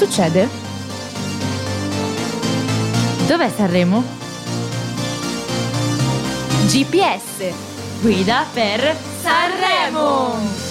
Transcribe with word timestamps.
succede? 0.00 0.48
Dov'è 3.26 3.50
Sanremo? 3.54 4.02
GPS, 6.68 7.52
guida 8.00 8.46
per 8.50 8.96
Sanremo! 9.20 10.68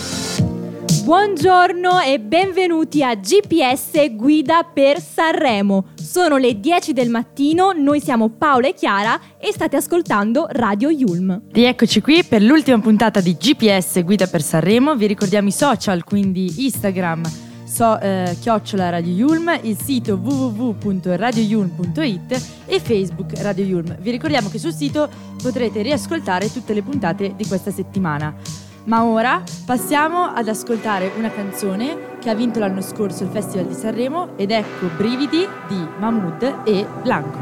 Buongiorno 1.04 2.00
e 2.00 2.20
benvenuti 2.20 3.04
a 3.04 3.16
GPS 3.16 4.16
Guida 4.16 4.64
per 4.64 5.00
Sanremo. 5.00 5.90
Sono 5.96 6.38
le 6.38 6.60
10 6.60 6.94
del 6.94 7.10
mattino, 7.10 7.72
noi 7.72 8.00
siamo 8.02 8.30
Paola 8.30 8.68
e 8.68 8.74
Chiara 8.74 9.20
e 9.38 9.52
state 9.52 9.76
ascoltando 9.76 10.48
Radio 10.50 10.90
Yulm. 10.90 11.44
Rieccoci 11.52 12.02
qui 12.02 12.24
per 12.24 12.42
l'ultima 12.42 12.80
puntata 12.80 13.22
di 13.22 13.36
GPS 13.38 14.04
Guida 14.04 14.26
per 14.26 14.42
Sanremo. 14.42 14.96
Vi 14.96 15.06
ricordiamo 15.06 15.48
i 15.48 15.52
social, 15.52 16.04
quindi 16.04 16.66
Instagram, 16.66 17.49
so, 17.80 17.98
eh, 18.02 18.36
chiocciola 18.38 18.90
Radio 18.90 19.14
Yulm, 19.14 19.58
il 19.62 19.80
sito 19.82 20.20
www.radioyulm.it 20.22 22.42
e 22.66 22.82
Facebook 22.82 23.40
Radio 23.40 23.64
Yulm. 23.64 23.96
Vi 24.02 24.12
ricordiamo 24.12 24.50
che 24.50 24.60
sul 24.60 24.74
sito 24.74 25.08
potrete 25.42 25.82
riascoltare 25.82 26.52
tutte 26.52 26.74
le 26.74 26.82
puntate 26.82 27.36
di 27.38 27.48
questa 27.48 27.72
settimana. 27.72 28.36
Ma 28.84 29.06
ora 29.06 29.42
passiamo 29.66 30.26
ad 30.26 30.50
ascoltare 30.50 31.14
una 31.18 31.32
canzone 31.32 32.18
che 32.20 32.30
ha 32.30 32.36
vinto 32.36 32.60
l'anno 32.60 32.82
scorso 32.82 33.24
il 33.24 33.30
Festival 33.30 33.68
di 33.68 33.76
Sanremo 33.76 34.36
ed 34.36 34.52
ecco 34.52 34.88
Brividi 34.98 35.48
di 35.70 35.88
Mahmood 36.00 36.56
e 36.66 36.86
Blanco. 37.02 37.40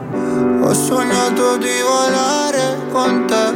Ho 0.68 0.74
sognato 0.74 1.58
di 1.58 1.82
volare 1.82 2.78
con 2.92 3.26
te 3.26 3.56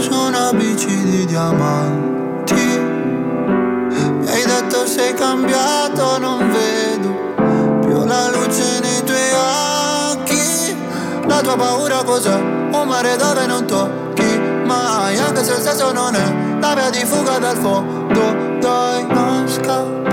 su 0.00 0.14
una 0.14 0.54
bici 0.54 1.04
di 1.04 1.26
diamanti. 1.26 2.31
Sei 4.84 5.14
cambiato, 5.14 6.18
non 6.18 6.50
vedo 6.50 7.08
più 7.80 8.04
la 8.04 8.28
luce 8.30 8.80
nei 8.80 9.02
tuoi 9.04 9.32
occhi. 10.12 11.26
La 11.26 11.40
tua 11.40 11.56
paura 11.56 12.02
cos'è? 12.02 12.34
Un 12.34 12.84
mare 12.86 13.16
dove 13.16 13.46
non 13.46 13.64
tocchi 13.66 14.38
mai, 14.64 15.18
anche 15.18 15.44
se 15.44 15.52
il 15.52 15.60
senso 15.60 15.92
non 15.92 16.14
è 16.14 16.58
la 16.60 16.74
via 16.74 16.90
di 16.90 17.04
fuga 17.04 17.38
dal 17.38 17.56
fondo 17.56 18.58
Dai, 18.60 19.06
non 19.08 19.48
scappare 19.48 20.11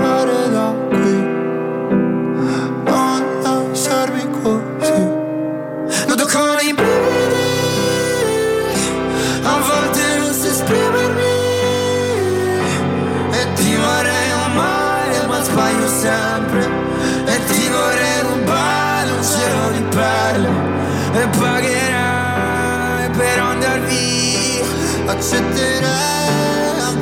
Accetterai 25.20 26.96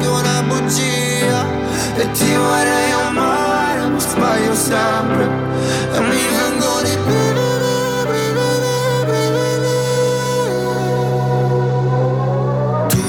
bugia. 0.49 1.47
E 1.95 2.11
ti 2.11 2.35
vorrei 2.35 2.91
amare 2.91 3.87
ma 3.87 3.99
sbaglio 4.01 4.55
sempre. 4.57 5.25
E 5.95 6.01
mi 6.01 6.27
vengo 6.37 6.83
di 6.83 6.97
Tu 12.89 13.07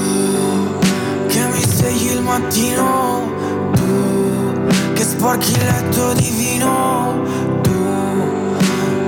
che 1.26 1.40
mi 1.40 1.62
svegli 1.64 2.10
il 2.12 2.22
mattino. 2.22 3.32
Tu 3.72 4.92
che 4.92 5.02
sporchi 5.02 5.50
il 5.50 5.64
letto 5.64 6.12
di 6.12 6.30
vino 6.30 7.24
Tu 7.62 7.72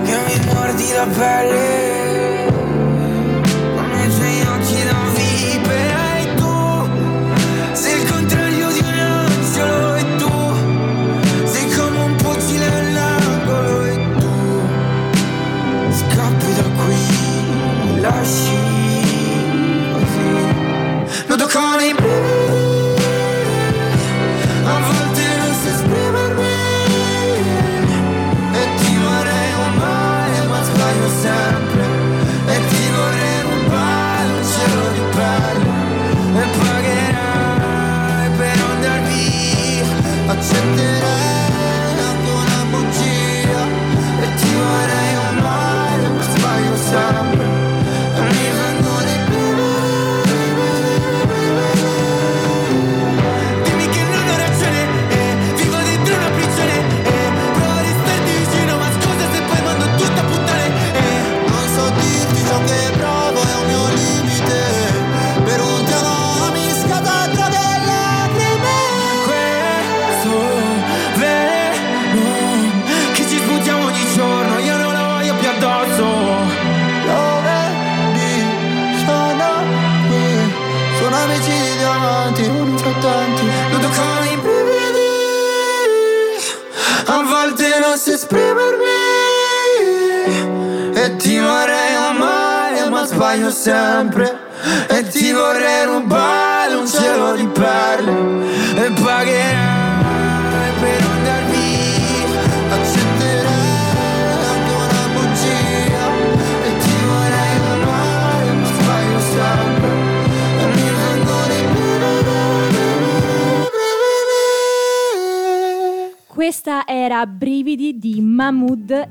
che 0.02 0.16
mi 0.26 0.52
mordi 0.52 0.92
la 0.92 1.06
pelle 1.06 2.11
sempre 18.02 18.61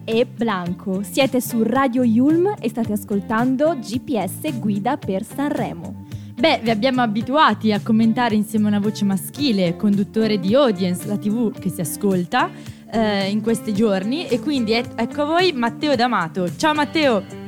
e 0.03 0.25
Blanco. 0.25 1.03
Siete 1.03 1.41
su 1.41 1.63
Radio 1.63 2.03
Yulm 2.03 2.53
e 2.59 2.69
state 2.69 2.93
ascoltando 2.93 3.77
GPS 3.79 4.59
Guida 4.59 4.97
per 4.97 5.23
Sanremo. 5.23 6.05
Beh, 6.35 6.59
vi 6.63 6.71
abbiamo 6.71 7.01
abituati 7.01 7.71
a 7.71 7.81
commentare 7.83 8.35
insieme 8.35 8.65
a 8.65 8.69
una 8.69 8.79
voce 8.79 9.05
maschile, 9.05 9.75
conduttore 9.75 10.39
di 10.39 10.55
Audience, 10.55 11.07
la 11.07 11.17
TV 11.17 11.51
che 11.57 11.69
si 11.69 11.81
ascolta 11.81 12.49
eh, 12.91 13.29
in 13.29 13.41
questi 13.41 13.73
giorni. 13.73 14.27
E 14.27 14.39
quindi 14.39 14.73
ecco 14.73 15.21
a 15.21 15.25
voi 15.25 15.51
Matteo 15.53 15.95
D'Amato. 15.95 16.55
Ciao 16.55 16.73
Matteo! 16.73 17.39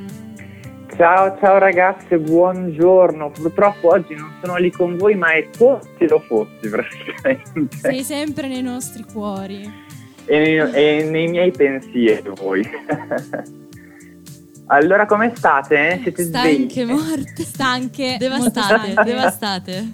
Ciao, 0.95 1.35
ciao 1.39 1.57
ragazze, 1.57 2.19
buongiorno. 2.19 3.31
Purtroppo 3.31 3.89
oggi 3.89 4.13
non 4.13 4.31
sono 4.43 4.57
lì 4.57 4.69
con 4.69 4.95
voi, 4.95 5.15
ma 5.15 5.31
è 5.31 5.49
come 5.57 5.79
se 5.97 6.07
lo 6.07 6.19
fossi 6.19 6.69
praticamente. 6.69 7.77
Sei 7.77 8.03
sempre 8.03 8.47
nei 8.47 8.61
nostri 8.61 9.03
cuori. 9.11 9.67
E 10.25 10.39
nei, 10.39 10.57
e 10.57 11.09
nei 11.09 11.27
miei 11.27 11.51
pensieri 11.51 12.31
voi. 12.35 12.67
allora, 14.67 15.05
come 15.05 15.33
state? 15.35 15.99
Siete 16.01 16.23
stanche, 16.23 16.85
svegli? 16.85 16.91
morte, 16.91 17.43
stanche, 17.43 18.15
devastate, 18.17 18.93
devastate. 19.03 19.91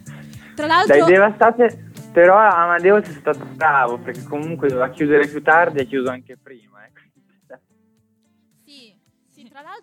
Tra 0.55 0.67
l'altro... 0.67 0.97
Dai, 0.97 1.07
devastate, 1.07 1.89
però 2.11 2.37
Amadeus 2.37 3.07
è 3.07 3.17
stato 3.19 3.45
bravo, 3.53 3.97
perché 3.97 4.23
comunque 4.23 4.67
doveva 4.67 4.89
chiudere 4.89 5.27
più 5.27 5.41
tardi 5.41 5.79
e 5.79 5.81
ha 5.81 5.85
chiuso 5.85 6.09
anche 6.09 6.37
prima. 6.41 6.78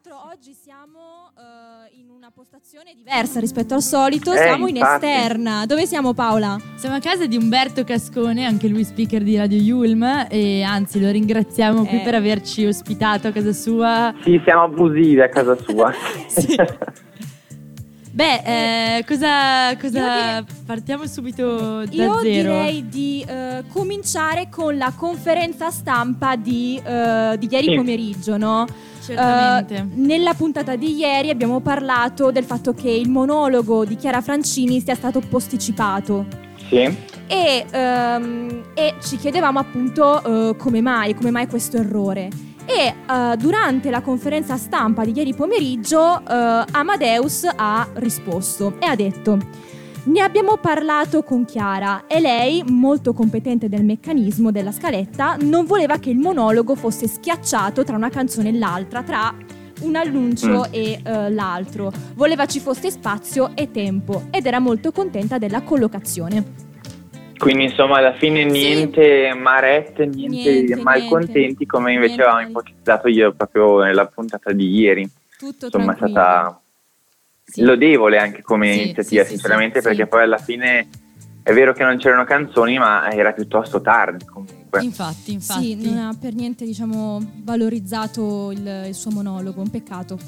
L'altro 0.06 0.30
oggi 0.30 0.52
siamo 0.52 1.32
uh, 1.34 1.98
in 1.98 2.08
una 2.10 2.30
postazione 2.32 2.94
diversa 2.94 3.40
rispetto 3.40 3.74
al 3.74 3.82
solito, 3.82 4.32
eh, 4.32 4.36
siamo 4.36 4.68
infatti. 4.68 5.04
in 5.04 5.10
esterna. 5.10 5.66
Dove 5.66 5.86
siamo 5.86 6.14
Paola? 6.14 6.56
Siamo 6.76 6.94
a 6.96 7.00
casa 7.00 7.26
di 7.26 7.36
Umberto 7.36 7.82
Cascone, 7.82 8.44
anche 8.44 8.68
lui 8.68 8.84
speaker 8.84 9.22
di 9.22 9.36
Radio 9.36 9.58
Yulm 9.58 10.26
e 10.30 10.62
anzi 10.62 11.00
lo 11.00 11.10
ringraziamo 11.10 11.84
qui 11.84 11.98
Eh. 11.98 12.02
per 12.02 12.14
averci 12.14 12.64
ospitato 12.66 13.28
a 13.28 13.32
casa 13.32 13.52
sua. 13.52 14.14
Sì, 14.22 14.40
siamo 14.44 14.62
abusivi 14.62 15.20
a 15.20 15.28
casa 15.28 15.56
sua. 15.56 15.92
Sì. 16.28 16.54
Beh, 18.16 18.96
eh, 18.98 19.04
cosa, 19.06 19.76
cosa- 19.78 19.98
Io 19.98 20.40
direi- 20.40 20.44
partiamo 20.64 21.06
subito 21.06 21.84
da 21.84 21.92
Io 21.92 22.14
zero. 22.14 22.22
direi 22.22 22.88
di 22.88 23.22
eh, 23.28 23.62
cominciare 23.70 24.48
con 24.50 24.78
la 24.78 24.90
conferenza 24.96 25.68
stampa 25.70 26.34
di, 26.34 26.80
eh, 26.82 27.36
di 27.38 27.46
ieri 27.50 27.68
Sì. 27.68 27.74
pomeriggio, 27.76 28.38
no? 28.38 28.64
Certamente. 29.04 29.74
Eh, 29.76 29.84
nella 29.96 30.32
puntata 30.32 30.76
di 30.76 30.94
ieri 30.96 31.28
abbiamo 31.28 31.60
parlato 31.60 32.30
del 32.30 32.44
fatto 32.44 32.72
che 32.72 32.88
il 32.88 33.10
monologo 33.10 33.84
di 33.84 33.96
Chiara 33.96 34.22
Francini 34.22 34.80
sia 34.80 34.94
stato 34.94 35.20
posticipato. 35.20 36.24
sì. 36.70 37.14
e, 37.28 37.66
ehm, 37.70 38.62
e 38.74 38.94
ci 39.02 39.16
chiedevamo 39.18 39.58
appunto 39.58 40.22
eh, 40.52 40.56
come 40.56 40.80
mai, 40.80 41.12
come 41.14 41.30
mai 41.30 41.46
questo 41.48 41.76
errore. 41.76 42.30
E 42.66 42.94
eh, 43.08 43.36
durante 43.36 43.90
la 43.90 44.00
conferenza 44.00 44.56
stampa 44.56 45.04
di 45.04 45.12
ieri 45.14 45.34
pomeriggio 45.34 46.20
eh, 46.20 46.64
Amadeus 46.72 47.48
ha 47.54 47.88
risposto 47.94 48.74
e 48.80 48.86
ha 48.86 48.96
detto 48.96 49.38
ne 50.06 50.20
abbiamo 50.20 50.56
parlato 50.56 51.24
con 51.24 51.44
Chiara 51.44 52.04
e 52.06 52.20
lei, 52.20 52.62
molto 52.64 53.12
competente 53.12 53.68
del 53.68 53.84
meccanismo 53.84 54.52
della 54.52 54.70
scaletta, 54.70 55.36
non 55.40 55.66
voleva 55.66 55.98
che 55.98 56.10
il 56.10 56.16
monologo 56.16 56.76
fosse 56.76 57.08
schiacciato 57.08 57.82
tra 57.82 57.96
una 57.96 58.08
canzone 58.08 58.50
e 58.50 58.52
l'altra, 58.52 59.02
tra 59.02 59.34
un 59.80 59.96
annuncio 59.96 60.60
Mm. 60.68 60.72
e 60.72 61.00
eh, 61.02 61.30
l'altro. 61.30 61.92
Voleva 62.14 62.46
ci 62.46 62.60
fosse 62.60 62.90
spazio 62.92 63.50
e 63.56 63.72
tempo 63.72 64.26
ed 64.30 64.46
era 64.46 64.60
molto 64.60 64.92
contenta 64.92 65.38
della 65.38 65.62
collocazione. 65.62 66.65
Quindi 67.38 67.64
insomma 67.64 67.98
alla 67.98 68.14
fine 68.14 68.42
Sì. 68.42 68.46
niente 68.50 69.32
marette, 69.34 70.06
niente, 70.06 70.50
Niente, 70.52 70.76
malcontenti 70.76 71.38
niente. 71.40 71.66
come 71.66 71.92
invece 71.92 72.14
Niente 72.16 72.22
avevamo 72.30 72.48
ipotizzato 72.48 73.08
io 73.08 73.32
proprio 73.32 73.82
nella 73.82 74.06
puntata 74.06 74.52
di 74.52 74.68
ieri. 74.70 75.08
Tutto 75.38 75.66
Insomma 75.66 75.92
è 75.92 75.96
tranquillo. 75.96 76.20
stata 76.20 76.60
Sì. 77.44 77.62
lodevole 77.62 78.18
anche 78.18 78.42
come 78.42 78.72
Sì, 78.72 78.80
iniziativa 78.80 79.22
sì, 79.22 79.28
sì, 79.28 79.34
sinceramente 79.36 79.80
sì, 79.80 79.86
perché 79.86 80.02
sì. 80.04 80.08
poi 80.08 80.22
alla 80.22 80.38
fine 80.38 80.88
è 81.42 81.52
vero 81.52 81.72
che 81.74 81.84
non 81.84 81.96
c'erano 81.98 82.24
canzoni 82.24 82.78
ma 82.78 83.10
era 83.12 83.32
piuttosto 83.32 83.80
tardi 83.80 84.24
comunque. 84.24 84.82
Infatti, 84.82 85.32
infatti. 85.32 85.78
Sì, 85.80 85.84
non 85.88 85.98
ha 85.98 86.16
per 86.20 86.34
niente, 86.34 86.64
diciamo, 86.64 87.20
valorizzato 87.44 88.50
il, 88.50 88.84
il 88.88 88.94
suo 88.94 89.10
monologo, 89.10 89.60
un 89.60 89.70
peccato. 89.70 90.18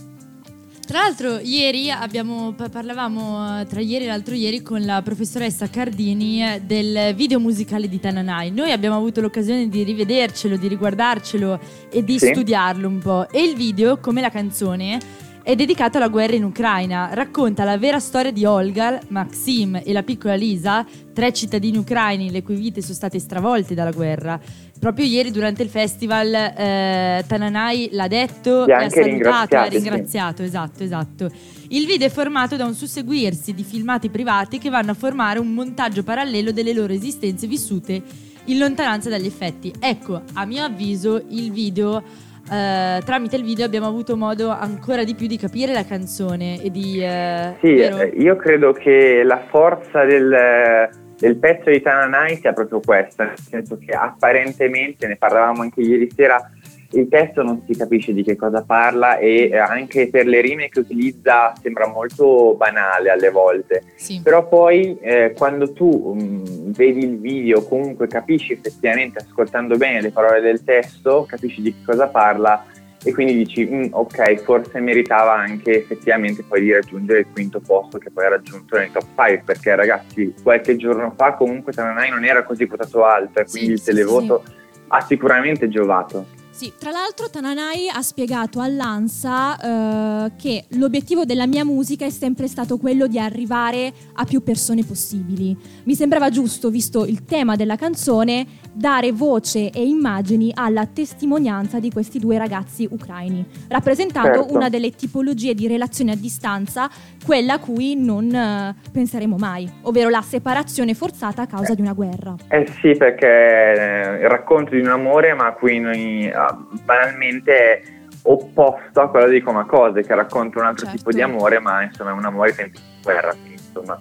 Tra 0.88 1.00
l'altro, 1.00 1.38
ieri 1.42 1.90
abbiamo, 1.90 2.54
pa- 2.54 2.70
parlavamo 2.70 3.60
eh, 3.60 3.66
tra 3.66 3.78
ieri 3.82 4.04
e 4.04 4.06
l'altro 4.06 4.34
ieri 4.34 4.62
con 4.62 4.80
la 4.86 5.02
professoressa 5.02 5.68
Cardini 5.68 6.42
eh, 6.42 6.62
del 6.64 7.14
video 7.14 7.38
musicale 7.38 7.90
di 7.90 8.00
Tananai. 8.00 8.50
Noi 8.50 8.72
abbiamo 8.72 8.96
avuto 8.96 9.20
l'occasione 9.20 9.68
di 9.68 9.82
rivedercelo, 9.82 10.56
di 10.56 10.66
riguardarcelo 10.66 11.60
e 11.90 12.02
di 12.02 12.18
Sì. 12.18 12.28
studiarlo 12.28 12.88
un 12.88 13.00
po'. 13.00 13.28
E 13.28 13.42
il 13.42 13.54
video, 13.54 13.98
come 13.98 14.22
la 14.22 14.30
canzone, 14.30 14.98
è 15.42 15.54
dedicato 15.54 15.98
alla 15.98 16.08
guerra 16.08 16.36
in 16.36 16.44
Ucraina. 16.44 17.10
Racconta 17.12 17.64
la 17.64 17.76
vera 17.76 17.98
storia 18.00 18.32
di 18.32 18.46
Olga, 18.46 18.98
Maxim 19.08 19.82
e 19.84 19.92
la 19.92 20.02
piccola 20.02 20.36
Lisa, 20.36 20.86
tre 21.12 21.34
cittadini 21.34 21.76
ucraini 21.76 22.30
le 22.30 22.42
cui 22.42 22.56
vite 22.56 22.80
sono 22.80 22.94
state 22.94 23.18
stravolte 23.18 23.74
dalla 23.74 23.92
guerra. 23.92 24.40
Proprio 24.78 25.04
ieri 25.06 25.30
durante 25.30 25.62
il 25.62 25.68
festival 25.68 26.32
eh, 26.32 27.24
Tananai 27.26 27.88
l'ha 27.92 28.06
detto, 28.06 28.66
e 28.66 28.72
ha 28.72 28.88
salutato, 28.88 29.56
ha 29.56 29.64
sì. 29.64 29.70
ringraziato, 29.70 30.42
esatto, 30.42 30.84
esatto. 30.84 31.30
Il 31.70 31.84
video 31.84 32.06
è 32.06 32.10
formato 32.10 32.56
da 32.56 32.64
un 32.64 32.74
susseguirsi 32.74 33.54
di 33.54 33.64
filmati 33.64 34.08
privati 34.08 34.58
che 34.58 34.70
vanno 34.70 34.92
a 34.92 34.94
formare 34.94 35.38
un 35.38 35.52
montaggio 35.52 36.02
parallelo 36.02 36.52
delle 36.52 36.72
loro 36.72 36.92
esistenze 36.92 37.46
vissute 37.46 38.00
in 38.44 38.58
lontananza 38.58 39.10
dagli 39.10 39.26
effetti. 39.26 39.72
Ecco, 39.80 40.22
a 40.34 40.46
mio 40.46 40.64
avviso 40.64 41.22
il 41.28 41.50
video, 41.50 42.02
eh, 42.50 43.02
tramite 43.04 43.36
il 43.36 43.42
video 43.44 43.66
abbiamo 43.66 43.86
avuto 43.86 44.16
modo 44.16 44.48
ancora 44.48 45.04
di 45.04 45.14
più 45.14 45.26
di 45.26 45.36
capire 45.36 45.72
la 45.72 45.84
canzone 45.84 46.62
e 46.62 46.70
di... 46.70 47.02
eh, 47.02 47.56
Sì, 47.60 47.74
vero? 47.74 47.98
eh, 47.98 48.14
io 48.16 48.36
credo 48.36 48.72
che 48.72 49.22
la 49.24 49.44
forza 49.50 50.04
del, 50.04 50.88
del 51.18 51.36
pezzo 51.36 51.70
di 51.70 51.80
Tananai 51.80 52.36
sia 52.36 52.52
proprio 52.52 52.80
questa, 52.80 53.24
nel 53.24 53.38
senso 53.38 53.78
che 53.78 53.92
apparentemente, 53.92 55.06
ne 55.06 55.16
parlavamo 55.16 55.62
anche 55.62 55.80
ieri 55.80 56.10
sera, 56.14 56.50
il 56.92 57.08
testo 57.08 57.42
non 57.42 57.62
si 57.66 57.76
capisce 57.76 58.14
di 58.14 58.22
che 58.22 58.34
cosa 58.34 58.62
parla 58.62 59.18
e 59.18 59.50
eh, 59.50 59.58
anche 59.58 60.08
per 60.08 60.26
le 60.26 60.40
rime 60.40 60.68
che 60.68 60.78
utilizza 60.80 61.52
sembra 61.60 61.86
molto 61.86 62.54
banale 62.56 63.10
alle 63.10 63.30
volte. 63.30 63.82
Sì. 63.96 64.20
Però 64.22 64.48
poi 64.48 64.96
eh, 65.00 65.34
quando 65.36 65.72
tu 65.72 66.14
mh, 66.14 66.72
vedi 66.72 67.00
il 67.00 67.18
video, 67.18 67.62
comunque 67.64 68.06
capisci 68.06 68.54
effettivamente, 68.54 69.18
ascoltando 69.18 69.76
bene 69.76 70.00
le 70.00 70.12
parole 70.12 70.40
del 70.40 70.64
testo, 70.64 71.26
capisci 71.28 71.60
di 71.60 71.74
che 71.74 71.82
cosa 71.84 72.06
parla 72.06 72.64
e 73.04 73.12
quindi 73.12 73.34
dici, 73.34 73.64
"Mm, 73.70 73.86
ok, 73.90 74.34
forse 74.42 74.80
meritava 74.80 75.34
anche 75.34 75.78
effettivamente 75.78 76.42
poi 76.42 76.62
di 76.62 76.72
raggiungere 76.72 77.20
il 77.20 77.26
quinto 77.32 77.60
posto 77.60 77.98
che 77.98 78.10
poi 78.10 78.24
ha 78.26 78.30
raggiunto 78.30 78.76
nel 78.76 78.90
top 78.90 79.04
5, 79.14 79.42
perché 79.44 79.74
ragazzi, 79.74 80.34
qualche 80.42 80.76
giorno 80.76 81.12
fa 81.16 81.34
comunque 81.34 81.72
Tananai 81.72 82.10
non 82.10 82.24
era 82.24 82.42
così 82.42 82.64
votato 82.64 83.04
alto 83.04 83.40
e 83.40 83.46
Sì, 83.46 83.56
quindi 83.58 83.72
il 83.74 83.80
sì, 83.80 83.84
televoto 83.86 84.42
ha 84.88 85.00
sicuramente 85.00 85.68
giovato. 85.68 86.26
Sì, 86.58 86.72
tra 86.76 86.90
l'altro 86.90 87.30
Tananai 87.30 87.88
ha 87.88 88.02
spiegato 88.02 88.58
all'ANSA 88.58 90.24
eh, 90.24 90.32
che 90.36 90.64
l'obiettivo 90.70 91.24
della 91.24 91.46
mia 91.46 91.64
musica 91.64 92.04
è 92.04 92.10
sempre 92.10 92.48
stato 92.48 92.78
quello 92.78 93.06
di 93.06 93.16
arrivare 93.16 93.92
a 94.14 94.24
più 94.24 94.42
persone 94.42 94.82
possibili. 94.82 95.56
Mi 95.84 95.94
sembrava 95.94 96.30
giusto, 96.30 96.68
visto 96.68 97.04
il 97.04 97.24
tema 97.24 97.54
della 97.54 97.76
canzone, 97.76 98.44
dare 98.72 99.12
voce 99.12 99.70
e 99.70 99.86
immagini 99.86 100.50
alla 100.52 100.84
testimonianza 100.86 101.78
di 101.78 101.92
questi 101.92 102.18
due 102.18 102.38
ragazzi 102.38 102.88
ucraini, 102.90 103.46
rappresentando 103.68 104.40
Certo. 104.40 104.54
una 104.54 104.68
delle 104.68 104.90
tipologie 104.90 105.54
di 105.54 105.68
relazione 105.68 106.10
a 106.10 106.16
distanza, 106.16 106.90
quella 107.24 107.52
a 107.54 107.58
cui 107.60 107.94
non 107.94 108.34
eh, 108.34 108.74
penseremo 108.90 109.36
mai, 109.36 109.70
ovvero 109.82 110.08
la 110.08 110.22
separazione 110.22 110.94
forzata 110.94 111.42
a 111.42 111.46
causa 111.46 111.74
di 111.74 111.82
una 111.82 111.92
guerra. 111.92 112.34
Eh 112.48 112.66
sì, 112.80 112.96
perché 112.96 113.28
eh, 113.28 114.22
il 114.22 114.28
racconto 114.28 114.74
di 114.74 114.80
un 114.80 114.88
amore, 114.88 115.34
ma 115.34 115.52
qui 115.52 115.78
noi 115.78 116.46
ah, 116.48 116.58
banalmente 116.84 117.52
è 117.52 117.82
opposto 118.22 119.00
a 119.00 119.08
quello 119.10 119.28
di 119.28 119.40
Comacose, 119.40 120.02
che 120.02 120.14
racconta 120.14 120.58
un 120.58 120.66
altro 120.66 120.84
Certo. 120.86 120.98
tipo 120.98 121.12
di 121.12 121.22
amore, 121.22 121.60
ma 121.60 121.82
insomma 121.82 122.10
è 122.10 122.12
un 122.12 122.24
amore 122.24 122.52
senza 122.52 122.80
guerra, 123.02 123.30
quindi 123.30 123.52
insomma 123.52 124.00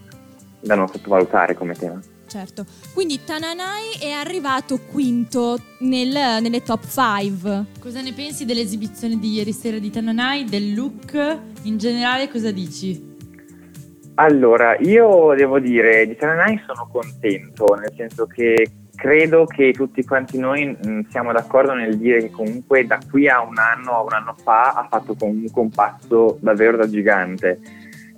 da 0.59 0.75
non 0.75 0.88
sottovalutare 0.88 1.53
come 1.53 1.73
tema. 1.73 1.99
Certo, 2.27 2.65
quindi 2.94 3.23
Tananai 3.23 3.94
è 4.01 4.11
arrivato 4.11 4.80
quinto 4.92 5.57
nel- 5.80 6.42
nelle 6.42 6.61
top 6.61 6.85
5. 6.85 7.66
Cosa 7.80 8.01
ne 8.01 8.11
pensi 8.11 8.44
dell'esibizione 8.44 9.18
di 9.18 9.31
ieri 9.31 9.54
sera 9.54 9.77
di 9.77 9.89
Tananai, 9.89 10.44
del 10.44 10.73
look? 10.73 11.13
In 11.63 11.77
generale 11.77 12.27
cosa 12.30 12.51
dici? 12.51 13.16
Allora, 14.16 14.75
io 14.80 15.33
devo 15.35 15.59
dire, 15.59 16.06
di 16.07 16.16
Tananai 16.18 16.61
sono 16.66 16.89
contento, 16.92 17.75
nel 17.75 17.94
senso 17.95 18.25
che 18.25 18.68
credo 18.97 19.45
che 19.45 19.71
tutti 19.73 20.04
quanti 20.04 20.39
noi 20.39 20.66
mh, 20.66 21.09
siamo 21.11 21.31
d'accordo 21.31 21.73
nel 21.73 21.97
dire 21.97 22.23
che 22.23 22.31
comunque 22.31 22.85
da 22.85 22.99
qui 23.09 23.30
a 23.30 23.42
un 23.42 23.57
anno, 23.57 23.92
a 23.92 24.01
un 24.01 24.11
anno 24.11 24.35
fa, 24.44 24.73
ha 24.73 24.87
fatto 24.89 25.16
comunque 25.16 25.61
un 25.61 25.69
passo 25.69 26.37
davvero 26.42 26.75
da 26.75 26.89
gigante. 26.89 27.59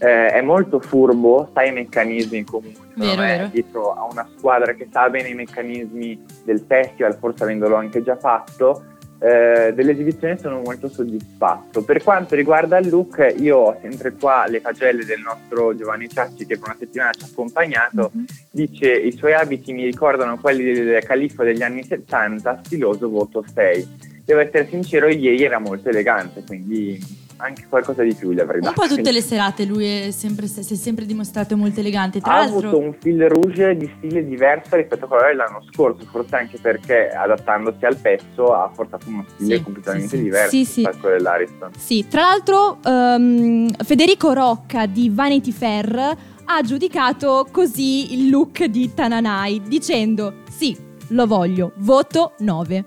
Eh, 0.02 0.30
è 0.30 0.42
molto 0.42 0.80
furbo, 0.80 1.52
sa 1.54 1.64
i 1.64 1.74
meccanismi 1.74 2.46
comunque, 2.46 2.88
Vero, 2.96 3.22
me, 3.22 3.28
vero. 3.38 3.50
dietro 3.52 3.94
a 3.94 4.08
una 4.10 4.26
squadra 4.38 4.72
che 4.72 4.88
sa 4.90 5.10
bene 5.10 5.28
i 5.28 5.34
meccanismi 5.34 6.24
del 6.46 6.64
festival, 6.66 7.18
forse 7.20 7.44
avendolo 7.44 7.76
anche 7.76 8.02
già 8.02 8.16
fatto, 8.16 8.82
eh, 9.20 9.74
dell'esibizione 9.76 10.38
sono 10.38 10.62
molto 10.62 10.88
soddisfatto. 10.88 11.84
Per 11.84 12.02
quanto 12.02 12.36
riguarda 12.36 12.78
il 12.78 12.90
look, 12.90 13.34
io 13.38 13.58
ho 13.58 13.78
sempre 13.82 14.14
qua 14.14 14.46
le 14.48 14.62
pagelle 14.62 15.04
del 15.04 15.20
nostro 15.20 15.76
Giovanni 15.76 16.08
Ciacci 16.08 16.46
che 16.46 16.58
per 16.58 16.70
una 16.70 16.78
settimana 16.80 17.12
ci 17.12 17.24
ha 17.24 17.28
accompagnato. 17.30 18.12
Mhm. 18.14 18.26
Dice 18.50 18.92
i 18.92 19.12
suoi 19.12 19.34
abiti 19.34 19.74
mi 19.74 19.84
ricordano 19.84 20.40
quelli 20.40 20.74
del 20.74 21.04
califfo 21.04 21.44
degli 21.44 21.62
anni 21.62 21.84
70, 21.84 22.62
stiloso 22.64 23.10
voto 23.10 23.44
6. 23.54 23.88
Devo 24.24 24.40
essere 24.40 24.68
sincero, 24.68 25.08
ieri 25.10 25.44
era 25.44 25.60
molto 25.60 25.90
elegante, 25.90 26.44
quindi 26.46 27.28
anche 27.42 27.66
qualcosa 27.70 28.04
di 28.04 28.14
più 28.14 28.32
gli 28.32 28.40
avrei 28.40 28.58
Un 28.60 28.68
dato. 28.68 28.82
po' 28.82 28.88
tutte 28.88 29.12
le 29.12 29.22
serate 29.22 29.66
lui 29.66 29.86
è 29.86 30.12
sempre, 30.12 30.48
si 30.48 30.60
è 30.60 30.76
sempre 30.76 31.06
dimostrato 31.06 31.56
molto 31.58 31.80
elegante. 31.80 32.20
Tra 32.20 32.34
ha 32.34 32.38
l'altro, 32.40 32.70
avuto 32.70 32.78
un 32.80 32.94
fil 33.00 33.28
rouge 33.30 33.76
di 33.78 33.90
stile 33.98 34.26
diverso 34.26 34.76
rispetto 34.76 35.06
a 35.06 35.08
quello 35.08 35.24
dell'anno 35.28 35.64
scorso, 35.72 36.06
forse 36.12 36.36
anche 36.36 36.58
perché 36.60 37.10
adattandosi 37.10 37.86
al 37.86 37.96
pezzo 37.98 38.54
ha 38.54 38.70
portato 38.74 39.08
uno 39.08 39.26
stile 39.36 39.58
Sì, 39.58 39.64
completamente 39.64 40.08
sì, 40.10 40.16
sì. 40.18 40.24
diverso 40.24 40.64
Sì, 40.64 40.84
a 40.84 40.90
quello 41.00 41.16
dell'Ariston. 41.18 41.72
Sì, 41.78 42.08
tra 42.08 42.22
l'altro 42.22 42.78
ehm, 42.84 43.70
Federico 43.84 44.34
Rocca 44.34 44.86
di 44.86 45.10
Vanity 45.10 45.52
Fair 45.52 46.18
ha 46.52 46.62
giudicato 46.64 47.48
così 47.52 48.14
il 48.14 48.30
look 48.30 48.64
di 48.66 48.94
Tananai 48.94 49.62
dicendo 49.68 50.42
sì, 50.50 50.76
lo 51.10 51.26
voglio, 51.26 51.72
voto 51.78 52.34
9. 52.40 52.86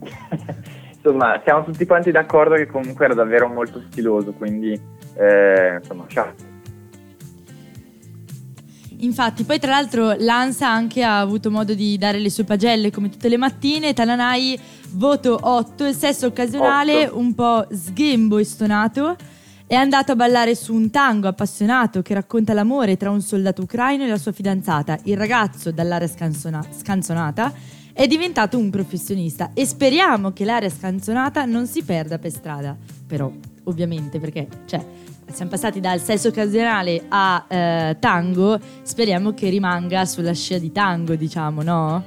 insomma, 1.10 1.40
siamo 1.44 1.64
tutti 1.64 1.86
quanti 1.86 2.10
d'accordo 2.10 2.54
che 2.54 2.66
comunque 2.66 3.04
era 3.04 3.14
davvero 3.14 3.48
molto 3.48 3.82
stiloso, 3.90 4.32
quindi 4.32 4.78
eh, 5.14 5.76
insomma, 5.80 6.04
ciao. 6.08 6.32
Infatti, 8.98 9.44
poi 9.44 9.58
tra 9.58 9.72
l'altro 9.72 10.14
l'ANSA 10.16 10.68
anche 10.68 11.02
ha 11.02 11.20
avuto 11.20 11.50
modo 11.50 11.74
di 11.74 11.98
dare 11.98 12.18
le 12.18 12.30
sue 12.30 12.44
pagelle 12.44 12.90
come 12.90 13.10
tutte 13.10 13.28
le 13.28 13.36
mattine. 13.36 13.92
Tananai 13.92 14.58
voto 14.92 15.38
8, 15.40 15.84
il 15.84 15.94
sesso 15.94 16.26
occasionale 16.28 17.06
Otto. 17.06 17.18
un 17.18 17.34
po' 17.34 17.66
sghembo 17.70 18.38
e 18.38 18.44
stonato. 18.44 19.16
È 19.66 19.74
andato 19.74 20.12
a 20.12 20.16
ballare 20.16 20.54
su 20.54 20.72
un 20.72 20.90
tango 20.90 21.26
appassionato 21.28 22.00
che 22.00 22.14
racconta 22.14 22.54
l'amore 22.54 22.96
tra 22.96 23.10
un 23.10 23.20
soldato 23.20 23.62
ucraino 23.62 24.04
e 24.04 24.08
la 24.08 24.16
sua 24.16 24.32
fidanzata. 24.32 24.96
Il 25.04 25.16
ragazzo, 25.16 25.72
dall'area 25.72 26.08
scansona- 26.08 26.64
scanzonata, 26.70 27.52
è 27.96 28.06
diventato 28.06 28.58
un 28.58 28.68
professionista 28.68 29.52
e 29.54 29.64
speriamo 29.64 30.30
che 30.34 30.44
l'area 30.44 30.68
scanzonata 30.68 31.46
non 31.46 31.66
si 31.66 31.82
perda 31.82 32.18
per 32.18 32.30
strada. 32.30 32.76
Però, 33.08 33.32
ovviamente, 33.64 34.20
perché 34.20 34.46
cioè, 34.66 34.84
siamo 35.32 35.50
passati 35.50 35.80
dal 35.80 35.98
sesso 35.98 36.28
occasionale 36.28 37.04
a 37.08 37.46
eh, 37.48 37.96
tango, 37.98 38.58
speriamo 38.82 39.32
che 39.32 39.48
rimanga 39.48 40.04
sulla 40.04 40.34
scia 40.34 40.58
di 40.58 40.70
tango, 40.72 41.14
diciamo, 41.14 41.62
no? 41.62 42.02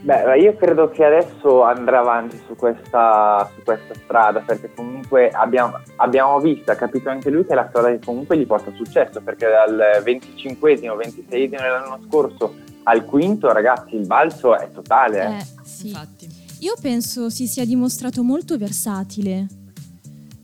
Beh, 0.00 0.38
io 0.40 0.56
credo 0.56 0.90
che 0.90 1.04
adesso 1.04 1.62
andrà 1.62 2.00
avanti 2.00 2.36
su 2.44 2.56
questa, 2.56 3.48
su 3.54 3.62
questa 3.62 3.94
strada 3.94 4.40
perché 4.40 4.72
comunque 4.74 5.28
abbiamo, 5.30 5.78
abbiamo 5.96 6.40
visto, 6.40 6.72
ha 6.72 6.74
capito 6.74 7.10
anche 7.10 7.30
lui 7.30 7.44
che 7.44 7.54
la 7.54 7.66
strada 7.68 7.90
che 7.90 8.00
comunque 8.04 8.36
gli 8.36 8.46
porta 8.46 8.72
successo 8.74 9.20
perché 9.20 9.46
dal 9.46 10.02
25esimo, 10.02 10.96
26esimo 10.96 11.60
dell'anno 11.60 12.00
scorso 12.08 12.54
al 12.88 13.04
quinto, 13.04 13.52
ragazzi, 13.52 13.94
il 13.96 14.06
balzo 14.06 14.56
è 14.58 14.70
totale. 14.72 15.24
eh. 15.26 15.36
Eh, 15.38 15.44
sì. 15.62 15.88
Infatti. 15.88 16.28
Io 16.60 16.74
penso 16.80 17.30
si 17.30 17.46
sia 17.46 17.64
dimostrato 17.64 18.22
molto 18.22 18.56
versatile. 18.58 19.46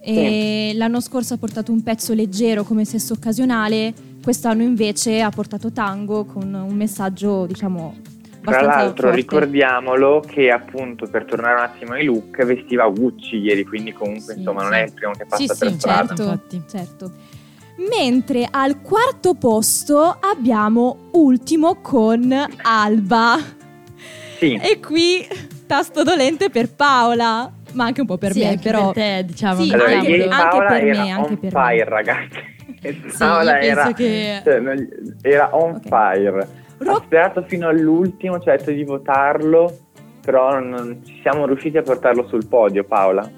E 0.01 0.73
L'anno 0.75 1.01
scorso 1.01 1.35
ha 1.35 1.39
portato 1.39 1.73
un 1.73 1.83
pezzo 1.83 2.13
leggero 2.13 2.63
come 2.65 2.85
sesso 2.85 3.15
occasionale, 3.15 3.93
quest'anno 4.23 4.63
invece 4.63 5.23
ha 5.23 5.31
portato 5.31 5.73
tango 5.73 6.25
con 6.27 6.53
un 6.53 6.75
messaggio, 6.77 7.47
diciamo, 7.47 7.97
Tra 8.43 8.61
l'altro 8.61 9.07
forte. 9.09 9.17
ricordiamolo 9.17 10.21
che 10.21 10.51
appunto 10.51 11.07
per 11.09 11.25
tornare 11.25 11.55
un 11.55 11.61
attimo 11.65 11.93
ai 11.95 12.05
look 12.05 12.45
vestiva 12.45 12.87
Gucci 12.89 13.37
ieri, 13.39 13.65
quindi 13.65 13.93
comunque 13.93 14.35
Sì, 14.35 14.39
insomma 14.41 14.63
non 14.63 14.73
sì. 14.73 14.79
è 14.79 14.83
il 14.85 14.93
primo 14.93 15.13
che 15.13 15.25
passa 15.25 15.43
Sì, 15.43 15.59
per 15.59 15.71
sì, 15.73 15.79
strada. 15.79 16.07
certo. 16.09 16.23
infatti. 16.23 16.63
certo. 16.69 17.13
Mentre 17.76 18.47
al 18.50 18.81
quarto 18.81 19.35
posto 19.35 20.16
abbiamo 20.21 21.09
ultimo 21.12 21.76
con 21.81 22.33
Alba. 22.62 23.37
Sì, 24.38 24.54
E 24.54 24.78
qui 24.81 25.26
tasto 25.66 26.02
dolente 26.04 26.50
per 26.50 26.73
Paola, 26.73 27.50
ma 27.73 27.85
anche 27.85 28.00
un 28.00 28.07
po' 28.07 28.16
per 28.19 28.33
Sì, 28.33 28.40
me, 28.40 28.49
anche 28.50 28.71
però. 28.71 28.93
per 28.93 29.02
te, 29.02 29.25
diciamo. 29.26 29.62
Sì, 29.62 29.73
allora 29.73 29.90
ieri 30.02 30.23
anche 30.23 30.37
Paola 30.37 30.69
per 30.69 30.85
era 30.85 31.02
me, 31.02 31.11
anche 31.11 31.33
on 31.33 31.38
per 31.40 31.50
fire 31.52 31.75
me. 31.76 31.85
ragazzi. 31.85 32.52
Sì, 32.81 33.00
Paola 33.19 33.61
era, 33.61 33.93
che- 33.93 34.40
cioè, 34.45 34.62
era 35.23 35.49
on 35.57 35.71
Ok. 35.75 35.88
fire. 35.88 36.49
Ro- 36.78 36.93
Ha 36.93 37.02
sperato 37.04 37.45
fino 37.49 37.69
all'ultimo, 37.69 38.38
cioè 38.40 38.54
ha 38.54 38.57
detto 38.57 38.71
di 38.71 38.85
votarlo, 38.85 39.78
però 40.21 40.59
non, 40.61 40.69
non 40.69 41.02
ci 41.04 41.19
siamo 41.23 41.47
riusciti 41.47 41.76
a 41.76 41.83
portarlo 41.83 42.26
sul 42.28 42.47
podio 42.47 42.85
Paola. 42.85 43.28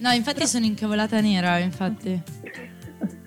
No, 0.00 0.10
infatti 0.10 0.46
sono 0.46 0.64
incavolata 0.64 1.20
nera, 1.20 1.58
infatti. 1.58 2.20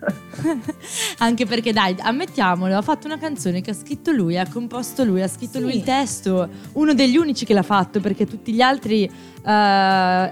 Anche 1.20 1.46
perché 1.46 1.72
dai, 1.72 1.96
ammettiamolo, 2.00 2.76
ha 2.76 2.82
fatto 2.82 3.08
una 3.08 3.18
canzone 3.18 3.62
che 3.62 3.72
ha 3.72 3.74
scritto 3.74 4.12
lui, 4.12 4.38
ha 4.38 4.48
composto 4.48 5.04
lui, 5.04 5.22
ha 5.22 5.28
scritto 5.28 5.58
Sì. 5.60 5.64
lui 5.64 5.76
il 5.78 5.84
testo, 5.84 6.50
uno 6.74 6.94
degli 6.94 7.18
unici 7.18 7.46
che 7.46 7.54
l'ha 7.54 7.62
fatto 7.64 8.00
perché 8.00 8.26
tutti 8.26 8.52
gli 8.52 8.62
altri 8.62 9.10
eh, 9.44 9.50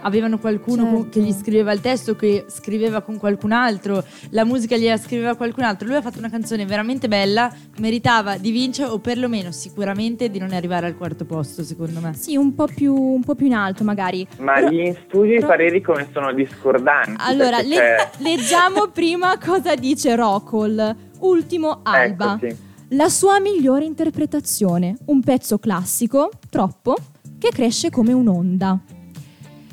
avevano 0.02 0.38
qualcuno 0.40 0.84
con- 0.86 0.96
Certo. 1.04 1.10
che 1.10 1.20
gli 1.22 1.32
scriveva 1.34 1.72
il 1.72 1.82
testo, 1.82 2.16
che 2.16 2.46
scriveva 2.48 3.02
con 3.02 3.18
qualcun 3.18 3.52
altro, 3.52 4.04
la 4.30 4.44
musica 4.46 4.78
gliela 4.78 4.98
scriveva 4.98 5.36
qualcun 5.36 5.64
altro, 5.64 5.88
lui 5.88 5.96
ha 5.98 6.02
fatto 6.02 6.20
una 6.20 6.30
canzone 6.30 6.66
veramente 6.66 7.08
bella, 7.08 7.52
meritava 7.80 8.38
di 8.38 8.52
vincere 8.52 8.90
o 8.90 9.00
perlomeno 9.00 9.52
sicuramente 9.52 10.30
di 10.30 10.40
non 10.40 10.52
arrivare 10.54 10.86
al 10.88 10.96
quarto 10.98 11.26
posto 11.26 11.64
secondo 11.64 12.00
me. 12.00 12.14
Sì, 12.14 12.36
un 12.36 12.54
po' 12.56 12.68
più, 12.68 12.94
un 12.96 13.24
po' 13.24 13.36
più 13.36 13.46
in 13.48 13.54
alto 13.54 13.84
magari. 13.84 14.28
Ma 14.40 14.54
Però- 14.56 14.70
lì 14.70 14.88
in 14.88 14.96
studio 15.08 15.34
i 15.34 15.36
però- 15.36 15.48
pareri 15.48 15.82
come 15.82 16.08
sono 16.14 16.32
discordanti. 16.34 17.16
Allora, 17.18 17.62
le- 17.62 18.10
leggiamo 18.20 18.88
prima 18.88 19.38
cosa 19.38 19.76
dice 19.76 20.16
Rocol. 20.16 20.96
Ultimo 21.20 21.80
Alba. 21.84 22.38
Eccoci. 22.42 22.68
La 22.94 23.10
sua 23.10 23.40
migliore 23.40 23.86
interpretazione. 23.86 24.96
Un 25.06 25.22
pezzo 25.22 25.58
classico, 25.60 26.30
troppo, 26.50 26.96
che 27.38 27.50
cresce 27.50 27.90
come 27.90 28.14
un'onda. 28.14 28.80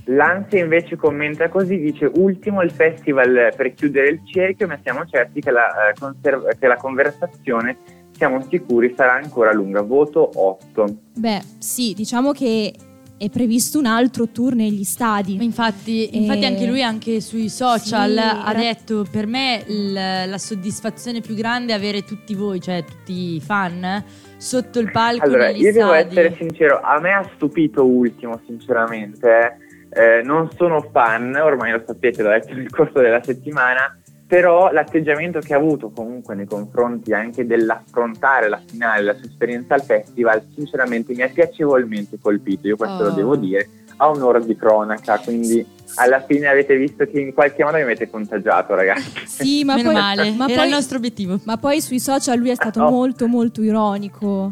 L'Ansia 0.09 0.61
invece 0.63 0.95
commenta 0.97 1.49
così, 1.49 1.79
dice 1.79 2.09
ultimo 2.15 2.63
il 2.63 2.71
festival 2.71 3.53
per 3.57 3.75
chiudere 3.75 4.09
il 4.11 4.21
cerchio, 4.25 4.69
ma 4.69 4.79
siamo 4.83 5.05
certi 5.05 5.41
che 5.41 5.51
la, 5.51 5.89
eh, 5.89 5.95
conserv- 5.99 6.57
che 6.59 6.67
la 6.69 6.77
conversazione, 6.77 7.77
siamo 8.13 8.41
sicuri, 8.49 8.95
sarà 8.97 9.15
ancora 9.15 9.53
lunga. 9.53 9.83
Voto 9.83 10.31
8. 10.35 10.97
Beh, 11.17 11.43
sì, 11.59 11.93
diciamo 11.95 12.31
che 12.31 12.73
è 13.19 13.29
previsto 13.31 13.79
un 13.81 13.87
altro 13.87 14.29
tour 14.29 14.55
negli 14.55 14.85
stadi. 14.85 15.43
Infatti, 15.43 16.17
infatti 16.17 16.41
E- 16.43 16.47
anche 16.47 16.67
lui 16.67 16.83
anche 16.83 17.21
sui 17.21 17.49
social 17.49 18.11
Sì, 18.13 18.19
ha 18.19 18.51
era- 18.51 18.59
detto 18.61 19.05
per 19.11 19.27
me 19.27 19.65
il- 19.67 19.93
la 19.93 20.39
soddisfazione 20.39 21.21
più 21.21 21.35
grande 21.35 21.73
è 21.73 21.77
avere 21.77 22.03
tutti 22.05 22.35
voi, 22.35 22.61
cioè 22.61 22.85
tutti 22.85 23.35
i 23.35 23.41
fan 23.41 23.83
eh, 23.83 24.05
sotto 24.37 24.79
il 24.79 24.91
palco 24.93 25.25
Allora, 25.25 25.47
negli 25.47 25.63
io 25.63 25.73
devo 25.73 25.89
stadi. 25.95 26.09
essere 26.11 26.35
sincero, 26.39 26.81
a 26.81 27.01
me 27.01 27.13
ha 27.13 27.29
stupito 27.35 27.85
ultimo, 27.85 28.41
sinceramente. 28.47 29.61
Eh. 29.97 30.23
Non 30.23 30.51
sono 30.57 30.81
fan, 30.93 31.35
ormai 31.37 31.73
lo 31.73 31.83
sapete, 31.87 32.23
l'ho 32.23 32.31
detto 32.31 32.55
nel 32.55 32.71
corso 32.71 33.01
della 33.01 33.23
settimana, 33.23 33.97
però 34.27 34.71
l'atteggiamento 34.73 35.39
che 35.41 35.55
ha 35.55 35.57
avuto 35.57 35.91
comunque 35.91 36.35
nei 36.35 36.47
confronti 36.47 37.13
anche 37.13 37.47
dell'affrontare 37.47 38.49
la 38.49 38.61
finale, 38.67 39.03
la 39.03 39.15
sua 39.15 39.25
esperienza 39.27 39.75
al 39.75 39.83
festival, 39.83 40.43
sinceramente 40.55 41.15
mi 41.15 41.23
ha 41.23 41.29
piacevolmente 41.29 42.19
colpito, 42.21 42.67
io 42.69 42.77
questo 42.77 43.03
Oh. 43.05 43.09
lo 43.09 43.11
devo 43.13 43.37
dire, 43.37 43.69
a 43.99 44.09
un'ora 44.11 44.41
di 44.41 44.55
cronaca, 44.57 45.19
quindi 45.21 45.65
alla 45.95 46.21
fine 46.21 46.49
avete 46.49 46.77
visto 46.77 47.07
che 47.07 47.19
in 47.21 47.33
qualche 47.33 47.65
modo 47.65 47.77
mi 47.77 47.83
avete 47.83 48.11
contagiato, 48.11 48.75
ragazzi. 48.75 49.27
Sì, 49.27 49.65
ma 49.65 49.77
Meno 49.77 49.93
poi, 49.93 50.01
male, 50.01 50.31
ma 50.33 50.47
era 50.49 50.57
poi- 50.63 50.69
il 50.69 50.75
nostro 50.75 50.97
obiettivo. 50.99 51.39
ma 51.45 51.57
poi 51.57 51.81
sui 51.81 52.01
social 52.01 52.39
lui 52.39 52.51
è 52.51 52.55
stato 52.55 52.83
Oh. 52.83 52.91
molto 52.91 53.27
molto 53.29 53.63
ironico. 53.63 54.51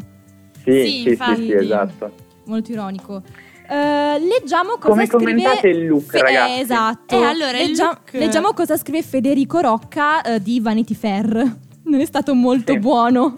Sì, 0.63 0.71
Sì, 0.71 1.01
sì, 1.03 1.15
sì, 1.15 1.35
sì, 1.35 1.51
esatto. 1.53 2.11
Molto 2.45 2.71
ironico. 2.71 3.21
Eh, 3.67 4.19
leggiamo 4.19 4.73
cosa 4.77 4.89
Come 4.89 5.05
scrive 5.07 5.23
commentate 5.25 5.67
il 5.69 5.87
look, 5.87 6.13
ragazzi? 6.13 6.59
Esatto. 6.61 7.15
Eh, 7.21 7.23
allora, 7.23 7.51
Leggia- 7.57 7.85
look- 7.87 8.13
Leggiamo 8.13 8.53
cosa 8.53 8.77
scrive 8.77 9.01
Federico 9.01 9.59
Rocca 9.59 10.21
eh, 10.21 10.41
di 10.41 10.59
Vanity 10.59 10.93
Fair. 10.93 11.57
Non 11.85 11.99
è 11.99 12.05
stato 12.05 12.33
molto 12.33 12.73
Sì. 12.73 12.79
buono. 12.79 13.33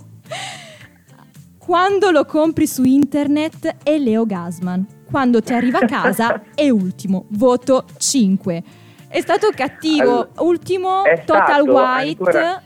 Quando 1.58 2.12
lo 2.12 2.24
compri 2.26 2.66
su 2.66 2.84
internet 2.84 3.78
è 3.84 3.98
Leo 3.98 4.26
Gasman. 4.26 4.86
Quando 5.10 5.42
ti 5.42 5.54
arriva 5.54 5.80
a 5.80 5.86
casa 5.86 6.42
è 6.56 6.70
ultimo. 6.70 7.26
Voto 7.30 7.86
5. 7.98 8.64
È 9.10 9.20
stato 9.22 9.50
cattivo. 9.54 10.12
Allora, 10.12 10.30
ultimo 10.40 11.04
è 11.04 11.24
Total 11.26 11.46
stato 11.64 11.72
White. 11.74 12.10
ancora- 12.10 12.62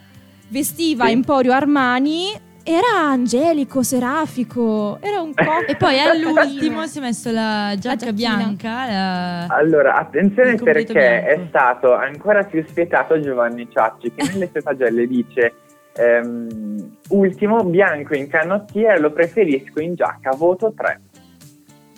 Vestiva 0.50 1.06
Sì. 1.06 1.12
Emporio 1.12 1.54
Armani. 1.54 2.26
Era 2.64 3.10
angelico, 3.10 3.82
serafico. 3.84 4.98
Era 5.02 5.20
un 5.22 5.34
po'. 5.34 5.66
E 5.68 5.76
poi 5.76 6.00
all'ultimo 6.00 6.86
si 6.88 7.00
è 7.00 7.02
messo 7.02 7.32
la 7.32 7.74
giacca 7.78 8.14
giacchina. 8.14 8.36
bianca. 8.38 8.86
la- 8.88 9.46
Allora, 9.48 9.96
attenzione 9.96 10.56
perché 10.56 10.94
bianco. 10.94 11.28
è 11.30 11.46
stato 11.50 11.94
ancora 11.94 12.44
più 12.44 12.64
spietato 12.68 13.20
Giovanni 13.20 13.68
Ciacci 13.72 14.14
che 14.14 14.30
nelle 14.32 14.50
sue 14.52 14.62
pagelle 14.62 15.08
dice 15.08 15.54
ehm, 15.94 16.98
ultimo, 17.10 17.64
bianco 17.64 18.14
in 18.16 18.28
canottiera, 18.28 18.98
lo 19.00 19.12
preferisco 19.12 19.80
in 19.82 19.96
giacca, 19.96 20.32
voto 20.36 20.72
3. 20.76 21.02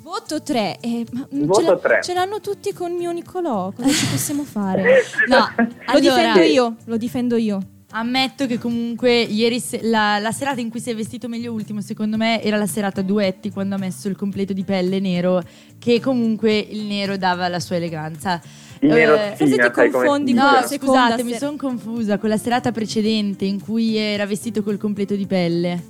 Voto 0.02 0.42
3. 0.42 0.78
Eh, 0.82 1.06
ma 1.12 1.28
Voto 1.30 1.60
ce, 1.62 1.66
l'ha- 1.68 1.78
tre. 1.78 2.00
ce 2.04 2.14
l'hanno 2.14 2.40
tutti 2.42 2.74
con 2.74 2.94
mio 2.94 3.12
Nicolò. 3.12 3.72
Cosa 3.76 3.90
ci 3.90 4.06
possiamo 4.08 4.44
fare? 4.44 5.02
No, 5.28 5.38
Lo 5.58 5.68
allora, 5.86 6.00
difendo 6.00 6.40
io. 6.42 6.76
Lo 6.86 6.98
difendo 6.98 7.36
io. 7.38 7.60
Ammetto 7.96 8.48
che 8.48 8.58
comunque 8.58 9.22
ieri 9.22 9.60
se- 9.60 9.82
la, 9.84 10.18
la 10.18 10.32
serata 10.32 10.60
in 10.60 10.72
cui 10.72 10.80
si 10.80 10.90
è 10.90 10.96
vestito 10.96 11.28
meglio 11.28 11.52
ultimo, 11.54 11.80
secondo 11.80 12.18
me, 12.18 12.42
era 12.42 12.58
la 12.58 12.66
serata 12.66 13.04
duetti 13.04 13.52
quando 13.52 13.76
ha 13.76 13.78
messo 13.78 14.08
il 14.08 14.16
completo 14.16 14.52
di 14.52 14.64
pelle 14.64 15.00
nero, 15.00 15.44
che 15.78 16.00
comunque 16.00 16.58
il 16.58 16.86
nero 16.86 17.18
dava 17.18 17.48
la 17.50 17.60
sua 17.60 17.76
eleganza. 17.76 18.42
Eh, 18.80 19.36
forse 19.36 19.58
ti 19.58 19.72
confondi 19.72 20.34
con 20.34 20.44
No, 20.44 20.52
la 20.52 20.68
scusate, 20.68 21.24
mi 21.24 21.36
sono 21.36 21.56
confusa 21.56 22.18
con 22.18 22.30
la 22.30 22.38
serata 22.38 22.72
precedente 22.72 23.46
in 23.46 23.62
cui 23.62 23.96
era 23.96 24.26
vestito 24.26 24.64
col 24.64 24.78
completo 24.78 25.16
di 25.16 25.28
pelle. 25.28 25.84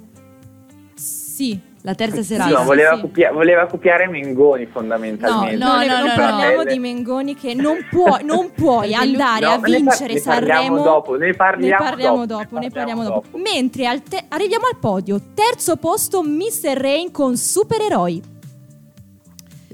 Sì. 0.95 1.57
La 1.85 1.95
terza 1.95 2.23
serata. 2.23 2.49
No, 2.49 2.63
voleva, 2.63 2.95
sì. 2.95 3.01
copia- 3.01 3.33
voleva 3.33 3.65
copiare 3.65 4.07
Mengoni 4.07 4.65
fondamentalmente. 4.67 5.57
No, 5.57 5.75
non, 5.75 5.85
no, 5.85 5.97
non 5.97 6.05
no, 6.07 6.13
parliamo 6.15 6.55
no. 6.55 6.63
di 6.63 6.79
Mengoni 6.79 7.35
che 7.35 7.53
non 7.55 7.75
puoi, 7.89 8.23
non 8.23 8.51
puoi 8.55 8.93
andare 8.93 9.45
No, 9.45 9.51
a 9.51 9.55
ne 9.55 9.59
par- 9.59 9.69
vincere 9.69 10.13
ne 10.13 10.21
parliamo 10.21 10.61
Sanremo. 10.61 10.81
dopo, 10.83 11.15
ne 11.17 11.33
parliamo 11.33 11.83
parliamo 11.83 12.25
dopo, 12.25 12.41
dopo, 12.43 12.55
ne 12.57 12.61
ne 12.61 12.69
parliamo 12.71 13.01
parliamo 13.03 13.25
dopo. 13.29 13.37
Mentre 13.37 13.85
al 13.87 14.01
te- 14.01 14.23
arriviamo 14.29 14.65
al 14.71 14.77
podio. 14.79 15.19
Terzo 15.33 15.75
posto 15.75 16.23
Mr. 16.23 16.77
Rain 16.77 17.11
con 17.11 17.35
Supereroi. 17.35 18.31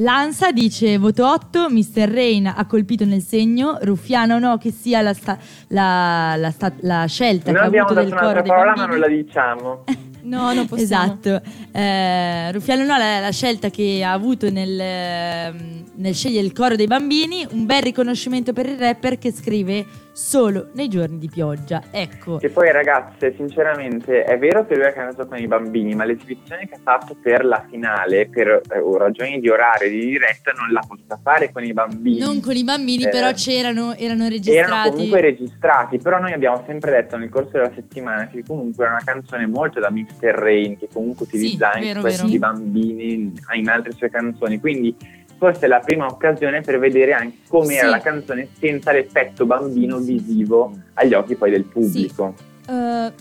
Lanza 0.01 0.51
dice 0.51 0.97
voto 0.97 1.29
8, 1.29 1.69
Mr. 1.69 2.09
Rain 2.09 2.47
ha 2.47 2.65
colpito 2.65 3.03
nel 3.05 3.21
segno, 3.21 3.77
Ruffiano 3.81 4.39
no 4.39 4.57
che 4.57 4.71
sia 4.71 5.01
la, 5.01 5.13
sta- 5.13 5.37
la, 5.67 6.35
la, 6.37 6.49
sta- 6.51 6.71
la 6.79 7.05
scelta 7.05 7.51
Noi 7.51 7.59
che 7.59 7.65
ha 7.65 7.67
abbiamo 7.67 7.87
avuto 7.89 8.01
dato 8.05 8.09
del 8.09 8.19
coro 8.33 8.41
parola, 8.43 8.73
ma 8.77 8.85
non 8.85 8.97
la 8.99 9.07
diciamo. 9.07 9.83
No, 10.21 10.53
non 10.53 10.67
possiamo. 10.67 11.03
Esatto, 11.03 11.41
eh, 11.71 12.51
Ruffiano 12.51 12.83
no 12.83 12.97
la, 12.97 13.19
la 13.19 13.31
scelta 13.31 13.69
che 13.69 14.03
ha 14.03 14.11
avuto 14.11 14.49
nel, 14.49 14.79
ehm, 14.79 15.83
nel 15.95 16.15
scegliere 16.15 16.45
il 16.45 16.53
coro 16.53 16.75
dei 16.75 16.87
bambini, 16.87 17.47
un 17.51 17.65
bel 17.65 17.81
riconoscimento 17.81 18.53
per 18.53 18.67
il 18.67 18.77
rapper 18.77 19.17
che 19.17 19.31
scrive 19.31 19.85
solo 20.19 20.67
nei 20.73 20.89
giorni 20.89 21.17
di 21.17 21.29
pioggia. 21.29 21.81
Ecco, 21.91 22.37
Che 22.37 22.49
poi 22.49 22.71
ragazze, 22.73 23.33
sinceramente, 23.37 24.23
è 24.23 24.37
vero 24.37 24.65
che 24.65 24.75
lui 24.75 24.85
ha 24.85 24.91
cantato 24.91 25.25
con 25.27 25.37
i 25.37 25.47
bambini, 25.47 25.95
ma 25.95 26.03
l'esibizione 26.03 26.67
che 26.67 26.75
ha 26.75 26.79
fatto 26.83 27.15
per 27.21 27.45
la 27.45 27.65
finale, 27.69 28.27
per 28.27 28.47
eh, 28.47 28.61
ragioni 28.97 29.39
di 29.39 29.49
orario 29.49 29.87
e 29.87 29.91
di 29.91 29.99
diretta, 30.05 30.51
non 30.51 30.71
l'ha 30.71 30.83
potuta 30.85 31.17
fare 31.23 31.51
con 31.51 31.63
i 31.63 31.71
bambini. 31.71 32.19
non 32.19 32.41
con 32.41 32.55
i 32.55 32.63
bambini 32.65 33.05
Eh, 33.05 33.09
però 33.09 33.31
c'erano, 33.31 33.95
erano 33.95 33.97
Erano 33.99 34.27
registrati. 34.29 34.89
comunque 34.91 35.21
registrati, 35.21 35.97
però 35.99 36.19
noi 36.19 36.33
abbiamo 36.33 36.63
sempre 36.67 36.91
detto 36.91 37.15
nel 37.17 37.29
corso 37.29 37.51
della 37.53 37.71
settimana 37.73 38.27
che 38.27 38.43
comunque 38.45 38.83
era 38.83 38.93
una 38.95 39.03
canzone 39.05 39.47
molto 39.47 39.79
da 39.79 39.89
Mr. 39.89 40.33
Rain, 40.35 40.77
che 40.77 40.89
comunque 40.91 41.25
utilizza 41.25 41.69
Sì, 41.71 41.75
anche 41.77 41.87
vero, 41.87 42.01
questi 42.01 42.37
vero. 42.37 42.39
bambini 42.53 43.13
in, 43.13 43.33
in 43.53 43.69
altre 43.69 43.93
sue 43.93 44.09
canzoni, 44.09 44.59
quindi 44.59 44.95
forse 45.39 45.65
è 45.65 45.67
la 45.67 45.79
prima 45.79 46.05
occasione 46.05 46.61
per 46.61 46.77
vedere 46.77 47.13
anche 47.13 47.37
com'era 47.47 47.85
Sì. 47.85 47.89
la 47.89 47.99
canzone 48.01 48.49
senza 48.59 48.91
l'effetto 48.91 49.45
bambino 49.47 49.97
visivo 49.97 50.71
agli 50.93 51.13
occhi 51.15 51.33
poi 51.35 51.49
del 51.49 51.63
pubblico. 51.63 52.35
Eh, 52.67 53.11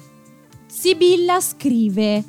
Sibilla 0.66 1.40
scrive: 1.40 2.22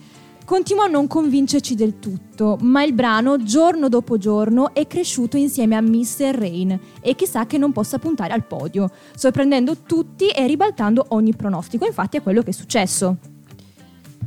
Continua 0.45 0.85
a 0.85 0.87
non 0.87 1.05
convincerci 1.07 1.75
del 1.75 1.99
tutto, 1.99 2.57
ma 2.61 2.83
il 2.83 2.93
brano 2.93 3.43
giorno 3.43 3.89
dopo 3.89 4.17
giorno 4.17 4.73
è 4.73 4.87
cresciuto 4.87 5.37
insieme 5.37 5.75
a 5.75 5.81
Mr. 5.81 6.33
Rain 6.35 6.79
e 7.01 7.15
chissà 7.15 7.45
che 7.45 7.57
non 7.57 7.71
possa 7.71 7.99
puntare 7.99 8.33
al 8.33 8.45
podio, 8.45 8.89
sorprendendo 9.15 9.77
tutti 9.85 10.29
e 10.29 10.47
ribaltando 10.47 11.05
ogni 11.09 11.35
pronostico. 11.35 11.85
Infatti 11.85 12.17
è 12.17 12.21
quello 12.23 12.41
che 12.41 12.49
è 12.49 12.53
successo. 12.53 13.17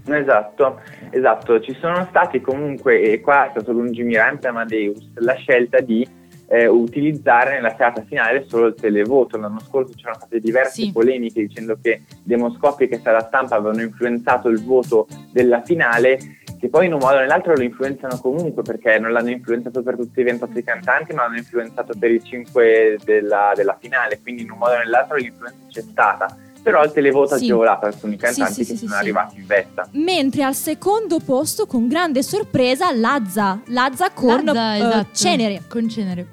Esatto, 0.05 0.81
esatto, 1.11 1.61
ci 1.61 1.77
sono 1.81 2.07
stati 2.11 2.41
comunque, 2.41 3.01
e 3.03 3.21
qua 3.21 3.47
è 3.47 3.51
stato 3.51 3.73
lungimirante 3.73 4.49
Amadeus, 4.49 5.11
la 5.15 5.35
scelta 5.35 5.81
di 5.81 6.07
eh, 6.49 6.67
utilizzare 6.67 7.55
nella 7.55 7.71
serata 7.75 8.03
finale 8.03 8.45
solo 8.47 8.67
il 8.67 8.75
televoto. 8.75 9.39
L'anno 9.39 9.61
scorso 9.61 9.95
c'erano 9.97 10.19
state 10.19 10.39
diverse 10.39 10.83
Sì. 10.83 10.93
polemiche 10.93 11.41
dicendo 11.47 11.79
che 11.81 12.03
demoscopi 12.23 12.89
che 12.89 13.01
dalla 13.01 13.23
stampa 13.23 13.55
avevano 13.57 13.81
influenzato 13.81 14.49
il 14.49 14.63
voto 14.63 15.07
della 15.33 15.63
finale, 15.63 16.19
che 16.61 16.69
poi 16.69 16.87
in 16.87 16.93
un 16.93 16.99
modo 16.99 17.17
o 17.17 17.21
nell'altro 17.21 17.55
lo 17.55 17.63
influenzano 17.63 18.19
comunque 18.19 18.63
perché 18.63 18.99
non 18.99 19.13
l'hanno 19.13 19.31
influenzato 19.31 19.83
per 19.83 19.97
tutti 19.97 20.21
i 20.21 20.25
28 20.25 20.61
cantanti, 20.63 21.15
ma 21.15 21.23
l'hanno 21.23 21.39
influenzato 21.39 21.95
per 21.99 22.11
i 22.11 22.23
5 22.23 22.99
della, 23.03 23.53
della 23.55 23.77
finale, 23.81 24.21
quindi 24.21 24.43
in 24.43 24.51
un 24.51 24.59
modo 24.59 24.75
o 24.75 24.79
nell'altro 24.79 25.17
l'influenza 25.17 25.59
c'è 25.69 25.81
stata. 25.81 26.37
Però 26.63 26.85
il 26.85 26.93
televoto 26.93 27.37
Sì. 27.37 27.45
agevolato 27.45 27.87
alcuni 27.87 28.17
cantanti 28.17 28.53
sì, 28.53 28.65
sì, 28.65 28.73
che 28.73 28.79
sì, 28.79 28.85
sono 28.87 28.93
sì. 28.93 28.99
arrivati 28.99 29.37
in 29.39 29.47
vetta. 29.47 29.89
Mentre 29.93 30.45
al 30.45 30.55
secondo 30.55 31.19
posto, 31.19 31.67
con 31.67 31.89
grande 31.89 32.23
sorpresa, 32.23 32.93
Lazza. 32.93 33.61
Lazza 33.67 34.11
con 34.13 34.45
Lazza, 34.45 34.75
eh, 34.75 34.79
esatto. 34.79 35.09
Cenere. 35.13 35.63
Con 35.69 35.89
Cenere. 35.89 36.27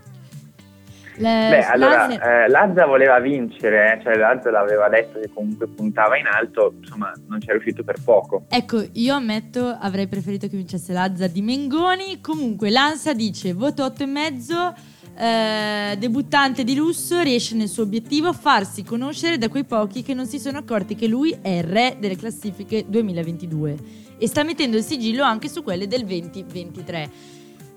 Le- 1.16 1.48
Beh, 1.50 1.66
allora, 1.66 2.08
Lazza- 2.08 2.44
eh, 2.46 2.48
Lazza 2.48 2.86
voleva 2.86 3.20
vincere, 3.20 3.98
eh, 3.98 4.04
cioè 4.04 4.16
Lazza 4.16 4.50
l'aveva 4.52 4.88
detto 4.88 5.20
che 5.20 5.30
comunque 5.34 5.68
puntava 5.68 6.18
in 6.18 6.28
alto, 6.28 6.76
insomma 6.80 7.12
non 7.28 7.42
ci 7.42 7.48
è 7.50 7.52
riuscito 7.52 7.84
per 7.84 7.98
poco. 8.02 8.44
Ecco, 8.48 8.86
io 8.94 9.16
ammetto, 9.16 9.68
avrei 9.82 10.08
preferito 10.08 10.48
che 10.48 10.56
vincesse 10.56 10.94
Lazza 10.94 11.28
di 11.28 11.42
Mengoni. 11.42 12.22
Comunque, 12.22 12.70
Lanza 12.70 13.14
dice: 13.14 13.52
voto 13.54 13.84
8 13.84 14.04
e 14.04 14.06
mezzo. 14.06 14.74
Eh, 15.20 15.98
debuttante 15.98 16.64
di 16.64 16.76
lusso 16.76 17.20
riesce 17.20 17.54
nel 17.54 17.68
suo 17.68 17.84
obiettivo 17.84 18.32
farsi 18.32 18.84
conoscere 18.84 19.38
da 19.38 19.50
quei 19.50 19.66
pochi 19.66 20.02
che 20.02 20.14
non 20.14 20.26
si 20.26 20.40
sono 20.40 20.60
accorti 20.60 20.96
che 20.96 21.08
lui 21.08 21.38
è 21.42 21.50
il 21.50 21.64
re 21.64 21.98
delle 22.00 22.16
classifiche 22.16 22.86
2022 22.88 23.78
e 24.18 24.28
sta 24.28 24.44
mettendo 24.44 24.78
il 24.78 24.84
sigillo 24.84 25.24
anche 25.24 25.50
su 25.50 25.62
quelle 25.62 25.88
del 25.88 26.06
2023. 26.06 27.12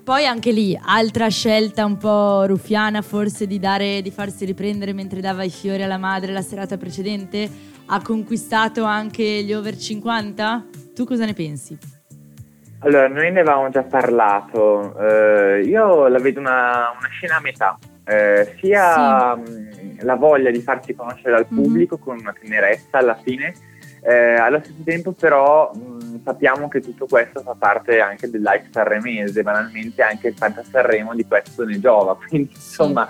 Poi 0.05 0.25
anche 0.25 0.53
lì, 0.53 0.79
altra 0.81 1.29
scelta 1.29 1.85
un 1.85 1.97
po' 1.97 2.45
ruffiana 2.45 3.03
forse 3.03 3.49
di, 3.49 3.59
dare, 3.59 4.03
di 4.03 4.11
farsi 4.13 4.45
riprendere 4.45 4.93
mentre 4.93 5.21
dava 5.21 5.43
i 5.43 5.51
fiori 5.51 5.83
alla 5.83 5.99
madre 5.99 6.33
la 6.33 6.43
serata 6.43 6.77
precedente, 6.77 7.51
ha 7.87 8.01
conquistato 8.03 8.85
anche 8.85 9.43
gli 9.43 9.53
over 9.53 9.77
50? 9.77 10.67
Tu 10.95 11.05
cosa 11.05 11.25
ne 11.25 11.35
pensi? 11.35 11.92
Allora, 12.85 13.07
noi 13.09 13.31
ne 13.31 13.41
avevamo 13.41 13.69
già 13.71 13.83
parlato, 13.85 14.99
eh, 14.99 15.61
io 15.65 16.09
la 16.09 16.19
vedo 16.19 16.41
una, 16.41 16.91
una 16.99 17.09
scena 17.11 17.37
a 17.37 17.41
metà, 17.41 17.79
Eh, 18.05 18.57
sia 18.61 19.37
mh, 19.37 19.99
la 20.05 20.17
voglia 20.17 20.51
di 20.51 20.61
farsi 20.61 20.93
conoscere 20.93 21.31
dal 21.31 21.47
Mhm. 21.49 21.63
pubblico 21.63 21.99
con 21.99 22.19
una 22.19 22.35
tenerezza 22.39 22.99
alla 22.99 23.15
fine, 23.23 23.55
eh, 24.03 24.35
allo 24.35 24.59
stesso 24.59 24.83
tempo 24.85 25.13
però 25.13 25.71
mh, 25.73 26.23
sappiamo 26.25 26.67
che 26.67 26.81
tutto 26.81 27.07
questo 27.07 27.41
fa 27.43 27.55
parte 27.57 28.01
anche 28.01 28.29
del 28.29 28.41
live 28.43 28.67
sanremese, 28.73 29.45
banalmente 29.45 30.03
anche 30.03 30.29
il 30.29 30.35
Fanta 30.35 30.65
Sanremo 30.69 31.15
di 31.15 31.25
questo 31.25 31.65
ne 31.65 31.79
giova, 31.79 32.17
quindi 32.29 32.51
insomma 32.53 33.07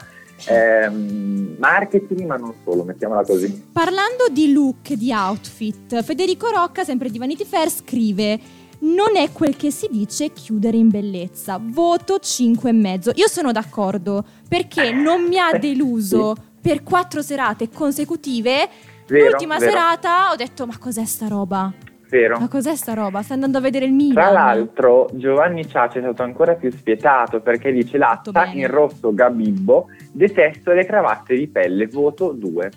ehm, 0.47 1.57
marketing 1.59 2.27
ma 2.27 2.37
non 2.37 2.53
solo, 2.63 2.85
mettiamola 2.85 3.23
così. 3.25 3.69
Parlando 3.73 4.27
di 4.31 4.53
look, 4.53 4.93
di 4.93 5.11
outfit, 5.11 6.03
Federico 6.03 6.51
Rocca, 6.51 6.85
sempre 6.85 7.09
di 7.09 7.17
Vanity 7.19 7.47
Fair, 7.47 7.71
scrive: 7.71 8.39
Non 8.83 9.17
è 9.17 9.31
quel 9.33 9.57
che 9.57 9.71
si 9.71 9.89
dice 9.91 10.33
chiudere 10.33 10.77
in 10.77 10.89
bellezza. 10.89 11.61
Voto 11.63 12.17
5,5. 12.17 13.13
Io 13.15 13.29
sono 13.29 13.53
d'accordo 13.53 14.25
perché 14.49 14.93
non 14.93 15.23
mi 15.23 15.39
ha 15.39 15.57
deluso 15.59 16.35
per 16.61 16.83
quattro 16.83 17.23
serate 17.23 17.69
consecutive. 17.71 18.69
Vero, 19.07 19.31
L'ultima 19.31 19.59
vero, 19.59 19.71
serata 19.71 20.31
ho 20.33 20.37
detto: 20.37 20.67
Ma 20.67 20.77
cos'è 20.79 21.05
sta 21.05 21.29
roba? 21.29 21.73
vero. 22.13 22.39
Ma 22.39 22.49
cos'è 22.49 22.77
sta 22.77 22.93
roba? 22.93 23.23
Stai 23.23 23.37
andando 23.37 23.59
a 23.59 23.61
vedere 23.61 23.87
il 23.87 23.93
Milan? 23.93 24.15
Tra 24.15 24.31
l'altro 24.31 25.09
Giovanni 25.15 25.67
Ciacci 25.67 25.99
è 25.99 26.03
stato 26.03 26.23
ancora 26.23 26.55
più 26.55 26.71
spietato 26.71 27.41
perché 27.41 27.73
dice 27.73 27.97
latta 27.97 28.45
in 28.47 28.67
rosso 28.69 29.15
Gabibbo, 29.15 29.87
detesto 30.13 30.73
le 30.73 30.85
cravatte 30.85 31.35
di 31.35 31.49
pelle, 31.49 31.87
voto 31.87 32.33
2. 32.33 32.71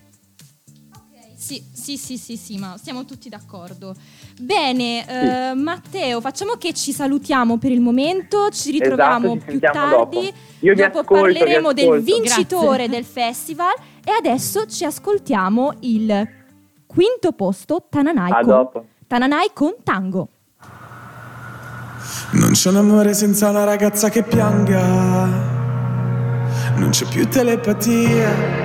Sì, 1.45 1.63
sì, 1.71 1.95
sì, 1.95 2.17
sì, 2.17 2.37
sì, 2.37 2.57
ma 2.57 2.75
siamo 2.81 3.05
tutti 3.05 3.29
d'accordo. 3.29 3.93
Bene, 4.41 5.05
eh, 5.07 5.53
Matteo, 5.53 6.19
facciamo 6.19 6.53
che 6.53 6.73
ci 6.73 6.91
salutiamo 6.91 7.59
per 7.59 7.69
il 7.69 7.81
momento, 7.81 8.49
ci 8.49 8.71
ritroviamo 8.71 9.35
Esatto, 9.35 9.51
ci 9.51 9.57
più 9.59 9.59
tardi. 9.59 9.89
dopo. 9.91 10.19
Io 10.61 10.73
vi 10.73 10.81
dopo 10.81 10.99
ascolto, 11.01 11.25
vi 11.27 11.33
parleremo 11.33 11.73
del 11.73 12.01
vincitore 12.01 12.87
Grazie. 12.87 12.89
del 12.89 13.03
festival 13.05 13.73
e 14.03 14.11
adesso 14.11 14.65
ci 14.65 14.85
ascoltiamo 14.85 15.73
il 15.81 16.27
quinto 16.87 17.31
posto 17.33 17.85
Tananai 17.91 18.31
A 18.31 18.35
con, 18.39 18.47
dopo. 18.47 18.85
Tananai 19.05 19.51
con 19.53 19.75
Tango. 19.83 20.29
Non 22.31 22.53
c'è 22.53 22.69
un 22.69 22.77
amore 22.77 23.13
senza 23.13 23.49
una 23.51 23.65
ragazza 23.65 24.09
che 24.09 24.23
pianga, 24.23 25.25
non 26.75 26.89
c'è 26.89 27.05
più 27.05 27.27
telepatia. 27.29 28.64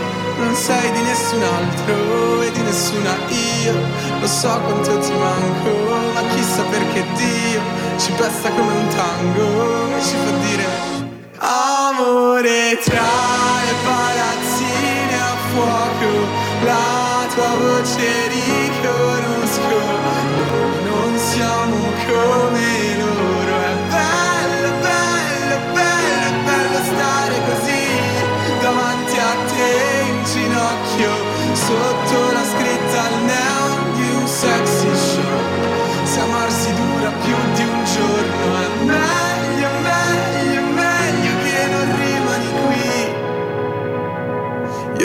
Non 0.41 0.55
sei 0.55 0.91
di 0.91 1.01
nessun 1.01 1.43
altro 1.43 2.41
e 2.41 2.51
di 2.51 2.61
nessuna 2.61 3.15
io. 3.29 3.73
Lo 4.19 4.27
so 4.27 4.59
quanto 4.65 4.97
ti 4.99 5.13
manco, 5.13 6.11
ma 6.13 6.21
chissà 6.33 6.63
perché 6.63 7.05
Dio 7.15 7.61
Ci 7.97 8.11
pesta 8.13 8.49
come 8.49 8.73
un 8.73 8.87
tango 8.87 9.95
e 9.95 10.01
ci 10.01 10.15
fa 10.15 10.31
dire 10.45 10.65
Amore 11.37 12.79
tra 12.83 13.09
le 13.65 13.73
palazzine 13.83 15.15
a 15.15 15.35
fuoco 15.51 16.11
La 16.63 17.27
tua 17.33 17.49
voce 17.57 18.27
riconosco 18.27 18.70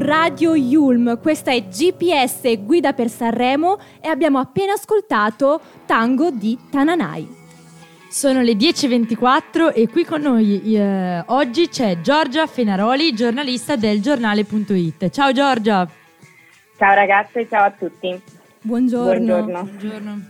Radio 0.00 0.54
Yulm, 0.54 1.20
questa 1.20 1.52
è 1.52 1.62
GPS 1.62 2.58
Guida 2.64 2.94
per 2.94 3.10
Sanremo 3.10 3.78
e 4.00 4.08
abbiamo 4.08 4.38
appena 4.38 4.72
ascoltato 4.72 5.60
Tango 5.84 6.30
di 6.30 6.58
Tananai. 6.70 7.28
Sono 8.08 8.40
le 8.40 8.54
10.24 8.54 9.74
e 9.74 9.88
qui 9.88 10.06
con 10.06 10.22
noi 10.22 10.74
eh, 10.74 11.22
oggi 11.26 11.68
c'è 11.68 12.00
Giorgia 12.00 12.46
Fenaroli, 12.46 13.12
giornalista 13.12 13.76
del 13.76 14.00
giornale.it. 14.00 15.10
Ciao 15.10 15.32
Giorgia. 15.32 15.86
Ciao 16.78 16.94
ragazze, 16.94 17.46
ciao 17.46 17.64
a 17.66 17.70
tutti. 17.70 18.18
Buongiorno. 18.62 19.42
Buongiorno. 19.42 19.62
Buongiorno. 19.62 20.20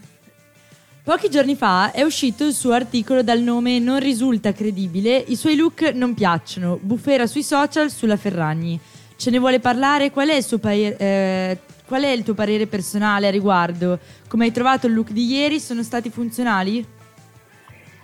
Pochi 1.04 1.30
giorni 1.30 1.54
fa 1.54 1.92
è 1.92 2.02
uscito 2.02 2.44
il 2.44 2.52
suo 2.52 2.72
articolo 2.72 3.22
dal 3.22 3.40
nome 3.40 3.78
Non 3.78 4.00
risulta 4.00 4.52
credibile, 4.52 5.16
i 5.16 5.36
suoi 5.36 5.54
look 5.54 5.92
non 5.94 6.12
piacciono, 6.12 6.76
bufera 6.80 7.28
sui 7.28 7.44
social 7.44 7.88
sulla 7.88 8.16
Ferragni. 8.16 8.78
Ce 9.20 9.28
ne 9.28 9.38
vuole 9.38 9.60
parlare? 9.60 10.10
Qual 10.10 10.30
è 10.30 10.38
paer- 10.58 10.98
eh, 10.98 11.58
qual 11.84 12.04
è 12.04 12.08
il 12.08 12.22
tuo 12.22 12.32
parere 12.32 12.66
personale 12.66 13.26
a 13.26 13.30
riguardo? 13.30 13.98
Come 14.26 14.46
hai 14.46 14.50
trovato 14.50 14.86
il 14.86 14.94
look 14.94 15.10
di 15.10 15.26
ieri? 15.26 15.60
Sono 15.60 15.82
stati 15.82 16.08
funzionali? 16.08 16.82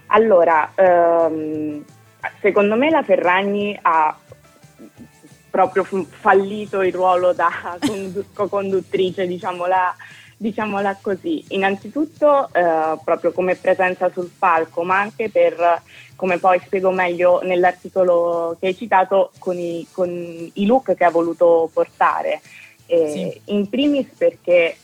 Allora, 0.09 0.73
ehm, 0.75 1.83
secondo 2.43 2.77
me 2.77 2.91
la 2.91 3.03
Ferragni 3.03 3.79
ha 3.81 4.15
proprio 5.49 5.85
fallito 5.85 6.83
il 6.83 6.93
ruolo 6.93 7.33
da 7.33 7.49
condu- 7.81 8.27
co-conduttrice, 8.35 9.27
diciamola, 9.27 9.97
diciamola 10.37 10.99
così. 11.01 11.45
Innanzitutto 11.49 12.49
eh, 12.53 12.99
proprio 13.05 13.33
come 13.33 13.55
presenza 13.55 14.11
sul 14.11 14.31
palco, 14.39 14.83
ma 14.83 14.99
anche 14.99 15.31
per, 15.31 15.83
come 16.15 16.39
poi 16.39 16.61
spiego 16.65 16.91
meglio 16.91 17.41
nell'articolo 17.43 18.57
che 18.61 18.67
hai 18.69 18.77
citato, 18.77 19.33
con 19.39 19.59
i, 19.59 19.87
con 19.91 20.11
i 20.11 20.67
look 20.67 20.95
che 20.95 21.05
ha 21.05 21.11
voluto 21.11 21.71
portare. 21.73 22.41
Eh, 22.87 23.11
Sì. 23.11 23.53
In 23.53 23.69
primis 23.69 24.09
perché 24.17 24.77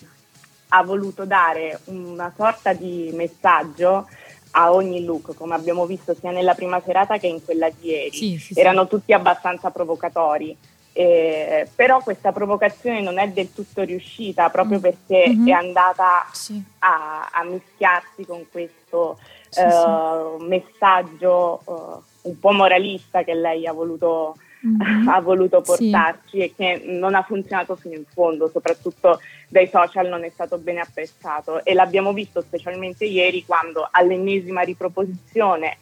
ha 0.68 0.82
voluto 0.82 1.24
dare 1.24 1.80
una 1.84 2.32
sorta 2.34 2.72
di 2.72 3.10
messaggio 3.12 4.08
a 4.52 4.72
ogni 4.72 5.04
look, 5.04 5.34
come 5.34 5.54
abbiamo 5.54 5.86
visto 5.86 6.14
sia 6.18 6.30
nella 6.30 6.54
prima 6.54 6.80
serata 6.84 7.18
che 7.18 7.26
in 7.26 7.44
quella 7.44 7.68
di 7.70 7.88
ieri. 7.88 8.16
Sì, 8.16 8.38
sì. 8.38 8.58
Erano 8.58 8.86
tutti 8.86 9.12
abbastanza 9.12 9.70
provocatori. 9.70 10.56
Eh, 10.94 11.68
però 11.74 12.02
questa 12.02 12.32
provocazione 12.32 13.00
non 13.00 13.18
è 13.18 13.28
del 13.28 13.52
tutto 13.54 13.82
riuscita 13.82 14.50
proprio 14.50 14.78
Mm. 14.78 14.82
perché 14.82 15.28
Mhm. 15.30 15.48
è 15.48 15.52
andata 15.52 16.26
Sì. 16.32 16.62
a, 16.80 17.30
a 17.32 17.44
mischiarsi 17.44 18.26
con 18.26 18.44
questo 18.50 19.18
Sì, 19.48 19.60
eh, 19.60 19.70
sì. 19.70 20.44
messaggio 20.46 21.60
eh, 21.66 22.28
un 22.28 22.38
po' 22.38 22.52
moralista 22.52 23.22
che 23.24 23.32
lei 23.34 23.66
ha 23.66 23.72
voluto, 23.72 24.36
Mhm. 24.60 24.78
ha 25.08 25.20
voluto 25.20 25.60
portarci 25.62 26.38
e 26.38 26.52
che 26.54 26.82
non 26.84 27.14
ha 27.14 27.22
funzionato 27.22 27.74
fino 27.76 27.94
in 27.94 28.04
fondo, 28.04 28.48
soprattutto 28.48 29.18
dai 29.48 29.68
social 29.68 30.08
non 30.08 30.24
è 30.24 30.28
stato 30.30 30.58
bene 30.58 30.80
apprezzato 30.80 31.64
e 31.64 31.72
l'abbiamo 31.74 32.12
visto 32.12 32.40
specialmente 32.42 33.04
ieri 33.06 33.44
quando 33.44 33.88
all'ennesima 33.90 34.60
riproposizione 34.60 35.78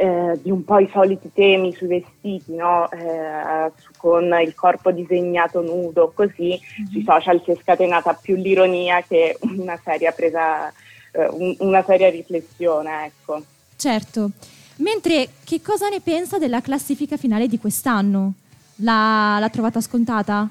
eh, 0.00 0.38
di 0.40 0.50
un 0.52 0.64
po' 0.64 0.78
i 0.78 0.88
soliti 0.92 1.28
temi 1.34 1.74
sui 1.74 1.88
vestiti, 1.88 2.54
no? 2.54 2.88
Eh, 2.92 3.72
con 3.96 4.32
il 4.40 4.54
corpo 4.54 4.92
disegnato 4.92 5.60
nudo, 5.60 6.12
così 6.14 6.56
sui 6.92 7.02
social 7.04 7.42
si 7.44 7.50
è 7.50 7.56
scatenata 7.60 8.12
più 8.14 8.36
l'ironia 8.36 9.02
che 9.02 9.36
una 9.40 9.76
seria 9.82 10.12
presa, 10.12 10.68
eh, 11.12 11.26
un- 11.32 11.56
una 11.58 11.82
seria 11.82 12.10
riflessione, 12.10 13.06
ecco. 13.06 13.42
Certo. 13.74 14.30
Mentre 14.76 15.30
che 15.42 15.60
cosa 15.60 15.88
ne 15.88 15.98
pensa 16.00 16.38
della 16.38 16.60
classifica 16.60 17.16
finale 17.16 17.48
di 17.48 17.58
quest'anno? 17.58 18.34
La- 18.76 19.38
l'ha 19.40 19.48
trovata 19.48 19.80
scontata? 19.80 20.48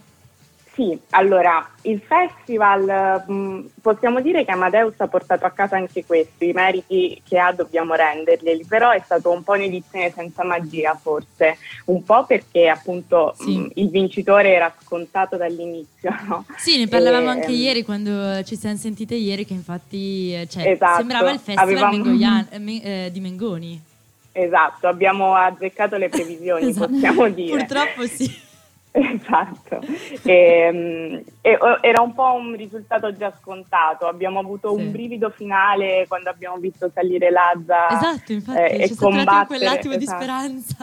Sì, 0.77 0.95
allora, 1.09 1.67
il 1.81 1.99
festival, 2.05 3.23
mh, 3.27 3.65
possiamo 3.81 4.21
dire 4.21 4.45
che 4.45 4.51
Amadeus 4.51 4.93
ha 4.99 5.07
portato 5.07 5.43
a 5.47 5.49
casa 5.49 5.75
anche 5.75 6.05
questo, 6.05 6.43
i 6.43 6.51
meriti 6.51 7.19
che 7.27 7.39
ha 7.39 7.51
dobbiamo 7.51 7.95
renderglieli, 7.95 8.63
però 8.63 8.91
è 8.91 9.01
stato 9.03 9.31
un 9.31 9.43
po' 9.43 9.53
un'edizione 9.53 10.11
senza 10.11 10.43
magia 10.43 10.93
forse, 10.93 11.57
un 11.85 12.03
po' 12.03 12.25
perché 12.27 12.67
appunto 12.69 13.33
Sì. 13.35 13.57
mh, 13.57 13.71
il 13.73 13.89
vincitore 13.89 14.53
era 14.53 14.71
scontato 14.83 15.35
dall'inizio, 15.35 16.15
no? 16.27 16.45
Sì, 16.57 16.77
ne 16.77 16.87
parlavamo 16.87 17.25
E, 17.25 17.29
anche 17.31 17.47
ehm, 17.47 17.55
ieri 17.55 17.81
quando 17.83 18.43
ci 18.43 18.55
siamo 18.55 18.77
sentite 18.77 19.15
ieri 19.15 19.45
che 19.47 19.53
infatti 19.53 20.31
eh, 20.35 20.47
cioè, 20.47 20.69
Esatto, 20.69 20.97
sembrava 20.97 21.31
il 21.31 21.39
festival 21.39 21.83
avevamo- 21.85 22.45
eh, 22.51 23.05
eh, 23.05 23.11
di 23.11 23.19
Mengoni. 23.19 23.81
Esatto, 24.31 24.85
abbiamo 24.87 25.33
azzeccato 25.33 25.97
le 25.97 26.09
previsioni, 26.09 26.67
Esatto. 26.69 26.89
possiamo 26.89 27.27
dire. 27.29 27.57
Purtroppo 27.65 28.05
sì. 28.05 28.45
Esatto, 28.99 29.79
e, 30.23 31.23
e- 31.41 31.57
era 31.81 32.01
un 32.01 32.13
po' 32.15 32.33
un 32.33 32.55
risultato 32.55 33.15
già 33.15 33.31
scontato, 33.39 34.07
abbiamo 34.07 34.39
avuto 34.39 34.75
Sì. 34.75 34.81
un 34.81 34.91
brivido 34.91 35.29
finale 35.29 36.05
quando 36.07 36.29
abbiamo 36.31 36.57
visto 36.57 36.89
salire 36.93 37.29
Lazza 37.29 37.89
Esatto, 37.89 38.31
infatti 38.33 38.59
eh, 38.59 38.77
c'è 38.87 38.93
e 38.93 38.95
combattere, 38.95 39.45
quell'attimo 39.45 39.95
di 39.97 40.03
esatto. 40.03 40.21
speranza. 40.23 40.75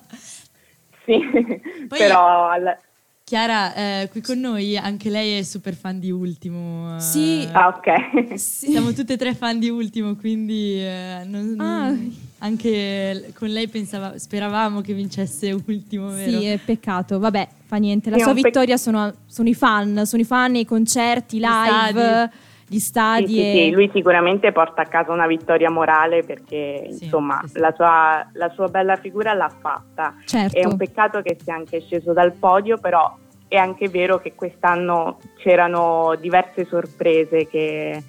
Sì, 1.05 1.19
Poi- 1.89 1.99
però 1.99 2.49
alla- 2.49 2.79
Chiara, 3.27 3.75
eh, 3.75 4.09
qui 4.11 4.21
con 4.21 4.39
noi 4.39 4.77
anche 4.77 5.09
lei 5.09 5.39
è 5.39 5.43
super 5.43 5.73
fan 5.75 5.99
di 5.99 6.11
Ultimo. 6.11 7.01
Sì. 7.01 7.49
Ah, 7.53 7.69
ok. 7.69 8.39
Sì. 8.39 8.71
Siamo 8.71 8.93
tutte 8.93 9.15
e 9.15 9.17
tre 9.17 9.35
fan 9.35 9.59
di 9.59 9.71
Ultimo, 9.71 10.15
quindi 10.15 10.79
eh, 10.79 11.23
non- 11.25 11.57
Ah. 11.59 11.87
non- 11.89 12.15
anche 12.41 13.33
con 13.35 13.49
lei 13.49 13.67
pensava, 13.69 14.19
speravamo 14.19 14.83
che 14.83 14.93
vincesse 14.93 15.53
Ultimo, 15.53 16.11
vero? 16.11 16.39
Sì, 16.39 16.45
è 16.45 16.59
peccato. 16.63 17.19
Vabbè, 17.19 17.49
fa 17.75 17.81
niente. 17.81 18.11
La 18.11 18.17
Sì, 18.17 18.23
è 18.23 18.25
sua 18.25 18.33
vittoria 18.35 18.77
sono, 18.77 19.13
sono 19.27 19.49
i 19.49 19.55
fan, 19.55 20.07
sono 20.07 20.23
i 20.23 20.25
fan, 20.25 20.55
i 20.57 20.65
concerti, 20.65 21.37
i 21.37 21.41
live, 21.41 21.51
stadi. 21.91 22.43
gli 22.67 22.79
Sì, 22.79 22.81
stadi. 22.81 23.27
sì, 23.27 23.41
e- 23.41 23.51
sì, 23.53 23.71
lui 23.71 23.91
sicuramente 23.93 24.53
porta 24.53 24.83
a 24.83 24.87
casa 24.87 25.13
una 25.13 25.27
vittoria 25.27 25.71
morale 25.71 26.23
perché 26.25 26.87
Sì, 26.91 27.05
insomma 27.05 27.41
sì, 27.43 27.49
sì. 27.53 27.59
La, 27.59 27.73
sua, 27.77 28.27
la 28.33 28.49
sua 28.55 28.69
bella 28.69 28.97
figura 28.97 29.33
l'ha 29.35 29.51
fatta. 29.61 30.15
Certo. 30.25 30.57
È 30.57 30.65
un 30.65 30.77
peccato 30.77 31.21
che 31.23 31.37
sia 31.43 31.55
anche 31.55 31.81
sceso 31.81 32.13
dal 32.13 32.33
podio, 32.33 32.79
però 32.79 33.17
è 33.49 33.57
anche 33.57 33.89
vero 33.89 34.19
che 34.21 34.35
quest'anno 34.35 35.19
c'erano 35.37 36.17
diverse 36.21 36.65
sorprese 36.65 37.47
che 37.47 38.03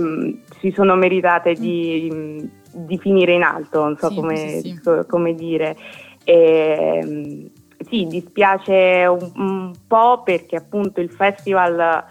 mm, 0.00 0.30
si 0.60 0.72
sono 0.74 0.94
meritate 0.96 1.54
di, 1.54 2.08
mm, 2.12 2.38
di 2.86 2.98
finire 2.98 3.34
in 3.34 3.42
alto, 3.42 3.80
non 3.82 3.96
so 3.98 4.08
Sì, 4.08 4.14
come, 4.14 4.36
sì, 4.36 4.60
sì. 4.60 4.80
co- 4.82 5.04
come 5.06 5.34
dire. 5.34 5.76
E, 6.24 7.00
mm, 7.04 7.46
sì, 7.88 8.06
dispiace 8.06 9.06
un, 9.06 9.32
un 9.36 9.72
po' 9.86 10.22
perché 10.24 10.56
appunto 10.56 11.00
il 11.00 11.10
festival 11.10 12.04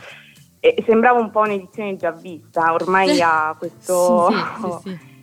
eh, 0.59 0.83
sembrava 0.85 1.19
un 1.19 1.29
po' 1.31 1.41
un'edizione 1.41 1.95
già 1.95 2.11
vista, 2.11 2.73
ormai 2.73 3.19
ha 3.21 3.55
questo... 3.57 4.29
Sì, 4.31 4.89
sì, 4.89 4.97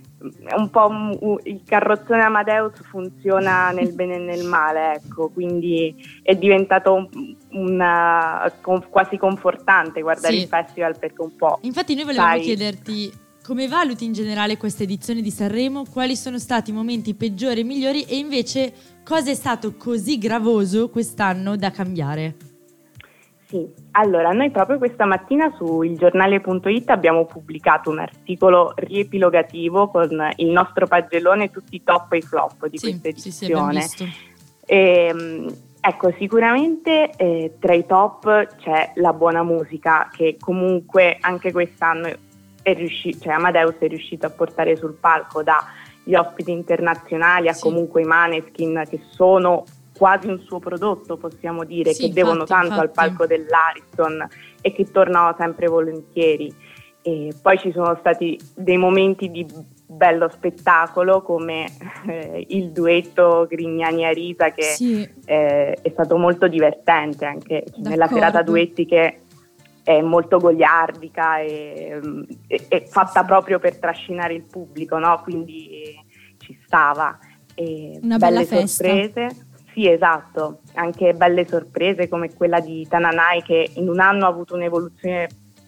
un 0.57 0.71
po' 0.71 0.87
un- 0.88 1.37
il 1.43 1.61
carrozzone 1.67 2.23
Amadeus 2.23 2.73
funziona 2.88 3.71
nel 3.73 3.93
bene 3.93 4.14
e 4.14 4.19
nel 4.19 4.45
male, 4.47 4.95
ecco, 4.95 5.29
quindi 5.29 5.95
è 6.23 6.35
diventato 6.35 6.95
un- 6.95 7.37
una- 7.51 8.51
quasi 8.88 9.19
confortante 9.19 10.01
guardare 10.01 10.37
il 10.37 10.47
festival 10.47 10.99
perché 10.99 11.21
un 11.21 11.37
po' 11.37 11.59
Infatti 11.62 11.95
noi 11.95 12.05
volevamo 12.05 12.31
Sai. 12.37 12.40
chiederti 12.40 13.12
come 13.45 13.69
valuti 13.69 14.07
in 14.07 14.14
generale 14.14 14.57
questa 14.57 14.85
edizione 14.85 15.21
di 15.21 15.31
Sanremo, 15.31 15.85
quali 15.93 16.17
sono 16.17 16.38
stati 16.38 16.71
i 16.71 16.73
momenti 16.73 17.12
peggiori 17.14 17.61
e 17.61 17.64
migliori 17.64 18.05
e 18.05 18.17
invece 18.17 18.73
cosa 19.05 19.31
è 19.31 19.35
stato 19.35 19.75
così 19.77 20.19
gravoso 20.19 20.88
quest'anno 20.88 21.57
da 21.57 21.71
cambiare? 21.71 22.35
Sì, 23.47 23.71
allora 23.93 24.31
noi 24.31 24.51
proprio 24.51 24.79
questa 24.79 25.05
mattina 25.05 25.53
su 25.57 25.83
ilgiornale.it 25.83 26.90
abbiamo 26.90 27.27
pubblicato 27.27 27.90
un 27.90 28.01
articolo 28.01 28.73
riepilogativo 28.75 29.88
con 29.88 30.09
il 30.37 30.49
nostro 30.49 30.87
pagellone 30.87 31.51
tutti 31.51 31.77
i 31.77 31.83
top 31.85 32.14
e 32.14 32.17
i 32.17 32.23
flop 32.23 32.67
di 32.67 32.79
sì, 32.79 32.99
questa 32.99 33.21
sì, 33.21 33.31
sì, 33.31 33.45
edizione. 33.45 33.75
visto. 33.75 34.05
Ehm, 34.67 35.55
ecco, 35.79 36.12
sicuramente 36.19 37.11
eh, 37.17 37.57
tra 37.61 37.75
i 37.75 37.85
top 37.85 38.57
c'è 38.57 38.93
la 38.97 39.12
buona 39.12 39.43
musica 39.43 40.09
che 40.11 40.37
comunque 40.40 41.19
anche 41.21 41.53
quest'anno 41.53 42.09
è 42.62 42.75
riuscito, 42.75 43.19
cioè 43.21 43.35
Amadeus 43.35 43.77
è 43.79 43.88
riuscito 43.88 44.25
a 44.25 44.31
portare 44.31 44.75
sul 44.75 44.95
palco 44.95 45.43
dagli 46.05 46.14
ospiti 46.14 46.51
internazionali 46.53 47.49
a 47.49 47.53
Sì. 47.53 47.62
comunque 47.62 48.03
i 48.03 48.05
Maneskin 48.05 48.85
che 48.88 49.01
sono 49.11 49.64
quasi 49.97 50.27
un 50.27 50.40
suo 50.40 50.59
prodotto, 50.59 51.17
possiamo 51.17 51.64
dire, 51.64 51.93
Sì, 51.93 52.09
che 52.09 52.12
devono 52.12 52.40
infatti, 52.40 52.51
tanto 52.67 52.81
al 52.81 52.87
infatti. 52.88 53.09
palco 53.09 53.27
dell'Ariston 53.27 54.29
e 54.61 54.73
che 54.73 54.90
tornano 54.90 55.35
sempre 55.38 55.67
volentieri. 55.69 56.53
E 57.07 57.33
poi 57.40 57.59
ci 57.59 57.71
sono 57.71 57.95
stati 58.01 58.38
dei 58.55 58.77
momenti 58.79 59.31
di 59.31 59.47
bello 59.87 60.29
spettacolo 60.31 61.21
come 61.23 61.67
eh, 62.09 62.45
il 62.49 62.71
duetto 62.71 63.47
Grignani-Arisa 63.49 64.51
che 64.51 64.62
Sì, 64.62 65.09
eh, 65.27 65.73
è 65.81 65.90
stato 65.90 66.17
molto 66.17 66.49
divertente 66.49 67.27
anche 67.27 67.64
nella 67.77 68.07
D'accordo. 68.07 68.14
serata 68.14 68.43
duetti 68.43 68.87
che 68.87 69.21
è 69.85 70.01
molto 70.01 70.38
goliardica 70.38 71.38
e, 71.38 72.01
e- 72.47 72.66
e 72.68 72.87
fatta 72.88 73.23
proprio 73.23 73.59
per 73.59 73.79
trascinare 73.79 74.33
il 74.35 74.44
pubblico, 74.44 74.99
no? 74.99 75.20
quindi 75.23 75.94
ci 76.38 76.59
stava. 76.64 77.16
E 77.55 78.01
Una 78.03 78.16
belle 78.16 78.44
bella 78.44 78.47
festa. 78.47 78.85
sorprese. 78.85 79.47
Sì, 79.75 79.88
esatto, 79.90 80.61
anche 80.75 81.14
belle 81.14 81.47
sorprese 81.47 82.09
come 82.09 82.33
quella 82.33 82.61
di 82.61 82.87
Tananai 82.88 83.42
che 83.42 83.70
in 83.75 83.88
un 83.88 83.99
anno 83.99 84.25
ha 84.25 84.29
avuto 84.29 84.55
un'evoluzione 84.55 85.27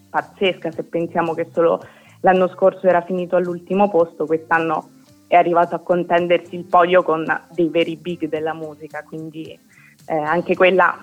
pazzesca, 0.09 0.71
se 0.71 0.83
pensiamo 0.83 1.33
che 1.33 1.49
solo 1.53 1.81
l'anno 2.21 2.47
scorso 2.47 2.87
era 2.87 3.01
finito 3.01 3.35
all'ultimo 3.35 3.89
posto, 3.89 4.25
quest'anno 4.25 4.91
è 5.27 5.35
arrivato 5.35 5.75
a 5.75 5.79
contendersi 5.79 6.55
il 6.55 6.63
podio 6.63 7.03
con 7.03 7.25
dei 7.51 7.67
veri 7.67 7.97
big 7.97 8.29
della 8.29 8.53
musica, 8.53 9.03
quindi 9.03 9.59
eh, 10.07 10.15
anche 10.15 10.55
quella 10.55 10.97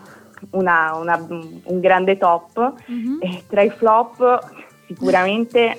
una- 0.50 0.94
una- 0.96 1.26
un 1.28 1.80
grande 1.80 2.16
top. 2.18 2.74
Mhm. 2.87 3.18
E 3.20 3.42
tra 3.48 3.62
i 3.62 3.70
flop 3.70 4.38
sicuramente 4.87 5.78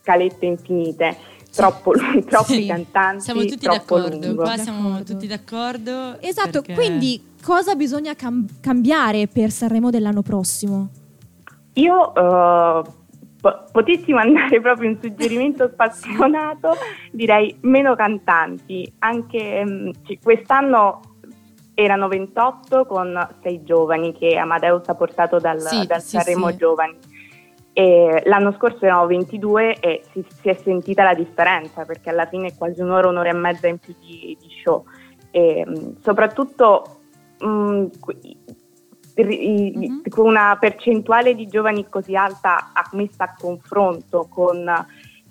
scalette 0.00 0.46
infinite, 0.46 1.16
troppo 1.54 1.92
lunghi, 1.92 2.24
troppi 2.26 2.52
Sì, 2.62 2.66
cantanti, 2.66 3.22
Siamo 3.24 3.40
tutti 3.42 3.58
troppo 3.58 3.98
d'accordo, 3.98 4.26
lungo. 4.26 4.42
qua 4.42 4.56
siamo 4.56 4.88
D'accordo. 4.90 5.12
tutti 5.12 5.26
d'accordo. 5.26 6.20
Esatto, 6.20 6.62
perché- 6.62 6.74
quindi 6.74 7.22
cosa 7.42 7.74
bisogna 7.74 8.14
cam- 8.14 8.46
cambiare 8.60 9.26
per 9.26 9.50
Sanremo 9.50 9.90
dell'anno 9.90 10.22
prossimo? 10.22 10.88
Io 11.74 12.14
eh, 12.14 12.82
po- 13.40 13.64
potessi 13.72 14.12
mandare 14.12 14.60
proprio 14.60 14.90
un 14.90 14.98
suggerimento 15.00 15.68
spassionato, 15.72 16.70
direi 17.12 17.56
meno 17.60 17.94
cantanti, 17.94 18.90
anche 19.00 19.92
ci- 20.04 20.18
quest'anno 20.22 21.00
erano 21.82 22.08
28 22.08 22.84
con 22.86 23.28
6 23.42 23.62
giovani 23.64 24.12
che 24.12 24.36
Amadeus 24.36 24.88
ha 24.88 24.94
portato 24.94 25.38
dal, 25.38 25.60
Sì, 25.60 25.86
dal 25.86 26.00
sì, 26.02 26.16
Sanremo 26.16 26.48
sì. 26.50 26.56
Giovani. 26.56 26.96
E 27.72 28.22
l'anno 28.26 28.52
scorso 28.52 28.84
erano 28.84 29.06
22 29.06 29.78
e 29.80 30.02
si, 30.12 30.24
si 30.40 30.48
è 30.48 30.54
sentita 30.54 31.02
la 31.04 31.14
differenza 31.14 31.84
perché 31.84 32.10
alla 32.10 32.26
fine 32.26 32.48
è 32.48 32.54
quasi 32.56 32.80
un'ora, 32.80 33.08
un'ora 33.08 33.28
e 33.30 33.34
mezza 33.34 33.68
in 33.68 33.78
più 33.78 33.94
di, 34.00 34.36
di 34.40 34.48
show. 34.62 34.84
E, 35.30 35.64
mm, 35.66 35.92
soprattutto 36.02 36.98
mm, 37.44 37.86
i- 38.24 38.36
i- 39.16 39.88
Mhm. 39.88 40.02
con 40.08 40.26
una 40.26 40.56
percentuale 40.58 41.34
di 41.34 41.46
giovani 41.46 41.88
così 41.88 42.14
alta 42.16 42.72
messa 42.92 43.24
a 43.24 43.34
confronto 43.38 44.26
con 44.28 44.68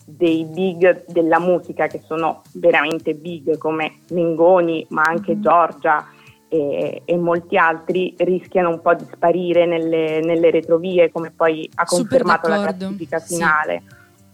dei 0.05 0.43
big 0.45 1.05
della 1.07 1.39
musica 1.39 1.87
che 1.87 2.01
sono 2.05 2.41
veramente 2.53 3.13
big 3.13 3.57
come 3.57 3.99
Mengoni 4.11 4.85
ma 4.89 5.03
anche 5.03 5.35
Mhm. 5.35 5.41
Giorgia 5.41 6.05
e, 6.49 7.03
e 7.05 7.15
molti 7.17 7.55
altri 7.57 8.13
rischiano 8.17 8.69
un 8.69 8.81
po' 8.81 8.95
di 8.95 9.05
sparire 9.13 9.65
nelle, 9.65 10.19
nelle 10.21 10.49
retrovie 10.51 11.11
come 11.11 11.31
poi 11.31 11.69
ha 11.75 11.85
confermato 11.85 12.47
la 12.49 12.61
classifica 12.73 13.19
finale 13.19 13.83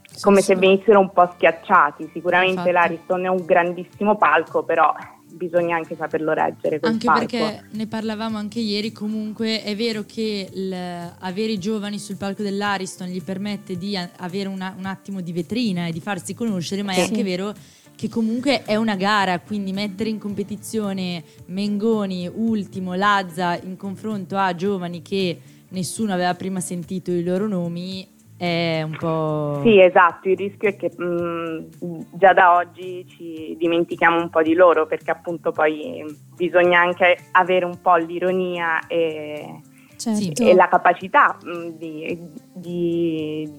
Sì, 0.10 0.21
come 0.21 0.39
sì. 0.39 0.47
se 0.47 0.56
venissero 0.56 0.99
un 1.01 1.12
po' 1.12 1.30
schiacciati 1.36 2.10
sicuramente 2.13 2.54
Infatti. 2.69 2.71
l'Ariston 2.71 3.25
è 3.25 3.28
un 3.28 3.43
grandissimo 3.45 4.15
palco 4.15 4.63
però 4.63 4.93
bisogna 5.34 5.75
anche 5.75 5.97
saperlo 5.97 6.32
reggere 6.32 6.80
Anche 6.82 7.06
palco. 7.06 7.19
perché 7.28 7.65
ne 7.71 7.88
parlavamo 7.88 8.38
anche 8.38 8.62
ieri, 8.62 8.93
comunque 8.93 9.62
è 9.63 9.75
vero 9.75 10.06
che 10.08 10.49
il- 10.54 10.73
avere 11.19 11.51
i 11.51 11.58
giovani 11.60 11.99
sul 11.99 12.15
palco 12.15 12.41
dell'Ariston 12.41 13.10
gli 13.10 13.21
permette 13.21 13.78
di 13.78 13.97
a- 13.97 14.10
avere 14.19 14.47
una- 14.47 14.73
un 14.78 14.86
attimo 14.86 15.19
di 15.19 15.34
vetrina 15.34 15.88
e 15.88 15.91
di 15.91 15.99
farsi 15.99 16.34
conoscere, 16.34 16.84
ma 16.84 16.93
è 16.93 17.01
anche 17.01 17.21
vero 17.23 17.54
che 17.95 18.10
comunque 18.10 18.63
è 18.63 18.75
una 18.75 18.95
gara, 18.95 19.39
quindi 19.39 19.71
mettere 19.71 20.10
in 20.10 20.19
competizione 20.19 21.23
Mengoni, 21.47 22.29
Ultimo, 22.34 22.93
Lazza 22.93 23.58
in 23.62 23.77
confronto 23.77 24.36
a 24.38 24.53
giovani 24.53 25.01
che 25.01 25.39
nessuno 25.69 26.13
aveva 26.13 26.34
prima 26.36 26.60
sentito 26.60 27.12
i 27.12 27.23
loro 27.23 27.47
nomi 27.47 28.08
è 28.38 28.81
un 28.84 28.97
po'... 28.97 29.62
Sì, 29.63 29.79
esatto, 29.79 30.27
il 30.27 30.36
rischio 30.36 30.67
è 30.67 30.75
che 30.75 30.91
mh, 30.93 31.67
già 32.12 32.34
da 32.34 32.55
oggi 32.55 33.05
ci 33.08 33.55
dimentichiamo 33.58 34.19
un 34.19 34.29
po' 34.29 34.41
di 34.41 34.53
loro 34.53 34.86
perché 34.86 35.12
appunto 35.12 35.51
poi 35.53 36.03
bisogna 36.36 36.81
anche 36.81 37.17
avere 37.31 37.63
un 37.63 37.79
po' 37.81 37.95
l'ironia 37.95 38.86
e, 38.88 39.62
Certo. 39.95 40.43
e 40.43 40.53
la 40.53 40.67
capacità 40.67 41.38
mh, 41.41 41.67
di, 41.77 42.17
di 42.51 43.49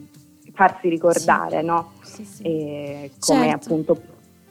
farsi 0.52 0.90
ricordare, 0.90 1.62
no? 1.62 1.92
Sì, 2.02 2.24
sì. 2.24 2.42
Come 2.42 3.48
Certo. 3.48 3.64
appunto 3.64 4.00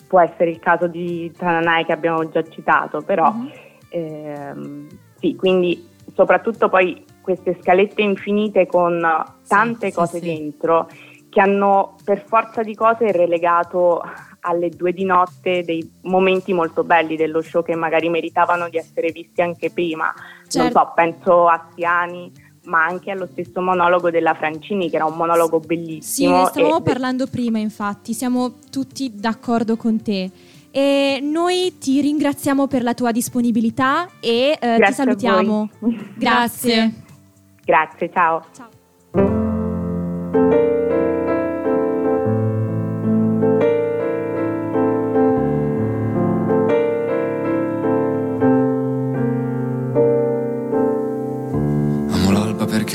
può 0.08 0.20
essere 0.20 0.50
il 0.50 0.60
caso 0.60 0.88
di 0.88 1.32
Tananai 1.38 1.86
che 1.86 1.92
abbiamo 1.92 2.28
già 2.30 2.44
citato, 2.44 3.02
però 3.02 3.32
Mhm. 3.32 3.52
ehm, 3.90 4.88
sì, 5.20 5.36
quindi 5.36 5.88
soprattutto 6.14 6.70
poi 6.70 7.04
queste 7.22 7.58
scalette 7.62 8.02
infinite 8.02 8.68
con 8.68 9.02
tante 9.48 9.88
sì, 9.90 9.94
cose 9.94 10.20
sì. 10.20 10.26
dentro 10.26 10.88
che 11.30 11.42
hanno 11.42 11.96
per 12.04 12.24
forza 12.26 12.62
di 12.62 12.76
cose 12.76 13.12
relegato 13.12 14.02
alle 14.42 14.70
due 14.70 14.94
di 14.94 15.04
notte 15.06 15.64
dei 15.64 15.98
momenti 16.04 16.54
molto 16.54 16.84
belli 16.84 17.16
dello 17.18 17.42
show 17.42 17.64
che 17.64 17.76
magari 17.76 18.10
meritavano 18.10 18.70
di 18.70 18.78
essere 18.78 19.12
visti 19.12 19.42
anche 19.42 19.72
prima. 19.72 20.14
Non 20.16 20.48
Certo. 20.48 20.80
so, 20.80 20.92
penso 20.94 21.48
a 21.48 21.68
Siani 21.74 22.32
ma 22.66 22.84
anche 22.86 23.12
allo 23.12 23.28
stesso 23.32 23.62
monologo 23.62 24.12
della 24.12 24.34
Francini, 24.34 24.90
che 24.90 24.98
era 24.98 25.06
un 25.06 25.16
monologo 25.16 25.62
Sì, 25.62 25.68
bellissimo. 25.68 26.40
ne 26.40 26.46
stavamo 26.46 26.80
e- 26.80 26.84
parlando 26.84 27.28
prima, 27.28 27.60
infatti, 27.60 28.14
siamo 28.14 28.56
tutti 28.70 29.12
d'accordo 29.14 29.78
con 29.78 30.02
te. 30.02 30.30
E 30.72 31.20
noi 31.22 31.78
ti 31.80 32.02
ringraziamo 32.02 32.68
per 32.68 32.84
la 32.84 32.94
tua 32.94 33.12
disponibilità 33.12 34.10
e 34.20 34.58
eh, 34.60 34.82
ti 34.86 34.92
salutiamo. 34.92 35.70
Grazie. 36.16 36.92
Grazie, 37.64 38.12
ciao. 38.12 38.44
Ciao. 38.52 38.74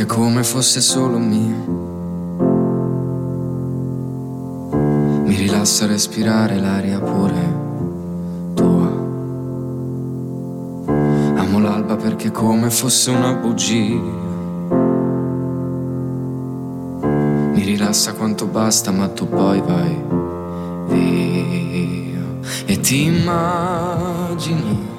È 0.00 0.06
come 0.06 0.42
fosse 0.42 0.80
solo 0.80 1.18
mia. 1.18 1.54
Mi 5.24 5.34
rilassa 5.34 5.84
respirare 5.84 6.58
l'aria 6.58 6.98
pure 6.98 7.58
tua. 8.54 8.88
Amo 11.36 11.58
l'alba 11.58 11.96
perché 11.96 12.30
come 12.30 12.70
fosse 12.70 13.10
una 13.10 13.34
bugia. 13.34 14.00
Mi 17.52 17.62
rilassa 17.62 18.14
quanto 18.14 18.46
basta, 18.46 18.90
ma 18.92 19.06
tu 19.08 19.28
poi 19.28 19.60
vai 19.60 20.02
via. 20.88 22.24
E 22.64 22.80
ti 22.80 23.04
immagini 23.04 24.98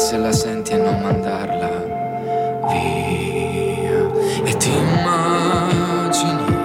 Se 0.00 0.16
la 0.16 0.32
senti 0.32 0.72
e 0.72 0.76
non 0.78 0.98
mandarla 1.02 1.68
via. 2.68 4.08
E 4.44 4.56
ti 4.56 4.70
immagini 4.70 6.56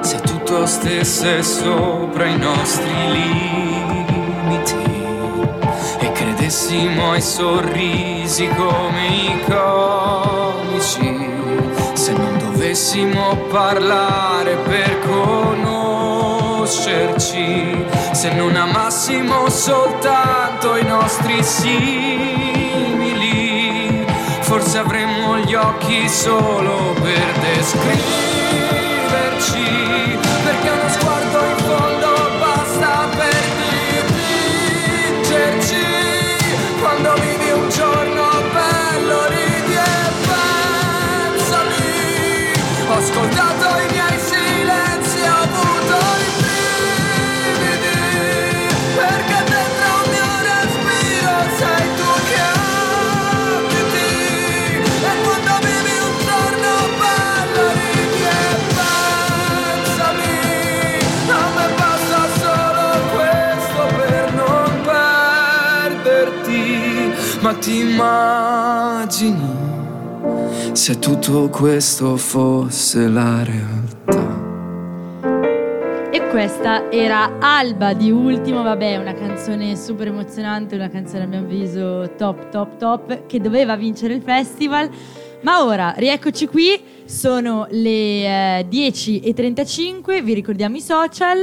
se 0.00 0.20
tutto 0.20 0.64
stesse 0.66 1.42
sopra 1.42 2.26
i 2.26 2.38
nostri 2.38 2.92
limiti 3.10 4.76
e 5.98 6.12
credessimo 6.12 7.10
ai 7.10 7.20
sorrisi 7.20 8.46
come 8.50 9.06
i 9.08 9.40
comici. 9.44 11.30
Se 11.94 12.12
non 12.12 12.38
dovessimo 12.38 13.36
parlare 13.50 14.54
per 14.58 14.98
conoscerci, 16.72 17.84
se 18.12 18.32
non 18.32 18.56
amassimo 18.56 19.50
soltanto 19.50 20.76
i 20.76 20.84
nostri 20.84 21.42
simili, 21.42 22.86
forse 24.40 24.78
avremmo 24.78 25.36
gli 25.38 25.52
occhi 25.54 26.08
solo 26.08 26.94
per 27.02 27.32
descriverci, 27.40 27.98
perché 30.44 30.70
uno 30.70 30.88
sguardo 30.88 31.44
in 31.44 31.56
fondo 31.56 32.30
basta 32.38 33.06
per 33.16 33.36
dipingerci. 35.20 35.84
Quando 36.80 37.12
vivi 37.14 37.50
un 37.50 37.68
giorno 37.68 37.91
ti 67.62 67.78
immagini 67.78 69.38
se 70.72 70.98
tutto 70.98 71.48
questo 71.48 72.16
fosse 72.16 73.06
la 73.06 73.44
realtà. 73.44 74.40
E 76.10 76.26
questa 76.28 76.90
era 76.90 77.38
Alba 77.38 77.92
di 77.92 78.10
Ultimo, 78.10 78.64
vabbè, 78.64 78.96
una 78.96 79.14
canzone 79.14 79.76
super 79.76 80.08
emozionante, 80.08 80.74
una 80.74 80.90
canzone 80.90 81.22
a 81.22 81.26
mio 81.28 81.38
avviso 81.38 82.10
top, 82.16 82.48
top, 82.48 82.78
top, 82.78 83.26
che 83.26 83.40
doveva 83.40 83.76
vincere 83.76 84.14
il 84.14 84.22
festival. 84.22 84.90
Ma 85.42 85.64
ora, 85.64 85.94
rieccoci 85.96 86.48
qui, 86.48 86.80
sono 87.04 87.68
le 87.70 88.58
eh, 88.58 88.66
10.35, 88.68 90.20
vi 90.20 90.34
ricordiamo 90.34 90.74
i 90.76 90.80
social 90.80 91.38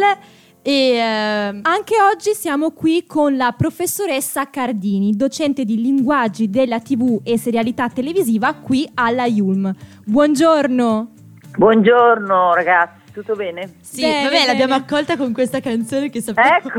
e... 0.62 0.72
ehm, 0.96 1.60
Anche 1.64 1.96
oggi 2.02 2.34
siamo 2.34 2.72
qui 2.72 3.06
con 3.06 3.36
la 3.38 3.54
professoressa 3.58 4.50
Cardini, 4.50 5.16
docente 5.16 5.64
di 5.66 5.82
linguaggi 5.82 6.50
della 6.50 6.80
TV 6.80 7.20
e 7.24 7.38
serialità 7.38 7.90
televisiva 7.90 8.54
qui 8.54 8.90
alla 8.96 9.26
Yulm. 9.26 9.74
Buongiorno. 10.06 11.12
Buongiorno 11.58 12.54
ragazzi, 12.54 13.12
tutto 13.12 13.36
bene? 13.36 13.74
sì, 13.82 14.02
Bene, 14.02 14.24
vabbè, 14.30 14.46
l'abbiamo 14.46 14.74
bene. 14.74 14.86
accolta 14.86 15.18
con 15.18 15.34
questa 15.34 15.60
canzone 15.60 16.10
che 16.10 16.22
sappiamo... 16.22 16.50
Ecco. 16.58 16.70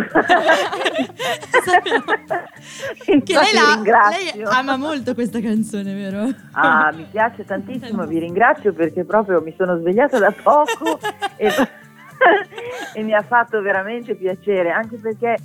sappiamo 1.64 2.04
che 3.04 3.12
Infatti 3.12 3.32
lei, 3.32 3.84
la- 3.84 4.08
lei 4.10 4.42
ama 4.44 4.76
molto 4.76 5.12
questa 5.14 5.40
canzone, 5.40 5.92
vero? 5.94 6.28
Ah, 6.52 6.92
mi 6.94 7.06
piace 7.10 7.44
tantissimo, 7.44 8.06
vi 8.06 8.20
ringrazio 8.20 8.72
perché 8.72 9.04
proprio 9.04 9.42
mi 9.42 9.52
sono 9.58 9.76
svegliata 9.78 10.18
da 10.18 10.32
poco 10.32 10.98
e, 11.36 11.48
e 12.94 13.02
mi 13.02 13.12
ha 13.14 13.22
fatto 13.22 13.60
veramente 13.62 14.14
piacere, 14.14 14.70
anche 14.70 14.96
perché 14.96 15.36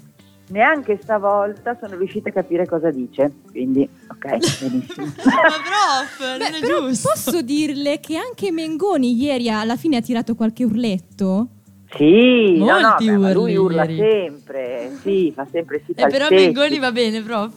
neanche 0.49 0.99
stavolta 1.01 1.75
sono 1.81 1.97
riuscita 1.97 2.29
a 2.29 2.33
capire 2.33 2.65
cosa 2.67 2.91
dice. 2.91 3.31
Quindi, 3.49 3.87
ok, 4.09 4.27
benissimo. 4.61 5.05
Ma 5.25 5.33
prof, 5.63 6.19
non 6.19 6.37
Beh, 6.37 6.47
è 6.57 6.59
però 6.59 6.87
giusto. 6.87 7.09
posso 7.09 7.41
dirle 7.41 7.99
che 7.99 8.17
anche 8.17 8.51
Mengoni 8.51 9.15
ieri 9.15 9.49
alla 9.49 9.75
fine 9.75 9.97
ha 9.97 10.01
tirato 10.01 10.35
qualche 10.35 10.63
urletto? 10.63 11.47
Sì, 11.95 12.57
no, 12.57 12.65
no, 12.65 12.79
Molti 12.89 13.05
beh, 13.05 13.17
ma 13.17 13.31
lui 13.31 13.55
urli 13.55 13.75
urla 13.77 13.83
ieri. 13.85 13.97
sempre, 13.97 14.91
sì, 15.01 15.31
fa 15.33 15.47
sempre 15.49 15.81
sì 15.85 15.93
Eh, 15.95 16.07
però. 16.07 16.27
Mengoni 16.29 16.77
va 16.77 16.91
bene, 16.91 17.21
prof. 17.21 17.53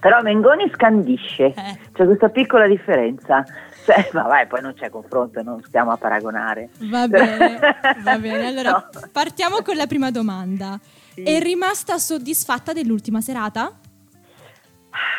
Però 0.00 0.22
Mengoni 0.22 0.70
scandisce, 0.74 1.46
Eh. 1.46 1.78
c'è 1.92 2.04
questa 2.04 2.28
piccola 2.28 2.66
differenza. 2.66 3.44
Cioè, 3.84 4.10
ma 4.12 4.22
vai, 4.22 4.46
poi 4.46 4.60
non 4.60 4.74
c'è 4.74 4.90
confronto, 4.90 5.42
non 5.42 5.62
stiamo 5.64 5.90
a 5.92 5.96
paragonare. 5.96 6.68
Va 6.90 7.08
bene, 7.08 7.58
va 8.04 8.18
bene. 8.18 8.46
Allora, 8.48 8.70
No. 8.70 9.08
partiamo 9.10 9.62
con 9.62 9.76
la 9.76 9.86
prima 9.86 10.10
domanda. 10.10 10.78
Sì. 11.14 11.22
È 11.22 11.40
rimasta 11.40 11.98
soddisfatta 11.98 12.72
dell'ultima 12.72 13.20
serata? 13.20 13.72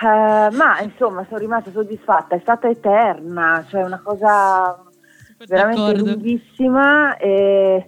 Eh, 0.02 0.56
ma 0.56 0.80
insomma, 0.82 1.26
sono 1.28 1.40
rimasta 1.40 1.72
soddisfatta, 1.72 2.36
è 2.36 2.40
stata 2.42 2.70
eterna, 2.70 3.66
cioè 3.70 3.84
una 3.84 4.00
cosa 4.04 4.82
veramente 5.48 5.82
D'accordo. 5.82 6.06
lunghissima. 6.12 7.18
E... 7.18 7.88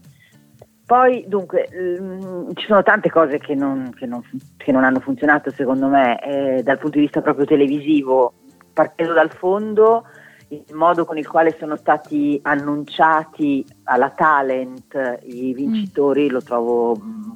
Poi, 0.92 1.24
dunque, 1.26 1.70
mm, 1.74 2.50
ci 2.56 2.66
sono 2.66 2.84
tante 2.84 3.10
cose 3.10 3.38
che 3.38 3.56
non, 3.56 3.94
che 3.96 4.06
non- 4.06 4.22
che 4.58 4.74
non 4.74 4.84
hanno 4.84 5.00
funzionato 5.00 5.50
secondo 5.50 5.88
me 5.88 6.22
eh, 6.22 6.64
dal 6.64 6.80
punto 6.80 6.98
di 6.98 7.06
vista 7.06 7.22
proprio 7.22 7.46
televisivo, 7.46 8.34
partendo 8.74 9.14
dal 9.14 9.32
fondo, 9.32 10.04
il 10.50 10.66
modo 10.74 11.06
con 11.06 11.18
il 11.18 11.26
quale 11.26 11.56
sono 11.58 11.78
stati 11.78 12.38
annunciati 12.44 13.66
alla 13.84 14.10
talent 14.10 15.20
i 15.28 15.54
vincitori 15.54 16.28
lo 16.28 16.42
trovo 16.42 16.98
mm, 17.02 17.32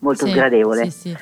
molto 0.00 0.24
Sì, 0.24 0.32
sgradevole. 0.32 0.90
Sì, 0.90 1.10
sì. 1.10 1.16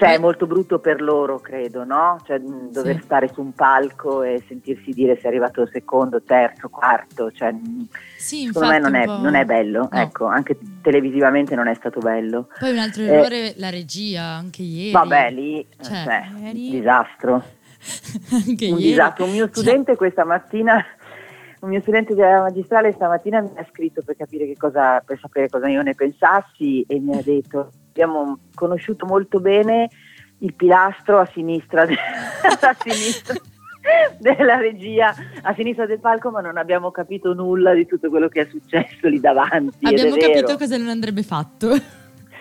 Cioè, 0.00 0.08
è 0.08 0.12
Beh- 0.14 0.18
molto 0.18 0.46
brutto 0.46 0.78
per 0.78 1.02
loro, 1.02 1.38
credo, 1.40 1.84
no? 1.84 2.16
Cioè, 2.24 2.38
mh, 2.38 2.70
dover 2.72 2.96
Sì. 2.96 3.02
stare 3.02 3.28
su 3.28 3.42
un 3.42 3.52
palco 3.52 4.22
e 4.22 4.42
sentirsi 4.48 4.92
dire 4.92 5.16
se 5.16 5.22
è 5.24 5.26
arrivato 5.26 5.66
secondo, 5.66 6.22
terzo, 6.22 6.70
quarto. 6.70 7.30
Cioè, 7.30 7.52
mh, 7.52 7.88
Sì, 8.16 8.46
secondo 8.46 8.68
me 8.70 8.78
non 8.78 8.94
è, 8.94 9.04
non 9.04 9.34
è 9.34 9.44
bello. 9.44 9.88
No. 9.92 10.00
Ecco, 10.00 10.24
anche 10.24 10.56
televisivamente 10.80 11.54
non 11.54 11.68
è 11.68 11.74
stato 11.74 12.00
bello. 12.00 12.48
Poi 12.58 12.70
un 12.70 12.78
altro 12.78 13.02
Eh, 13.02 13.08
errore, 13.08 13.52
la 13.56 13.68
regia, 13.68 14.22
anche 14.22 14.62
ieri. 14.62 14.92
Vabbè, 14.92 15.30
lì, 15.32 15.66
Cioè, 15.82 16.02
cioè, 16.04 16.28
ieri- 16.44 16.70
disastro. 16.70 17.42
anche 18.32 18.66
un 18.70 18.78
ieri. 18.78 18.82
disastro. 18.82 19.24
Un 19.26 19.30
mio 19.32 19.44
Cioè, 19.50 19.52
studente 19.54 19.96
questa 19.96 20.24
mattina, 20.24 20.82
un 21.60 21.68
mio 21.68 21.80
studente 21.82 22.14
della 22.14 22.40
magistrale 22.40 22.92
stamattina 22.92 23.42
mi 23.42 23.50
ha 23.56 23.66
scritto 23.70 24.00
per 24.02 24.16
capire 24.16 24.46
che 24.46 24.56
cosa, 24.56 25.02
per 25.04 25.18
sapere 25.20 25.50
cosa 25.50 25.68
io 25.68 25.82
ne 25.82 25.94
pensassi 25.94 26.82
e 26.88 26.98
mi 27.00 27.14
ha 27.18 27.22
detto 27.22 27.70
abbiamo 28.00 28.38
conosciuto 28.54 29.04
molto 29.04 29.40
bene 29.40 29.88
il 30.38 30.54
pilastro 30.54 31.18
a 31.18 31.28
sinistra, 31.32 31.84
de- 31.84 31.94
a 32.60 32.76
sinistra 32.78 33.34
della 34.18 34.56
regia, 34.56 35.14
a 35.42 35.54
sinistra 35.54 35.84
del 35.84 36.00
palco, 36.00 36.30
ma 36.30 36.40
non 36.40 36.56
abbiamo 36.56 36.90
capito 36.90 37.34
nulla 37.34 37.74
di 37.74 37.84
tutto 37.86 38.08
quello 38.08 38.28
che 38.28 38.42
è 38.42 38.48
successo 38.50 39.06
lì 39.08 39.20
davanti. 39.20 39.86
abbiamo 39.86 40.16
capito 40.16 40.56
cosa 40.56 40.78
non 40.78 40.88
andrebbe 40.88 41.22
fatto. 41.22 41.76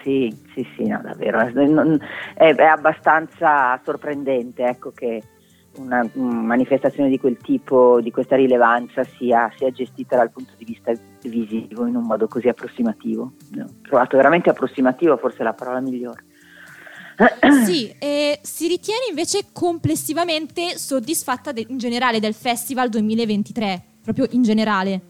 Sì, 0.02 0.34
sì, 0.54 0.66
sì, 0.78 0.88
no, 0.88 1.02
davvero. 1.04 1.40
È, 1.40 1.52
non- 1.52 2.00
è- 2.36 2.56
è 2.56 2.64
abbastanza 2.64 3.78
sorprendente 3.84 4.64
ecco, 4.64 4.92
che 4.92 5.22
una 5.78 6.04
mm, 6.04 6.46
manifestazione 6.46 7.10
di 7.10 7.20
quel 7.20 7.38
tipo, 7.38 8.02
di 8.02 8.12
questa 8.12 8.36
rilevanza, 8.36 9.04
sia, 9.04 9.52
sia 9.58 9.72
gestita 9.72 10.16
dal 10.16 10.32
punto 10.32 10.54
di 10.58 10.66
vista 10.66 10.92
visivo 11.24 11.86
in 11.86 11.96
un 11.96 12.04
modo 12.04 12.28
così 12.28 12.48
approssimativo. 12.48 13.34
Ho 13.58 13.66
trovato 13.82 14.18
veramente 14.18 14.50
approssimativo, 14.50 15.18
forse 15.18 15.44
la 15.44 15.54
parola 15.54 15.80
migliore. 15.80 16.24
Sì, 17.66 17.94
e 18.00 18.40
si 18.42 18.68
ritiene 18.68 19.08
invece 19.10 19.48
complessivamente 19.52 20.78
soddisfatta 20.78 21.52
de- 21.52 21.66
in 21.68 21.78
generale 21.78 22.20
del 22.20 22.34
Festival 22.34 22.90
2023, 22.90 23.84
proprio 24.04 24.26
in 24.32 24.42
generale. 24.42 25.02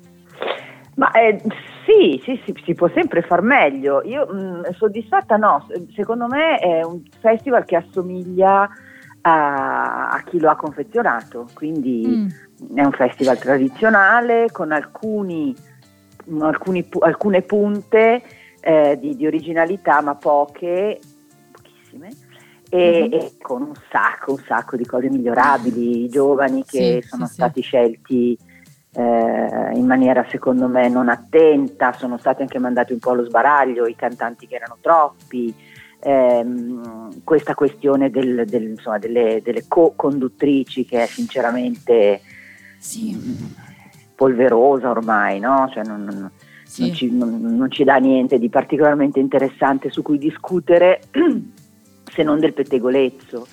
Ma 0.95 1.11
eh, 1.11 1.39
sì, 1.85 2.21
sì, 2.23 2.41
sì, 2.45 2.53
si 2.65 2.73
può 2.73 2.89
sempre 2.93 3.21
far 3.21 3.41
meglio. 3.41 4.01
Io 4.03 4.25
mh, 4.25 4.73
soddisfatta 4.73 5.37
no, 5.37 5.67
secondo 5.95 6.27
me 6.27 6.57
è 6.57 6.83
un 6.83 7.01
festival 7.19 7.63
che 7.63 7.75
assomiglia 7.75 8.69
a, 9.21 10.09
a 10.09 10.21
chi 10.23 10.39
lo 10.39 10.49
ha 10.49 10.55
confezionato, 10.55 11.47
quindi 11.53 12.17
Mm. 12.17 12.77
è 12.77 12.83
un 12.83 12.91
festival 12.91 13.37
tradizionale 13.37 14.47
con 14.51 14.71
alcuni, 14.71 15.55
alcuni 16.39 16.87
alcune 16.99 17.41
punte 17.41 18.21
eh, 18.61 18.97
di, 18.99 19.15
di 19.15 19.25
originalità, 19.25 20.01
ma 20.01 20.15
poche, 20.15 20.99
pochissime. 21.51 22.09
E, 22.71 23.07
Mhm. 23.11 23.19
e 23.19 23.31
con 23.41 23.61
un 23.63 23.73
sacco, 23.89 24.33
un 24.33 24.43
sacco 24.45 24.75
di 24.75 24.85
cose 24.85 25.09
migliorabili, 25.09 26.03
i 26.03 26.09
giovani 26.09 26.63
che 26.65 26.99
Sì, 27.01 27.07
sono 27.07 27.23
sì, 27.25 27.29
sì. 27.29 27.33
stati 27.35 27.61
scelti 27.61 28.37
eh, 28.93 29.71
in 29.73 29.85
maniera 29.85 30.25
secondo 30.29 30.67
me 30.67 30.87
non 30.89 31.09
attenta, 31.09 31.93
sono 31.93 32.17
stati 32.17 32.41
anche 32.41 32.59
mandati 32.59 32.93
un 32.93 32.99
po' 32.99 33.11
allo 33.11 33.23
sbaraglio, 33.23 33.87
i 33.87 33.95
cantanti 33.95 34.45
che 34.47 34.55
erano 34.55 34.77
troppi, 34.81 35.53
ehm, 35.99 37.21
questa 37.23 37.53
questione 37.55 38.09
del- 38.09 38.45
del- 38.47 38.69
insomma, 38.69 38.97
delle, 38.99 39.41
delle 39.43 39.65
co-conduttrici 39.67 40.85
che 40.85 41.03
è 41.03 41.05
sinceramente 41.05 42.21
Sì, 42.77 43.17
polverosa 44.15 44.89
ormai, 44.89 45.39
no? 45.39 45.69
Cioè 45.73 45.83
non, 45.83 46.03
non- 46.03 46.31
sì. 46.63 46.81
non 46.81 46.93
ci, 46.93 47.11
non- 47.11 47.41
non 47.57 47.71
ci 47.71 47.83
dà 47.83 47.97
niente 47.97 48.39
di 48.39 48.49
particolarmente 48.49 49.19
interessante 49.19 49.89
su 49.89 50.01
cui 50.01 50.17
discutere 50.17 51.01
se 52.11 52.23
non 52.23 52.39
del 52.39 52.53
pettegolezzo. 52.53 53.47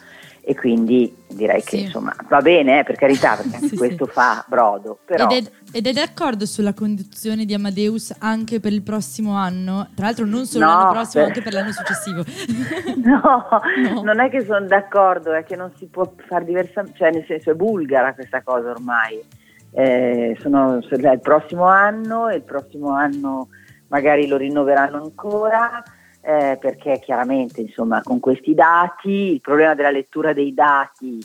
E 0.49 0.55
quindi 0.55 1.12
direi 1.26 1.61
che 1.61 1.76
Sì. 1.76 1.82
insomma 1.82 2.14
va 2.28 2.40
bene, 2.40 2.78
eh, 2.78 2.84
per 2.84 2.94
carità, 2.94 3.34
perché 3.36 3.57
anche 3.57 3.68
Sì, 3.68 3.76
questo 3.76 4.07
sì. 4.07 4.12
fa 4.12 4.44
brodo. 4.47 5.01
Però 5.05 5.28
Ed, 5.28 5.44
è, 5.44 5.51
ed 5.78 5.86
è 5.88 5.92
d'accordo 5.92 6.47
sulla 6.47 6.72
conduzione 6.72 7.44
di 7.44 7.53
Amadeus 7.53 8.14
anche 8.20 8.61
per 8.61 8.72
il 8.72 8.82
prossimo 8.82 9.32
anno? 9.34 9.88
Tra 9.97 10.07
l'altro 10.07 10.24
non 10.24 10.47
solo 10.47 10.64
No, 10.66 10.70
l'anno 10.70 10.90
prossimo, 10.92 11.24
per- 11.24 11.32
anche 11.32 11.42
per 11.42 11.53
l'anno 11.53 11.72
successivo. 11.72 12.22
No, 13.03 13.49
No. 13.92 14.03
non 14.03 14.20
è 14.20 14.30
che 14.30 14.44
sono 14.44 14.64
d'accordo, 14.66 15.32
è 15.32 15.42
che 15.42 15.57
non 15.57 15.72
si 15.78 15.86
può 15.86 16.12
fare 16.28 16.44
diversamente, 16.44 16.97
cioè 16.97 17.11
nel 17.11 17.24
senso 17.26 17.51
è 17.51 17.55
bulgara 17.55 18.14
questa 18.14 18.40
cosa 18.42 18.70
ormai. 18.70 19.20
Eh, 19.72 20.36
sono, 20.40 20.78
il 20.78 21.18
prossimo 21.20 21.64
anno 21.64 22.28
e 22.28 22.36
il 22.36 22.42
prossimo 22.44 22.90
anno 22.90 23.49
magari 23.88 24.28
lo 24.28 24.36
rinnoveranno 24.36 25.03
ancora 25.03 25.82
eh, 26.27 26.59
perché 26.61 26.99
chiaramente 26.99 27.61
insomma 27.61 28.03
con 28.03 28.18
questi 28.18 28.53
dati 28.53 29.33
il 29.35 29.41
problema 29.41 29.74
della 29.77 29.93
lettura 29.93 30.33
dei 30.33 30.53
dati 30.53 31.20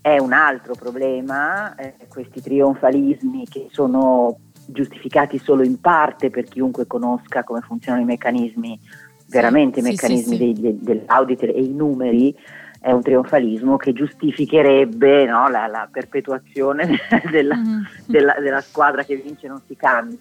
è 0.00 0.18
un 0.18 0.32
altro 0.32 0.74
problema, 0.74 1.74
eh, 1.74 1.94
questi 2.08 2.40
trionfalismi 2.40 3.44
che 3.48 3.66
sono 3.72 4.36
giustificati 4.66 5.38
solo 5.38 5.64
in 5.64 5.80
parte 5.80 6.30
per 6.30 6.44
chiunque 6.44 6.86
conosca 6.86 7.42
come 7.42 7.60
funzionano 7.62 8.04
i 8.04 8.06
meccanismi, 8.06 8.78
veramente 9.26 9.80
i 9.80 9.82
sì, 9.82 9.88
meccanismi 9.90 10.36
sì, 10.36 10.52
sì. 10.54 10.60
dei- 10.60 10.78
dell'audit 10.80 11.42
e 11.42 11.46
i 11.48 11.72
numeri, 11.72 12.36
è 12.80 12.92
un 12.92 13.02
trionfalismo 13.02 13.76
che 13.78 13.92
giustificherebbe 13.94 15.24
no, 15.24 15.48
la, 15.48 15.66
la 15.66 15.88
perpetuazione 15.90 16.98
della, 17.32 17.56
Mhm. 17.56 17.86
della- 18.06 18.36
della 18.38 18.60
squadra 18.60 19.02
che 19.02 19.16
vince 19.16 19.48
non 19.48 19.60
si 19.66 19.74
cambia. 19.74 20.18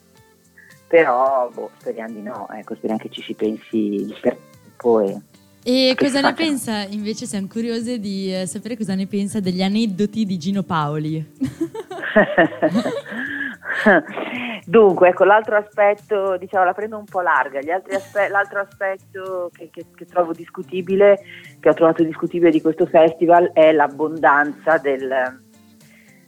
Però 0.94 1.50
boh, 1.52 1.72
speriamo 1.80 2.14
di 2.14 2.22
no, 2.22 2.48
ecco, 2.52 2.76
speriamo 2.76 3.02
che 3.02 3.10
ci 3.10 3.24
si 3.24 3.34
pensi 3.34 4.16
per 4.22 4.38
tempo 4.78 5.00
e 5.00 5.20
E 5.64 5.96
cosa 5.98 6.22
ne 6.22 6.34
pensa? 6.36 6.84
Invece 6.84 7.26
siamo 7.26 7.48
curiose 7.48 7.98
di 7.98 8.32
eh, 8.32 8.46
sapere 8.46 8.78
cosa 8.78 8.94
ne 8.94 9.08
pensa 9.08 9.40
degli 9.40 9.64
aneddoti 9.64 10.24
di 10.24 10.38
Gino 10.38 10.62
Paoli. 10.62 11.26
Dunque, 14.66 15.10
ecco, 15.10 15.24
l'altro 15.24 15.56
aspetto, 15.58 16.38
diciamo, 16.38 16.64
la 16.66 16.74
prendo 16.74 17.00
un 17.00 17.06
po' 17.06 17.22
larga. 17.22 17.60
Gli 17.60 17.72
altri 17.72 17.96
aspe- 17.96 18.28
l'altro 18.30 18.60
aspetto 18.60 19.50
che, 19.52 19.70
che- 19.72 19.88
che 19.96 20.06
trovo 20.06 20.32
discutibile, 20.32 21.20
che 21.60 21.70
ho 21.70 21.74
trovato 21.74 22.04
discutibile 22.04 22.52
di 22.52 22.62
questo 22.62 22.86
festival, 22.86 23.50
è 23.52 23.72
l'abbondanza 23.72 24.78
del, 24.78 25.42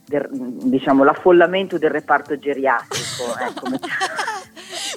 del- 0.05 0.27
diciamo, 0.31 1.03
l'affollamento 1.03 1.77
del 1.77 1.91
reparto 1.91 2.37
geriatrico. 2.37 3.37
ecco, 3.39 3.67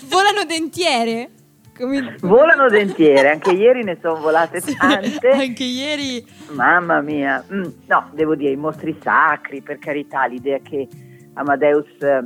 Volano 0.09 0.45
dentiere. 0.47 1.31
Come- 1.77 2.17
Volano 2.23 2.69
dentiere, 2.69 3.31
anche 3.31 3.53
ieri 3.53 3.85
ne 3.85 3.99
sono 4.03 4.21
volate 4.21 4.61
tante. 4.77 5.29
Anche 5.29 5.63
ieri 5.65 6.25
Mamma 6.51 7.01
mia, 7.01 7.45
Mm, 7.53 7.63
no, 7.87 8.11
devo 8.13 8.35
dire 8.35 8.51
i 8.53 8.57
mostri 8.57 8.99
sacri, 9.03 9.63
per 9.63 9.79
carità, 9.79 10.25
l'idea 10.27 10.59
che 10.61 10.89
Amadeus 11.35 11.87
eh, 12.01 12.25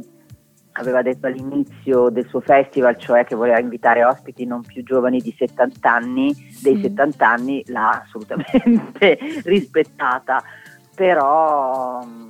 aveva 0.72 1.02
detto 1.02 1.26
all'inizio 1.26 2.08
del 2.08 2.26
suo 2.28 2.40
festival, 2.40 2.96
cioè 2.96 3.24
che 3.24 3.34
voleva 3.34 3.58
invitare 3.58 4.02
ospiti 4.04 4.46
non 4.46 4.62
più 4.62 4.82
giovani 4.84 5.20
di 5.20 5.34
70 5.36 5.92
anni, 5.92 6.34
dei 6.62 6.76
Sì. 6.76 6.82
70 6.82 7.28
anni 7.28 7.62
l'ha 7.66 8.02
assolutamente 8.06 9.18
rispettata, 9.44 10.42
però 10.94 12.02
mm, 12.02 12.28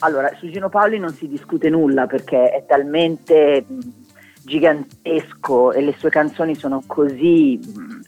allora 0.00 0.30
su 0.36 0.50
Gino 0.50 0.68
Paoli 0.68 0.98
non 0.98 1.14
si 1.14 1.28
discute 1.28 1.70
nulla 1.70 2.06
perché 2.06 2.50
è 2.50 2.66
talmente 2.66 3.64
mm, 3.70 3.78
gigantesco 4.48 5.72
e 5.72 5.82
le 5.82 5.94
sue 5.96 6.10
canzoni 6.10 6.56
sono 6.56 6.82
così 6.86 7.60
mm, 7.60 8.00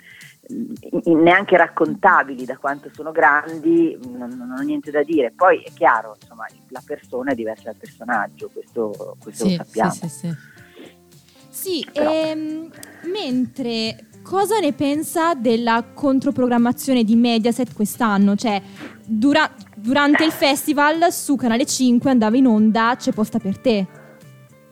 neanche 1.23 1.57
raccontabili 1.57 2.45
da 2.45 2.57
quanto 2.57 2.91
sono 2.93 3.13
grandi, 3.13 3.97
non, 4.03 4.31
non 4.31 4.55
ho 4.59 4.63
niente 4.63 4.91
da 4.91 5.03
dire. 5.03 5.33
Poi 5.35 5.63
è 5.63 5.71
chiaro, 5.73 6.17
insomma, 6.21 6.47
la 6.69 6.83
persona 6.85 7.33
è 7.33 7.35
diversa 7.35 7.65
dal 7.65 7.77
personaggio, 7.77 8.51
questo, 8.53 9.17
questo 9.23 9.45
sì, 9.45 9.57
lo 9.57 9.65
sappiamo. 9.65 9.93
sì, 9.93 10.09
sì, 10.09 10.37
sì. 11.49 11.87
Ehm, 11.93 12.71
mentre 13.13 14.07
cosa 14.23 14.59
ne 14.59 14.73
pensa 14.73 15.35
della 15.35 15.85
controprogrammazione 15.95 17.05
di 17.05 17.15
Mediaset 17.15 17.73
quest'anno? 17.73 18.35
Cioè, 18.35 18.61
dura- 19.05 19.53
durante 19.77 20.25
il 20.25 20.33
festival 20.33 21.13
su 21.13 21.37
Canale 21.37 21.67
5 21.67 22.11
andava 22.11 22.37
in 22.37 22.47
onda 22.47 22.97
C'è 22.97 23.13
posta 23.13 23.39
per 23.39 23.59
te. 23.59 23.87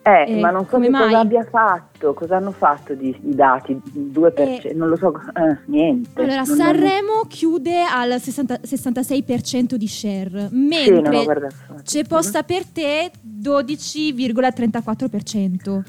Eh, 0.01 0.23
Eh, 0.27 0.39
ma 0.39 0.49
non 0.49 0.65
so 0.67 0.79
mai? 0.79 0.89
cosa 0.89 1.19
abbia 1.19 1.43
fatto, 1.43 2.13
cosa 2.13 2.37
hanno 2.37 2.51
fatto 2.51 2.93
di, 2.93 3.09
i 3.09 3.35
dati, 3.35 3.71
il 3.71 4.11
2%, 4.13 4.33
Eh, 4.37 4.71
non 4.73 4.87
lo 4.89 4.95
so, 4.95 5.13
eh, 5.35 5.57
niente. 5.65 6.21
Allora, 6.21 6.45
Sanremo 6.45 7.25
chiude 7.27 7.83
al 7.83 8.19
60 8.19 8.59
66% 8.63 9.75
di 9.75 9.87
share, 9.87 10.47
Sì, 10.49 10.55
mentre 10.55 11.23
guardato. 11.23 11.55
C'è 11.83 12.03
posta 12.05 12.43
per 12.43 12.65
te 12.65 13.11
12,34%. 13.23 15.83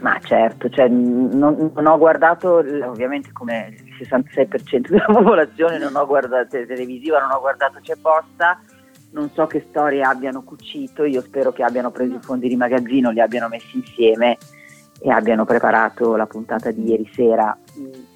Ma 0.00 0.18
certo, 0.22 0.68
cioè, 0.68 0.88
non, 0.88 1.70
non, 1.74 1.86
ho 1.86 1.96
guardato, 1.96 2.56
ovviamente 2.56 3.30
come 3.32 3.68
il 3.70 4.06
66% 4.06 4.88
della 4.88 5.06
popolazione, 5.06 5.78
non 5.78 5.96
ho 5.96 6.04
guardato 6.06 6.48
televisiva, 6.66 7.18
non 7.18 7.30
ho 7.30 7.40
guardato 7.40 7.78
C'è 7.80 7.96
Posta, 7.96 8.60
non 9.16 9.30
so 9.32 9.46
che 9.46 9.64
storie 9.70 10.02
abbiano 10.02 10.42
cucito, 10.42 11.04
io 11.04 11.22
spero 11.22 11.50
che 11.50 11.62
abbiano 11.62 11.90
preso 11.90 12.16
i 12.16 12.20
fondi 12.20 12.48
di 12.48 12.56
magazzino, 12.56 13.10
li 13.10 13.20
abbiano 13.20 13.48
messi 13.48 13.78
insieme 13.78 14.36
e 15.00 15.10
abbiano 15.10 15.46
preparato 15.46 16.16
la 16.16 16.26
puntata 16.26 16.70
di 16.70 16.90
ieri 16.90 17.08
sera. 17.14 17.56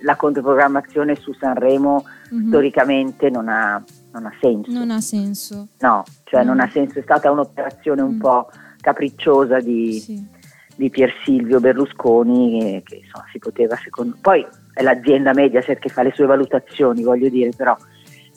La 0.03 0.17
controprogrammazione 0.17 1.15
su 1.15 1.33
Sanremo 1.33 2.05
mm-hmm. 2.35 2.49
storicamente 2.49 3.31
non 3.31 3.49
ha, 3.49 3.83
non 4.13 4.27
ha, 4.27 4.33
senso. 4.39 4.71
Non 4.71 4.91
ha 4.91 5.01
senso. 5.01 5.69
No, 5.79 6.05
cioè 6.25 6.45
mm. 6.45 6.47
non 6.47 6.61
ha 6.61 6.69
senso, 6.71 6.99
è 6.99 7.03
stata 7.03 7.31
un'operazione 7.31 8.03
un 8.03 8.17
mm. 8.17 8.21
po' 8.21 8.51
capricciosa 8.81 9.59
di... 9.59 9.99
Sì 9.99 10.39
di 10.81 10.89
Pier 10.89 11.13
Silvio 11.25 11.61
Berlusconi 11.61 12.83
che, 12.87 13.03
insomma, 13.05 13.27
si 13.31 13.39
poteva 13.39 13.77
secondo 13.77 14.17
poi 14.19 14.47
è 14.73 14.83
l'azienda 14.83 15.35
Mediaset 15.35 15.79
che 15.79 15.91
fa 15.91 16.03
le 16.03 16.13
sue 16.15 16.25
valutazioni 16.25 17.03
voglio 17.03 17.29
dire 17.29 17.51
però 17.55 17.77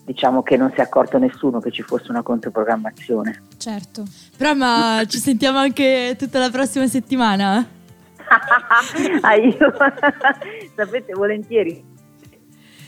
diciamo 0.03 0.43
che 0.43 0.57
non 0.57 0.71
si 0.71 0.77
è 0.77 0.81
accorto 0.81 1.17
nessuno 1.17 1.59
che 1.59 1.71
ci 1.71 1.81
fosse 1.81 2.11
una 2.11 2.21
controprogrammazione. 2.21 3.43
Certo. 3.57 4.03
Però 4.37 4.53
ma 4.53 5.03
ci 5.07 5.17
sentiamo 5.17 5.59
anche 5.59 6.15
tutta 6.17 6.39
la 6.39 6.49
prossima 6.49 6.87
settimana? 6.87 7.65
Ah, 9.21 9.35
io? 9.35 9.55
Sapete 10.75 11.13
volentieri. 11.13 11.83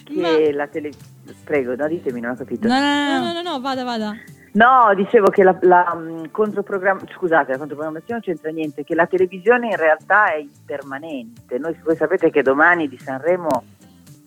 Che 0.03 0.13
ma... 0.13 0.55
la 0.55 0.67
televisione 0.67 1.13
prego 1.43 1.75
no 1.75 1.87
ditemi 1.87 2.19
non 2.19 2.31
ho 2.31 2.35
capito. 2.35 2.67
No 2.67 2.79
no 2.79 3.19
no 3.19 3.19
no, 3.19 3.33
no, 3.33 3.41
no 3.41 3.59
vada 3.59 3.83
vada. 3.83 4.15
No, 4.53 4.93
dicevo 4.95 5.27
che 5.29 5.43
la, 5.43 5.57
la 5.61 5.93
mm, 5.95 6.25
controprogrammazione, 6.31 7.13
scusate, 7.13 7.51
la 7.51 7.57
controprogrammazione 7.57 8.21
non 8.23 8.33
c'entra 8.33 8.51
niente, 8.51 8.83
che 8.85 8.95
la 8.95 9.05
televisione 9.05 9.67
in 9.67 9.75
realtà 9.75 10.33
è 10.33 10.37
impermanente. 10.37 11.57
Noi, 11.57 11.77
voi 11.83 11.95
sapete 11.97 12.29
che 12.29 12.41
domani 12.41 12.87
di 12.87 12.97
Sanremo, 12.97 13.63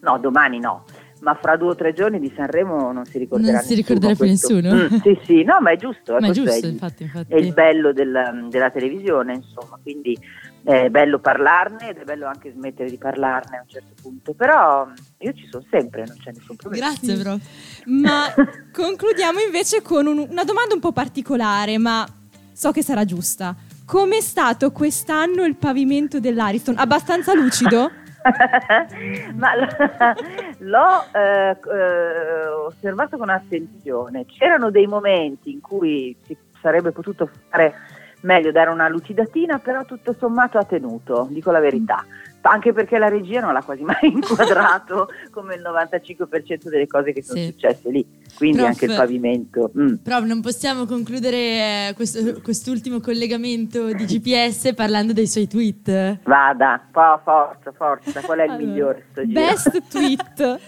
no, 0.00 0.18
domani 0.18 0.58
no, 0.58 0.84
ma 1.20 1.34
fra 1.34 1.56
due 1.56 1.70
o 1.70 1.74
tre 1.74 1.92
giorni 1.92 2.20
di 2.20 2.32
Sanremo 2.34 2.92
non 2.92 3.04
si 3.04 3.18
ricorderà 3.18 3.58
non 3.58 3.62
si 3.62 3.74
ricorderà 3.74 4.14
più 4.14 4.26
nessuno. 4.26 4.74
Mm, 4.74 4.86
sì, 5.02 5.18
sì, 5.24 5.42
no, 5.44 5.58
ma 5.60 5.70
è 5.72 5.76
giusto. 5.76 6.16
Ma 6.18 6.28
è 6.28 6.30
giusto, 6.30 6.66
è, 6.66 6.68
infatti, 6.68 7.02
infatti. 7.04 7.32
è 7.32 7.36
il 7.36 7.52
bello 7.52 7.92
del, 7.92 8.46
della 8.48 8.70
televisione, 8.70 9.34
insomma, 9.34 9.78
quindi 9.82 10.18
è 10.62 10.90
bello 10.90 11.18
parlarne 11.18 11.90
ed 11.90 11.98
è 11.98 12.04
bello 12.04 12.26
anche 12.26 12.52
smettere 12.52 12.90
di 12.90 12.98
parlarne 12.98 13.58
a 13.58 13.60
un 13.62 13.68
certo 13.68 13.94
punto, 14.00 14.34
però 14.34 14.86
io 15.18 15.32
ci 15.32 15.48
sono 15.50 15.64
sempre, 15.70 16.04
non 16.06 16.16
c'è 16.22 16.30
nessun 16.32 16.56
problema. 16.56 16.86
Grazie 16.86 17.14
bro. 17.16 17.38
Ma 17.86 18.32
concludiamo 18.72 19.40
invece 19.40 19.82
con 19.82 20.06
un, 20.06 20.18
una 20.18 20.44
domanda 20.44 20.74
un 20.74 20.80
po' 20.80 20.92
particolare, 20.92 21.78
ma 21.78 22.06
so 22.52 22.70
che 22.70 22.82
sarà 22.82 23.04
giusta. 23.04 23.56
Com'è 23.84 24.20
stato 24.20 24.70
quest'anno 24.70 25.44
il 25.44 25.56
pavimento 25.56 26.20
dell'Ariston? 26.20 26.76
Abbastanza 26.76 27.32
lucido? 27.32 27.90
Ma 29.34 29.54
l'ho 30.58 31.04
eh, 31.12 31.50
eh, 31.50 32.46
osservato 32.48 33.16
con 33.16 33.28
attenzione. 33.28 34.26
C'erano 34.26 34.70
dei 34.70 34.86
momenti 34.86 35.52
in 35.52 35.60
cui 35.60 36.16
si 36.22 36.36
sarebbe 36.60 36.90
potuto 36.90 37.30
fare 37.48 37.74
meglio 38.22 38.50
dare 38.50 38.70
una 38.70 38.88
lucidatina, 38.88 39.58
però 39.58 39.84
tutto 39.84 40.14
sommato 40.18 40.58
ha 40.58 40.64
tenuto, 40.64 41.28
dico 41.30 41.50
la 41.50 41.60
verità. 41.60 42.04
Anche 42.48 42.72
perché 42.72 42.98
la 42.98 43.08
regia 43.08 43.40
non 43.40 43.52
l'ha 43.52 43.62
quasi 43.62 43.82
mai 43.82 43.96
inquadrato 44.10 45.08
come 45.30 45.54
il 45.54 45.62
95% 45.62 46.68
delle 46.68 46.86
cose 46.86 47.12
che 47.12 47.22
sono 47.22 47.38
sì. 47.38 47.46
successe 47.46 47.90
lì. 47.90 48.06
Quindi 48.36 48.58
Prof, 48.58 48.68
anche 48.70 48.84
il 48.86 48.94
pavimento. 48.94 49.70
Mm. 49.78 49.94
Però 49.96 50.20
non 50.20 50.40
possiamo 50.40 50.86
concludere 50.86 51.36
eh, 51.36 51.92
questo, 51.94 52.40
quest'ultimo 52.42 53.00
collegamento 53.00 53.92
di 53.92 54.04
GPS 54.04 54.74
parlando 54.74 55.12
dei 55.12 55.26
suoi 55.26 55.46
tweet. 55.46 56.20
Vada, 56.24 56.80
forza, 56.90 57.72
forza. 57.72 58.20
Qual 58.20 58.38
è 58.38 58.44
il 58.44 58.50
allora, 58.50 58.64
migliore 58.64 59.06
sto 59.10 59.26
giro? 59.26 59.40
Best 59.40 59.82
tweet. 59.90 60.60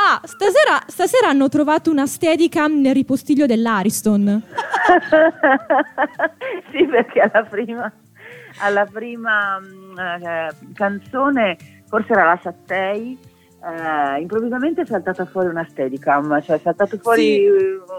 Ah, 0.00 0.20
stasera, 0.22 0.80
stasera, 0.86 1.26
hanno 1.28 1.48
trovato 1.48 1.90
una 1.90 2.06
steadicam 2.06 2.80
nel 2.80 2.94
ripostiglio 2.94 3.46
dell'Ariston. 3.46 4.42
sì, 6.70 6.86
perché 6.86 7.18
alla 7.20 7.42
prima, 7.42 7.92
alla 8.58 8.84
prima 8.84 9.58
mm, 9.58 9.98
eh, 9.98 10.48
canzone, 10.74 11.56
forse 11.86 12.12
era 12.12 12.24
la 12.24 12.40
Sattei, 12.42 13.18
eh, 13.60 14.20
improvvisamente 14.20 14.82
è 14.82 14.86
saltata 14.86 15.24
fuori 15.24 15.48
una 15.48 15.66
steadicam, 15.68 16.40
cioè 16.42 16.56
è 16.56 16.60
saltata 16.60 16.96
fuori 16.96 17.22
sì. 17.22 17.46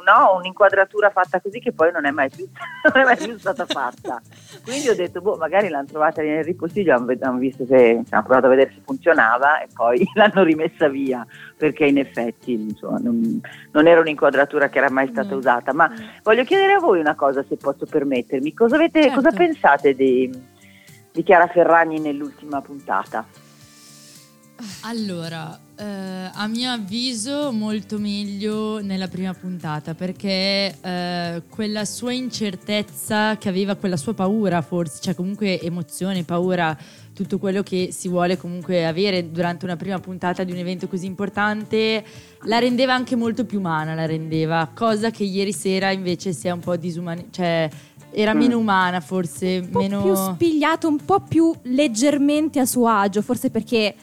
no, 0.05 0.37
un'inquadratura 0.37 1.09
fatta 1.09 1.41
così 1.41 1.59
che 1.59 1.73
poi 1.73 1.91
non 1.91 2.05
è 2.05 2.11
mai 2.11 2.29
più, 2.29 2.47
non 2.93 3.03
è 3.03 3.05
mai 3.05 3.17
più 3.17 3.37
stata 3.37 3.65
fatta. 3.65 4.21
Quindi 4.63 4.87
ho 4.87 4.95
detto, 4.95 5.19
boh, 5.19 5.35
magari 5.35 5.67
l'hanno 5.67 5.87
trovata 5.87 6.21
nel 6.21 6.45
ripostiglio, 6.45 6.95
hanno, 6.95 7.13
hanno 7.19 7.37
visto 7.39 7.65
se, 7.65 8.01
hanno 8.09 8.23
provato 8.23 8.45
a 8.45 8.49
vedere 8.49 8.71
se 8.73 8.81
funzionava 8.85 9.61
e 9.61 9.67
poi 9.73 10.07
l'hanno 10.15 10.43
rimessa 10.43 10.87
via, 10.87 11.27
perché 11.57 11.85
in 11.85 11.97
effetti 11.97 12.53
insomma, 12.53 12.99
non, 12.99 13.41
non, 13.71 13.85
era 13.85 13.99
un'inquadratura 13.99 14.69
che 14.69 14.77
era 14.77 14.89
mai 14.89 15.09
stata 15.09 15.35
mm. 15.35 15.37
usata. 15.37 15.73
Ma 15.73 15.89
mm. 15.89 16.21
voglio 16.23 16.45
chiedere 16.45 16.73
a 16.73 16.79
voi 16.79 17.01
una 17.01 17.15
cosa, 17.15 17.43
se 17.43 17.57
posso 17.57 17.85
permettermi, 17.85 18.53
cosa, 18.53 18.75
avete, 18.75 19.01
certo. 19.01 19.15
cosa 19.15 19.31
pensate 19.31 19.93
di, 19.93 20.31
di 21.11 21.21
Chiara 21.23 21.47
Ferragni 21.47 21.99
nell'ultima 21.99 22.61
puntata? 22.61 23.47
Allora, 24.81 25.57
eh, 25.75 25.83
a 26.33 26.47
mio 26.47 26.71
avviso 26.71 27.51
molto 27.53 27.97
meglio 27.97 28.81
nella 28.81 29.07
prima 29.07 29.33
puntata 29.33 29.93
perché 29.93 30.75
eh, 30.81 31.43
quella 31.47 31.85
sua 31.85 32.11
incertezza 32.11 33.37
che 33.37 33.47
aveva, 33.47 33.75
quella 33.75 33.95
sua 33.95 34.13
paura 34.13 34.61
forse, 34.61 34.99
cioè 35.01 35.15
comunque 35.15 35.61
emozione, 35.61 36.23
paura, 36.23 36.77
tutto 37.13 37.37
quello 37.37 37.63
che 37.63 37.89
si 37.91 38.07
vuole 38.07 38.37
comunque 38.37 38.85
avere 38.85 39.31
durante 39.31 39.65
una 39.65 39.75
prima 39.75 39.99
puntata 39.99 40.43
di 40.43 40.51
un 40.51 40.57
evento 40.57 40.87
così 40.87 41.05
importante, 41.05 42.03
la 42.43 42.59
rendeva 42.59 42.93
anche 42.93 43.15
molto 43.15 43.45
più 43.45 43.59
umana, 43.59 43.93
la 43.93 44.05
rendeva, 44.05 44.69
cosa 44.73 45.11
che 45.11 45.23
ieri 45.23 45.53
sera 45.53 45.91
invece 45.91 46.33
si 46.33 46.47
è 46.47 46.51
un 46.51 46.59
po' 46.59 46.75
disumana, 46.75 47.23
cioè 47.29 47.69
era 48.11 48.33
meno 48.33 48.57
mm. 48.57 48.61
umana 48.61 48.99
forse, 48.99 49.59
un 49.63 49.69
po' 49.69 49.79
meno... 49.79 50.01
più 50.01 50.15
spigliato, 50.15 50.87
un 50.87 51.03
po' 51.03 51.21
più 51.21 51.53
leggermente 51.63 52.59
a 52.59 52.65
suo 52.65 52.87
agio, 52.87 53.21
forse 53.21 53.49
perché 53.49 53.95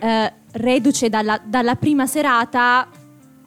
eh, 0.00 0.32
reduce 0.52 1.08
dalla, 1.08 1.40
dalla, 1.44 1.76
prima 1.76 2.06
serata, 2.06 2.88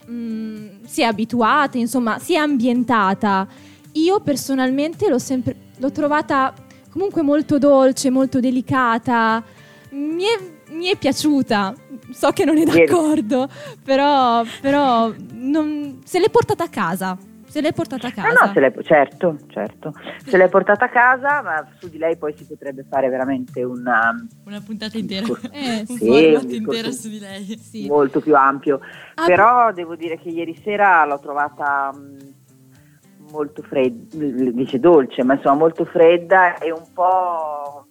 mh, 0.06 0.14
mm, 0.14 0.68
si 0.86 1.02
è 1.02 1.06
abituata, 1.06 1.78
insomma, 1.78 2.20
si 2.20 2.34
è 2.34 2.38
ambientata. 2.38 3.48
Io 3.94 4.20
personalmente 4.22 5.10
l'ho 5.10 5.20
sempre 5.20 5.56
l'ho 5.78 5.92
trovata 5.92 6.54
comunque 6.90 7.22
molto 7.22 7.58
dolce, 7.58 8.10
molto 8.10 8.40
delicata. 8.40 9.44
Mi 9.92 10.24
è, 10.24 10.72
mi 10.72 10.88
è 10.88 10.96
piaciuta. 10.96 11.76
So 12.12 12.30
che 12.32 12.46
non 12.46 12.58
è 12.58 12.64
d'accordo, 12.64 13.50
però, 13.84 14.44
però 14.62 15.12
non, 15.34 16.00
se 16.06 16.20
l'è 16.20 16.30
portata 16.30 16.64
a 16.64 16.70
casa. 16.70 17.18
Se 17.54 17.62
l'hai 17.62 17.72
portata 17.72 18.08
a 18.08 18.12
casa? 18.12 18.30
No, 18.30 18.48
no, 18.48 18.52
se 18.52 18.60
l'hai, 18.60 18.74
certo, 18.82 19.38
certo. 19.50 19.94
Se 20.26 20.38
l'hai 20.38 20.50
portata 20.50 20.86
a 20.86 20.90
casa, 20.90 21.44
ma 21.44 21.64
su 21.78 21.88
di 21.88 22.00
lei 22.00 22.18
poi 22.18 22.36
si 22.36 22.48
potrebbe 22.48 22.84
fare 22.90 23.10
veramente 23.10 23.62
una... 23.62 24.12
Una 24.46 24.60
puntata 24.60 24.98
intera. 24.98 25.28
Eh, 25.52 25.86
un 25.88 25.98
sì, 25.98 26.34
un 26.34 26.50
intero 26.50 26.92
su 26.92 27.10
di 27.10 27.20
lei. 27.20 27.56
Sì. 27.60 27.86
Molto 27.86 28.22
più 28.22 28.36
ampio. 28.36 28.80
Ah, 29.14 29.26
Però 29.28 29.72
devo 29.72 29.96
dire 29.96 30.18
che 30.18 30.30
ieri 30.30 30.60
sera 30.64 31.06
l'ho 31.06 31.20
trovata 31.20 31.94
mh, 31.94 33.30
molto 33.30 33.62
fredda, 33.62 34.52
dice 34.52 34.80
dolce, 34.80 35.24
ma 35.24 35.36
insomma 35.36 35.58
molto 35.58 35.86
fredda 35.86 36.58
e 36.58 36.72
un 36.72 36.92
po', 36.92 37.86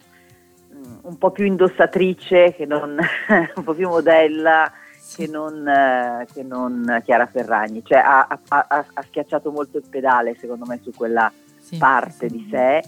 un 1.03 1.19
po' 1.19 1.31
più 1.31 1.45
indossatrice, 1.45 2.53
che 2.57 2.67
non, 2.67 2.99
un 3.55 3.63
po' 3.63 3.75
più 3.75 3.89
modella 3.89 4.73
che 5.15 5.27
non, 5.27 5.67
eh, 5.67 6.27
che 6.33 6.43
non, 6.43 7.01
Chiara 7.05 7.27
Ferragni, 7.27 7.83
cioè 7.85 7.99
ha, 7.99 8.27
ha, 8.27 8.67
ha, 8.69 9.03
schiacciato 9.03 9.51
molto 9.51 9.79
il 9.79 9.85
pedale 9.89 10.37
secondo 10.39 10.65
me 10.67 10.81
su 10.83 10.91
quella 10.95 11.33
sì, 11.59 11.77
parte 11.77 12.29
sì. 12.29 12.37
di 12.37 12.49
sé. 12.51 12.83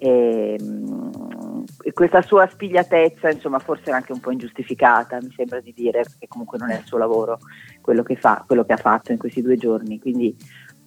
E, 0.00 0.56
mm, 0.60 1.64
e, 1.82 1.92
questa 1.92 2.22
sua 2.22 2.46
spigliatezza 2.46 3.30
insomma 3.30 3.58
forse 3.58 3.84
era 3.86 3.96
anche 3.96 4.12
un 4.12 4.20
po' 4.20 4.30
ingiustificata 4.30 5.18
mi 5.20 5.32
sembra 5.34 5.58
di 5.58 5.72
dire 5.74 6.02
perché 6.02 6.28
comunque 6.28 6.56
non 6.56 6.70
è 6.70 6.78
il 6.78 6.84
suo 6.84 6.98
lavoro 6.98 7.40
quello 7.80 8.04
che, 8.04 8.14
fa, 8.14 8.44
quello 8.46 8.64
che 8.64 8.74
ha 8.74 8.76
fatto 8.76 9.10
in 9.10 9.18
questi 9.18 9.42
due 9.42 9.56
giorni. 9.56 9.98
Quindi 9.98 10.36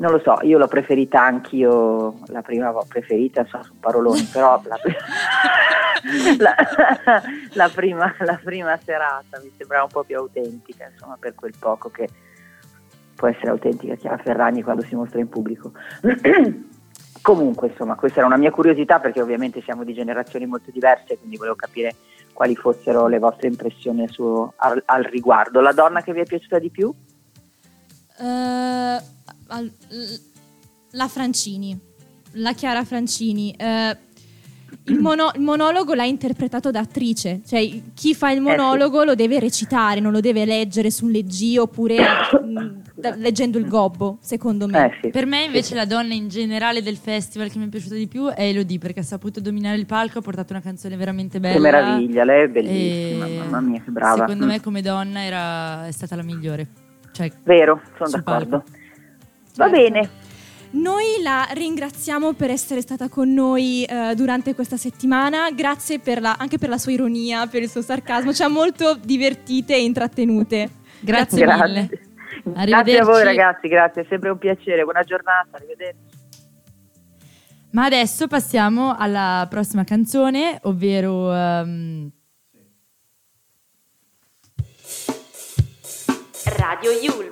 non 0.02 0.12
lo 0.12 0.20
so, 0.20 0.40
io 0.42 0.58
l'ho 0.58 0.68
preferita 0.68 1.22
anch'io 1.22 2.18
la 2.26 2.42
prima 2.42 2.72
volta, 2.72 2.88
preferita 2.90 3.46
sono 3.46 3.64
paroloni, 3.80 4.28
però 4.32 4.60
la, 4.66 4.76
la, 6.40 6.56
la, 7.54 7.70
prima, 7.70 8.16
la, 8.20 8.40
prima, 8.44 8.80
serata 8.84 9.40
mi 9.42 9.52
sembrava 9.56 9.84
un 9.84 9.90
po' 9.90 10.04
più 10.04 10.18
autentica, 10.18 10.90
insomma, 10.92 11.18
per 11.20 11.36
quel 11.36 11.54
poco 11.58 11.90
che 11.90 12.10
può 13.16 13.28
essere 13.28 13.50
autentica 13.50 13.94
Chiara 13.94 14.18
Ferragni 14.18 14.64
quando 14.64 14.84
si 14.84 14.96
mostra 14.96 15.20
in 15.20 15.30
pubblico. 15.30 15.72
Comunque, 17.22 17.68
insomma, 17.68 17.94
questa 17.94 18.18
era 18.18 18.28
una 18.28 18.38
mia 18.38 18.50
curiosità 18.50 19.00
perché 19.00 19.22
ovviamente 19.22 19.62
siamo 19.62 19.84
di 19.84 19.94
generazioni 19.94 20.48
molto 20.48 20.72
diverse, 20.72 21.20
quindi 21.20 21.38
volevo 21.38 21.56
capire 21.56 21.94
quali 22.34 22.56
fossero 22.56 23.06
le 23.06 23.20
vostre 23.20 23.48
impressioni 23.48 24.08
su, 24.08 24.52
al, 24.56 24.82
al, 24.86 25.04
riguardo. 25.04 25.62
La 25.62 25.74
donna 25.74 26.02
che 26.02 26.14
vi 26.14 26.22
è 26.22 26.26
piaciuta 26.26 26.58
di 26.58 26.72
più? 26.72 26.92
Uh, 28.18 29.21
la 30.92 31.08
Francini, 31.08 31.78
la 32.34 32.54
Chiara 32.54 32.84
Francini. 32.84 33.56
Uh, 33.58 34.10
il, 34.86 35.00
mono- 35.00 35.32
il 35.36 35.42
monologo 35.42 35.94
l'ha 35.94 36.06
interpretato 36.06 36.72
da 36.72 36.80
attrice, 36.80 37.42
cioè 37.46 37.70
chi 37.94 38.16
fa 38.16 38.32
il 38.32 38.42
monologo 38.42 39.04
lo 39.04 39.16
deve 39.16 39.40
recitare, 39.40 40.00
non 40.00 40.12
lo 40.14 40.22
deve 40.22 40.46
leggere 40.46 40.90
su 40.90 41.06
un 41.06 41.12
leggio 41.12 41.64
oppure 41.64 41.98
mh, 42.42 42.82
leggendo 43.18 43.58
il 43.58 43.68
gobbo, 43.68 44.18
secondo 44.22 44.68
me. 44.68 44.86
Eh 44.88 44.98
sì. 45.02 45.10
Per 45.10 45.26
me 45.26 45.44
invece 45.44 45.76
la 45.76 45.86
donna 45.86 46.14
in 46.14 46.30
generale 46.30 46.82
del 46.82 46.96
festival 46.98 47.52
che 47.52 47.60
mi 47.60 47.66
è 47.66 47.70
piaciuta 47.70 47.96
di 47.96 48.08
più 48.08 48.28
è 48.28 48.44
Elodie 48.44 48.80
perché 48.80 49.02
ha 49.02 49.04
saputo 49.04 49.40
dominare 49.42 49.76
il 49.78 49.86
palco, 49.86 50.20
ha 50.20 50.22
portato 50.22 50.54
una 50.54 50.62
canzone 50.62 50.96
veramente 50.96 51.40
bella. 51.40 51.56
Che 51.56 51.60
meraviglia, 51.60 52.24
lei 52.24 52.44
è 52.46 52.48
bellissima, 52.48 53.26
e 53.28 53.38
mamma 53.38 53.60
mia, 53.60 53.82
che 53.84 53.92
brava. 53.92 54.20
Secondo 54.26 54.46
Mm. 54.46 54.50
me 54.50 54.62
come 54.62 54.82
donna 54.82 55.22
era, 55.24 55.86
è 55.88 55.92
stata 55.92 56.16
la 56.16 56.24
migliore. 56.24 56.68
Cioè, 57.12 57.30
Vero, 57.44 57.82
sono 57.98 58.10
d'accordo. 58.10 58.64
palco. 58.64 58.80
Va 59.56 59.70
Certo. 59.70 59.70
bene, 59.70 60.10
Noi 60.74 61.22
la 61.22 61.48
ringraziamo 61.52 62.32
per 62.34 62.50
essere 62.50 62.80
stata 62.82 63.10
con 63.10 63.34
noi 63.34 63.84
eh, 63.84 64.14
durante 64.16 64.56
questa 64.56 64.78
settimana, 64.78 65.52
grazie 65.52 66.00
per 66.00 66.22
la- 66.22 66.38
anche 66.40 66.58
per 66.58 66.70
la 66.70 66.78
sua 66.78 66.94
ironia, 66.94 67.46
per 67.48 67.62
il 67.62 67.70
suo 67.70 67.82
sarcasmo, 67.82 68.32
ci 68.34 68.42
ha 68.42 68.48
molto 68.48 68.96
divertite 68.96 69.74
e 69.76 69.84
intrattenute. 69.84 70.70
grazie, 71.02 71.42
grazie. 71.46 71.66
mille. 71.68 71.90
Grazie 72.66 73.00
a 73.00 73.04
voi 73.04 73.24
ragazzi, 73.26 73.68
grazie, 73.68 74.04
è 74.04 74.06
sempre 74.08 74.30
un 74.30 74.38
piacere. 74.38 74.84
Buona 74.84 75.04
giornata, 75.04 75.58
arrivederci. 75.58 76.00
Ma 77.72 77.86
adesso 77.86 78.28
passiamo 78.28 78.96
alla 78.98 79.46
prossima 79.50 79.84
canzone, 79.84 80.58
ovvero... 80.64 81.34
ehm, 81.34 82.12
Radio 86.58 86.92
Yulm. 86.92 87.32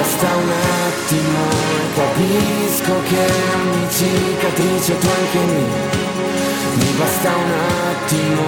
basta 0.00 0.34
un 0.34 0.50
attimo 0.88 1.42
e 1.76 1.92
capisco 1.94 2.92
che 3.08 3.24
ogni 3.60 3.86
cicatrice 3.90 4.98
tu 4.98 5.06
anche 5.06 5.38
mia 5.52 6.08
Mi 6.76 6.90
basta 6.96 7.28
un 7.28 7.52
attimo 7.92 8.44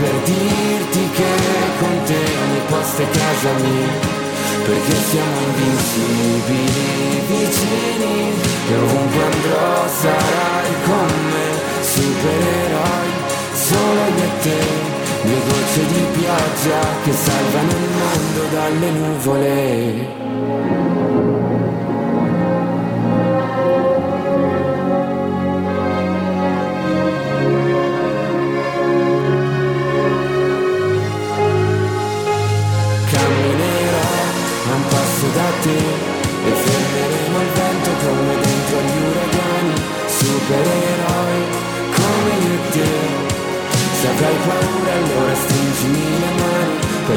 per 0.00 0.14
dirti 0.24 1.10
che 1.10 1.32
con 1.78 2.02
te 2.04 2.22
ogni 2.44 2.60
posto 2.68 3.02
è 3.02 3.08
casa 3.10 3.52
mia. 3.60 4.22
Perché 4.64 4.94
siamo 5.10 5.36
invincibili 5.46 7.20
vicini 7.28 8.32
E 8.70 8.74
ovunque 8.74 9.22
andrò 9.24 9.88
sarai 10.00 10.72
con 10.84 11.08
me 11.30 11.48
Supereroi 11.82 13.24
solo 13.54 14.00
io 14.16 14.24
e 14.24 14.42
te. 14.42 14.60
Due 15.22 15.40
gocce 15.48 15.86
di 15.86 16.04
pioggia 16.18 16.80
che 17.02 17.12
salvano 17.12 17.70
il 17.70 17.90
mondo 17.98 18.42
dalle 18.52 18.90
nuvole. 18.90 20.83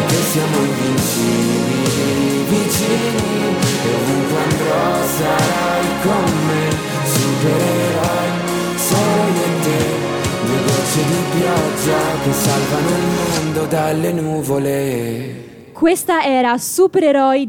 Perché 0.08 0.24
siamo 0.24 0.58
invincibili 0.58 2.44
vicini 2.48 3.56
e 3.84 3.94
ovunque 3.94 4.38
andrò 4.38 5.06
sarai 5.06 5.86
con 6.02 6.24
me, 6.48 6.70
supereroi 7.04 8.30
solo 8.78 9.28
io 9.36 9.44
e 9.44 9.62
te. 9.64 10.06
Due 10.46 10.60
gocce 10.64 11.04
di 11.04 11.22
pioggia 11.38 12.00
che 12.24 12.32
salvano 12.32 12.90
il 12.90 13.06
mondo 13.44 13.66
dalle 13.66 14.12
nuvole. 14.14 15.46
Questa 15.74 16.24
era 16.24 16.58
Supereroi 16.58 17.47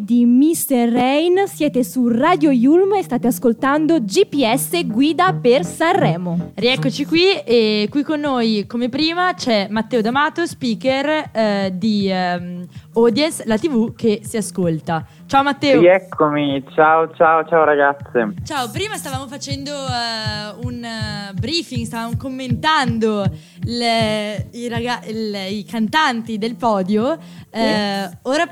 Mr. 0.53 0.91
Rain, 0.91 1.43
siete 1.47 1.85
su 1.85 2.09
Radio 2.09 2.51
Yulm 2.51 2.95
e 2.95 3.03
state 3.03 3.27
ascoltando 3.27 4.01
GPS 4.01 4.81
Guida 4.87 5.35
per 5.35 5.63
Sanremo. 5.63 6.53
Rieccoci 6.55 7.05
qui 7.05 7.35
e 7.45 7.87
qui 7.91 8.03
con 8.03 8.21
noi 8.21 8.65
come 8.67 8.89
prima 8.89 9.35
c'è 9.35 9.67
Matteo 9.69 10.01
D'Amato, 10.01 10.47
speaker 10.47 11.29
eh, 11.35 11.73
di 11.75 12.09
ehm, 12.11 12.67
Audience, 12.95 13.43
la 13.45 13.59
tv 13.59 13.95
che 13.95 14.21
si 14.25 14.39
ascolta. 14.39 15.05
Ciao 15.27 15.43
Matteo. 15.43 15.81
Rieccomi, 15.83 16.65
ciao 16.75 17.15
ciao 17.15 17.45
ciao 17.47 17.65
ragazze. 17.65 18.33
Ciao, 18.45 18.71
prima 18.71 18.95
stavamo 18.97 19.27
facendo 19.27 19.71
eh, 19.73 20.65
un 20.65 20.83
eh, 20.83 21.35
briefing, 21.35 21.85
stavamo 21.85 22.17
commentando 22.17 23.23
le- 23.65 24.49
i, 24.53 24.67
raga- 24.69 25.03
il- 25.07 25.59
i 25.59 25.65
cantanti 25.67 26.39
del 26.39 26.57
podio. 26.57 27.19
eh, 27.51 28.09
ora 28.23 28.47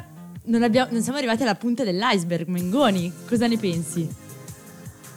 non, 0.46 0.62
abbiamo- 0.62 0.90
non 0.92 1.02
siamo 1.02 1.18
arrivati 1.18 1.42
alla 1.42 1.54
punta 1.54 1.84
dell'iceberg, 1.84 2.48
Mengoni. 2.48 3.12
Cosa 3.28 3.46
ne 3.46 3.56
pensi? 3.56 4.08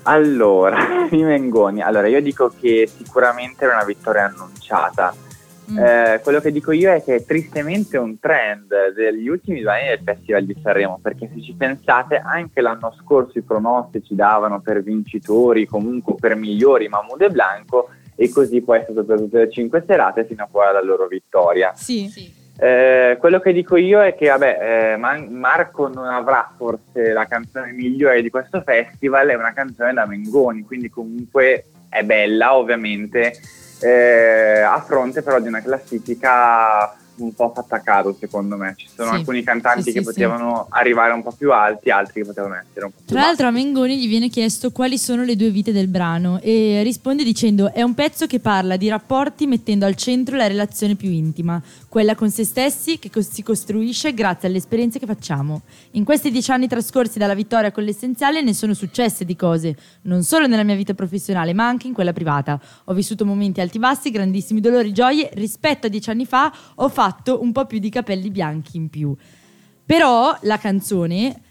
Allora, 0.03 1.07
i 1.11 1.23
Mengoni. 1.23 1.81
Allora, 1.81 2.07
io 2.07 2.21
dico 2.21 2.51
che 2.59 2.87
sicuramente 2.93 3.65
era 3.65 3.75
una 3.75 3.85
vittoria 3.85 4.25
annunciata, 4.25 5.13
Mm. 5.71 5.77
Eh, 5.77 6.19
quello 6.23 6.39
che 6.39 6.51
dico 6.51 6.71
io 6.71 6.91
è 6.91 7.03
che 7.03 7.15
è 7.15 7.25
tristemente 7.25 7.97
un 7.97 8.19
trend 8.19 8.73
degli 8.95 9.27
ultimi 9.27 9.61
due 9.61 9.71
anni 9.71 9.87
del 9.89 10.01
Festival 10.03 10.45
di 10.45 10.57
Sanremo, 10.61 10.99
perché 11.01 11.29
se 11.31 11.41
ci 11.41 11.53
pensate 11.53 12.17
anche 12.17 12.61
l'anno 12.61 12.95
scorso 12.99 13.37
i 13.37 13.43
pronostici 13.43 14.15
davano 14.15 14.61
per 14.61 14.81
vincitori, 14.81 15.67
comunque 15.67 16.15
per 16.19 16.35
migliori 16.35 16.87
Mahmoud 16.87 17.21
e 17.21 17.29
Blanco, 17.29 17.89
e 18.15 18.29
così 18.29 18.61
poi 18.61 18.79
è 18.79 18.83
stato 18.83 19.03
per 19.05 19.19
tutte 19.19 19.37
le 19.37 19.51
cinque 19.51 19.83
serate 19.85 20.25
fino 20.25 20.43
a 20.43 20.47
poi 20.49 20.67
alla 20.67 20.83
loro 20.83 21.07
vittoria. 21.07 21.73
Sì. 21.75 22.09
Eh, 22.61 23.15
quello 23.19 23.39
che 23.39 23.53
dico 23.53 23.77
io 23.77 24.03
è 24.03 24.15
che 24.15 24.27
vabbè, 24.27 24.93
eh, 24.93 24.97
Marco 24.97 25.87
non 25.87 26.07
avrà 26.07 26.51
forse 26.57 27.13
la 27.13 27.25
canzone 27.25 27.71
migliore 27.71 28.21
di 28.21 28.29
questo 28.29 28.61
festival, 28.61 29.29
è 29.29 29.35
una 29.35 29.53
canzone 29.53 29.93
da 29.93 30.05
Mengoni, 30.05 30.63
quindi 30.63 30.89
comunque 30.89 31.67
è 31.87 32.03
bella 32.03 32.55
ovviamente, 32.55 33.33
eh, 33.81 34.59
a 34.59 34.81
fronte 34.81 35.21
però 35.21 35.39
di 35.39 35.47
una 35.47 35.61
classifica 35.61 36.93
un 37.19 37.33
po' 37.33 37.51
fatta 37.53 37.77
a 37.77 37.79
caso 37.79 38.15
secondo 38.19 38.55
me, 38.57 38.73
ci 38.77 38.87
sono 38.93 39.09
Sì. 39.11 39.15
alcuni 39.17 39.43
cantanti 39.43 39.83
Sì, 39.83 39.91
che 39.91 39.99
sì, 39.99 40.05
potevano 40.05 40.67
arrivare 40.69 41.13
un 41.13 41.23
po' 41.23 41.31
più 41.31 41.51
alti, 41.51 41.89
altri 41.89 42.21
che 42.21 42.27
potevano 42.27 42.55
essere 42.55 42.85
un 42.85 42.91
po' 42.91 42.97
più 43.05 43.15
Tra 43.15 43.21
l'altro 43.25 43.47
a 43.47 43.51
Mengoni 43.51 43.97
gli 43.99 44.07
viene 44.07 44.29
chiesto 44.29 44.71
quali 44.71 44.97
sono 44.97 45.23
le 45.23 45.35
due 45.35 45.49
vite 45.49 45.71
del 45.71 45.87
brano 45.87 46.39
e 46.41 46.81
risponde 46.83 47.23
dicendo 47.23 47.71
è 47.73 47.81
un 47.81 47.93
pezzo 47.93 48.27
che 48.27 48.39
parla 48.39 48.77
di 48.77 48.87
rapporti 48.89 49.47
mettendo 49.47 49.85
al 49.85 49.95
centro 49.95 50.35
la 50.35 50.47
relazione 50.47 50.95
più 50.95 51.09
intima, 51.09 51.61
quella 51.87 52.15
con 52.15 52.29
se 52.29 52.43
stessi 52.43 52.99
che 52.99 53.09
si 53.21 53.43
costruisce 53.43 54.13
grazie 54.13 54.47
alle 54.47 54.57
esperienze 54.57 54.99
che 54.99 55.05
facciamo. 55.05 55.61
In 55.91 56.03
questi 56.03 56.31
dieci 56.31 56.51
anni 56.51 56.67
trascorsi 56.67 57.17
dalla 57.19 57.33
vittoria 57.33 57.71
con 57.71 57.83
l'essenziale 57.83 58.41
ne 58.41 58.53
sono 58.53 58.73
successe 58.73 59.25
di 59.25 59.35
cose, 59.35 59.75
non 60.03 60.23
solo 60.23 60.47
nella 60.47 60.63
mia 60.63 60.75
vita 60.75 60.93
professionale 60.93 61.53
ma 61.53 61.67
anche 61.67 61.87
in 61.87 61.93
quella 61.93 62.13
privata. 62.13 62.59
Ho 62.85 62.93
vissuto 62.93 63.25
momenti 63.25 63.61
alti 63.61 63.79
bassi, 63.79 64.11
grandissimi 64.11 64.61
dolori, 64.61 64.91
gioie, 64.93 65.29
rispetto 65.33 65.87
a 65.87 65.89
dieci 65.89 66.09
anni 66.09 66.25
fa 66.25 66.51
ho 66.75 66.87
fatto 66.89 67.08
un 67.41 67.51
po' 67.51 67.65
più 67.65 67.79
di 67.79 67.89
capelli 67.89 68.29
bianchi 68.29 68.77
in 68.77 68.89
più. 68.89 69.15
Però 69.85 70.37
la 70.41 70.57
canzone 70.57 71.41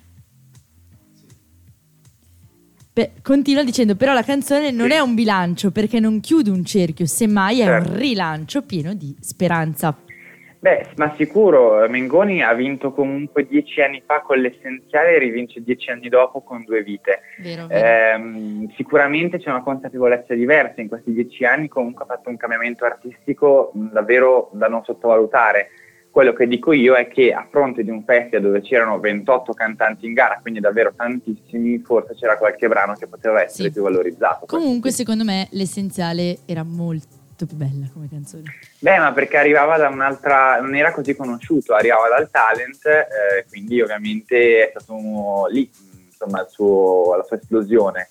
Pe- 2.92 3.12
continua 3.22 3.62
dicendo 3.62 3.94
però 3.94 4.12
la 4.12 4.24
canzone 4.24 4.72
non 4.72 4.88
Sì. 4.88 4.94
è 4.94 4.98
un 4.98 5.14
bilancio 5.14 5.70
perché 5.70 6.00
non 6.00 6.18
chiude 6.18 6.50
un 6.50 6.64
cerchio, 6.64 7.06
semmai 7.06 7.60
è 7.60 7.64
Certo. 7.64 7.90
un 7.90 7.96
rilancio 7.96 8.62
pieno 8.62 8.92
di 8.94 9.14
speranza. 9.20 9.96
Beh, 10.60 10.86
ma 10.96 11.14
sicuro, 11.16 11.88
Mengoni 11.88 12.42
ha 12.42 12.52
vinto 12.52 12.90
comunque 12.92 13.46
dieci 13.46 13.80
anni 13.80 14.02
fa 14.04 14.22
con 14.22 14.38
l'essenziale 14.38 15.14
e 15.14 15.18
rivince 15.18 15.62
dieci 15.62 15.88
anni 15.90 16.08
dopo 16.08 16.40
con 16.40 16.64
due 16.64 16.82
vite. 16.82 17.20
Vero, 17.40 17.68
Ehm, 17.70 18.68
sicuramente 18.74 19.38
c'è 19.38 19.50
una 19.50 19.62
consapevolezza 19.62 20.34
diversa 20.34 20.80
in 20.80 20.88
questi 20.88 21.12
dieci 21.12 21.44
anni, 21.44 21.68
comunque 21.68 22.02
ha 22.04 22.06
fatto 22.08 22.28
un 22.28 22.36
cambiamento 22.36 22.84
artistico 22.84 23.70
mh, 23.72 23.92
davvero 23.92 24.50
da 24.52 24.66
non 24.66 24.82
sottovalutare. 24.82 25.68
Quello 26.10 26.32
che 26.32 26.48
dico 26.48 26.72
io 26.72 26.94
è 26.94 27.06
che 27.06 27.32
a 27.32 27.46
fronte 27.48 27.84
di 27.84 27.90
un 27.90 28.02
festival 28.02 28.40
dove 28.42 28.60
c'erano 28.60 28.98
28 28.98 29.52
cantanti 29.52 30.06
in 30.06 30.14
gara, 30.14 30.38
quindi 30.40 30.58
davvero 30.58 30.92
tantissimi, 30.96 31.78
forse 31.78 32.14
c'era 32.14 32.36
qualche 32.36 32.66
brano 32.66 32.94
che 32.94 33.06
poteva 33.06 33.40
essere 33.42 33.68
Sì. 33.68 33.74
più 33.74 33.82
valorizzato. 33.82 34.46
Comunque 34.46 34.90
secondo 34.90 35.22
me 35.22 35.46
l'essenziale 35.52 36.38
era 36.46 36.64
molto 36.64 37.17
più 37.46 37.56
bella 37.56 37.86
come 37.92 38.08
canzone. 38.08 38.44
Beh, 38.78 38.98
ma 38.98 39.12
perché 39.12 39.36
arrivava 39.36 39.76
da 39.76 39.88
un'altra, 39.88 40.60
non 40.60 40.74
era 40.74 40.92
così 40.92 41.14
conosciuto, 41.14 41.74
arrivava 41.74 42.08
dal 42.08 42.30
talent, 42.30 42.84
eh, 42.86 43.46
quindi 43.48 43.80
ovviamente 43.80 44.66
è 44.66 44.70
stato 44.70 45.46
lì, 45.50 45.70
insomma, 46.06 46.46
suo- 46.48 47.14
la 47.16 47.24
sua 47.24 47.36
esplosione. 47.36 48.08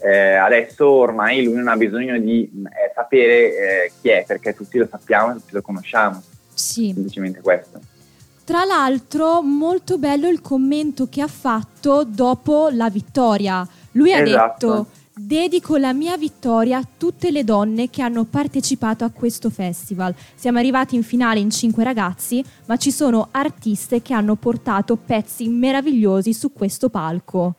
Eh, 0.00 0.34
adesso 0.34 0.88
ormai 0.88 1.42
lui 1.42 1.54
non 1.54 1.66
ha 1.66 1.76
bisogno 1.76 2.16
di 2.18 2.44
eh, 2.44 2.92
sapere 2.94 3.84
eh, 3.86 3.92
chi 4.00 4.10
è, 4.10 4.24
perché 4.26 4.54
tutti 4.54 4.78
lo 4.78 4.86
sappiamo, 4.88 5.32
tutti 5.34 5.52
lo 5.54 5.60
conosciamo, 5.62 6.22
Sì. 6.54 6.92
semplicemente 6.94 7.40
questo. 7.40 7.80
Tra 8.44 8.64
l'altro, 8.64 9.42
molto 9.42 9.98
bello 9.98 10.28
il 10.28 10.40
commento 10.40 11.08
che 11.10 11.20
ha 11.20 11.26
fatto 11.26 12.04
dopo 12.04 12.68
la 12.70 12.88
vittoria. 12.88 13.66
Lui 13.92 14.12
ha 14.14 14.20
Esatto. 14.22 14.66
detto: 14.66 14.86
Dedico 15.20 15.76
la 15.78 15.92
mia 15.92 16.16
vittoria 16.16 16.78
a 16.78 16.82
tutte 16.96 17.32
le 17.32 17.42
donne 17.42 17.90
che 17.90 18.02
hanno 18.02 18.24
partecipato 18.24 19.02
a 19.04 19.10
questo 19.10 19.50
festival. 19.50 20.14
Siamo 20.36 20.58
arrivati 20.58 20.94
in 20.94 21.02
finale 21.02 21.40
in 21.40 21.50
cinque 21.50 21.82
ragazzi, 21.82 22.42
ma 22.66 22.76
ci 22.76 22.92
sono 22.92 23.28
artiste 23.32 24.00
che 24.00 24.14
hanno 24.14 24.36
portato 24.36 24.96
pezzi 24.96 25.48
meravigliosi 25.48 26.32
su 26.32 26.52
questo 26.52 26.88
palco. 26.88 27.54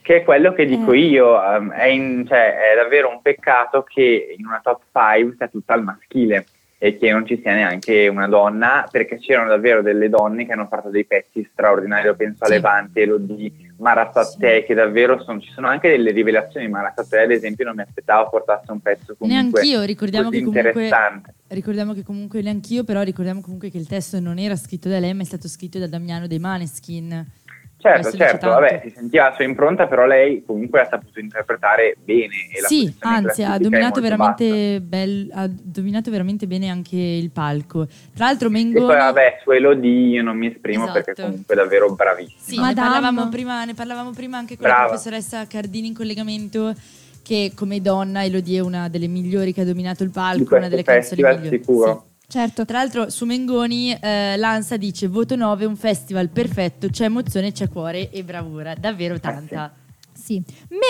Che 0.00 0.16
è 0.18 0.22
quello 0.22 0.52
che 0.52 0.64
dico 0.64 0.92
Eh. 0.92 0.98
io, 1.00 1.42
ehm, 1.42 1.72
è, 1.72 1.86
in- 1.86 2.24
cioè, 2.24 2.54
è 2.54 2.76
davvero 2.76 3.08
un 3.10 3.20
peccato 3.20 3.82
che 3.82 4.36
in 4.38 4.46
una 4.46 4.60
top 4.62 4.82
5 4.92 5.34
sia 5.36 5.48
tutta 5.48 5.74
al 5.74 5.82
maschile 5.82 6.46
e 6.78 6.96
che 6.98 7.10
non 7.10 7.26
ci 7.26 7.40
sia 7.42 7.52
neanche 7.54 8.06
una 8.06 8.28
donna, 8.28 8.86
perché 8.88 9.18
c'erano 9.18 9.48
davvero 9.48 9.82
delle 9.82 10.08
donne 10.08 10.46
che 10.46 10.52
hanno 10.52 10.68
fatto 10.70 10.90
dei 10.90 11.04
pezzi 11.04 11.48
straordinari, 11.50 12.14
penso 12.14 12.44
a 12.44 12.46
Sì. 12.46 12.52
Levante, 12.52 13.00
Elodie, 13.00 13.50
Marasattei, 13.78 14.64
che 14.64 14.74
davvero 14.74 15.22
sono, 15.22 15.40
ci 15.40 15.50
sono 15.52 15.68
anche 15.68 15.88
delle 15.88 16.10
rivelazioni, 16.10 16.68
Marasattei 16.68 17.24
ad 17.24 17.30
esempio 17.30 17.64
non 17.64 17.74
mi 17.76 17.82
aspettavo 17.82 18.28
portasse 18.30 18.72
un 18.72 18.80
pezzo 18.80 19.14
comunque 19.16 19.60
Neanch'io, 19.60 19.82
ricordiamo 19.82 20.30
che 20.30 20.42
comunque 20.42 20.72
ricordiamo 21.48 21.92
che 21.92 22.02
comunque 22.02 22.42
neanch'io, 22.42 22.84
però 22.84 23.02
ricordiamo 23.02 23.40
comunque 23.40 23.70
che 23.70 23.78
il 23.78 23.86
testo 23.86 24.18
non 24.18 24.38
era 24.38 24.56
scritto 24.56 24.88
da 24.88 24.98
lei, 24.98 25.14
ma 25.14 25.22
è 25.22 25.26
stato 25.26 25.48
scritto 25.48 25.78
da 25.78 25.86
Damiano 25.86 26.26
dei 26.26 26.38
Maneskin. 26.38 27.24
Certo, 27.86 28.16
certo, 28.16 28.48
vabbè, 28.48 28.80
si 28.84 28.90
sentiva 28.90 29.28
la 29.28 29.34
sua 29.34 29.44
impronta, 29.44 29.86
però 29.86 30.06
lei 30.06 30.42
comunque 30.44 30.80
ha 30.80 30.86
saputo 30.88 31.20
interpretare 31.20 31.96
bene. 32.04 32.34
E 32.52 32.60
la 32.60 32.66
Sì, 32.66 32.92
anzi, 33.00 33.42
ha 33.42 33.58
dominato, 33.58 34.00
bel- 34.00 35.30
ha 35.32 35.48
dominato 35.48 36.10
veramente 36.10 36.46
bene 36.46 36.68
anche 36.68 36.96
il 36.96 37.30
palco. 37.30 37.86
Tra 38.14 38.26
l'altro 38.26 38.48
E 38.48 38.50
Mengoni... 38.50 38.86
poi 38.86 38.96
vabbè, 38.96 39.38
su 39.42 39.50
Elodie 39.50 40.08
io 40.16 40.22
non 40.22 40.36
mi 40.36 40.48
esprimo 40.48 40.84
Esatto. 40.84 41.02
perché 41.04 41.22
comunque 41.22 41.54
è 41.54 41.56
davvero 41.56 41.94
bravissimo. 41.94 42.38
Sì, 42.40 42.58
ne 42.60 42.74
parlavamo, 42.74 43.28
prima, 43.28 43.64
ne 43.64 43.74
parlavamo 43.74 44.10
prima 44.10 44.36
anche 44.38 44.56
con 44.56 44.66
Brava. 44.66 44.82
la 44.82 44.88
professoressa 44.88 45.46
Cardini 45.46 45.88
in 45.88 45.94
collegamento 45.94 46.74
che 47.22 47.52
come 47.56 47.80
donna 47.80 48.24
Elodie 48.24 48.58
è 48.58 48.62
una 48.62 48.88
delle 48.88 49.08
migliori 49.08 49.52
che 49.52 49.62
ha 49.62 49.64
dominato 49.64 50.02
il 50.04 50.10
palco, 50.10 50.56
una 50.56 50.68
delle 50.68 50.82
canzoni 50.82 51.02
festival 51.22 51.36
migliori. 51.40 51.58
sicuro. 51.58 52.04
Sì. 52.08 52.14
Certo. 52.28 52.64
Tra 52.64 52.78
l'altro 52.78 53.08
su 53.08 53.24
Mengoni 53.24 53.92
eh, 53.92 54.36
l'Ansa 54.36 54.76
dice 54.76 55.06
voto 55.06 55.36
9, 55.36 55.64
un 55.64 55.76
festival 55.76 56.28
perfetto, 56.28 56.88
c'è 56.88 57.04
emozione, 57.04 57.52
c'è 57.52 57.68
cuore 57.68 58.10
e 58.10 58.24
bravura, 58.24 58.74
davvero 58.74 59.20
tanta. 59.20 59.72
Sì. 60.12 60.42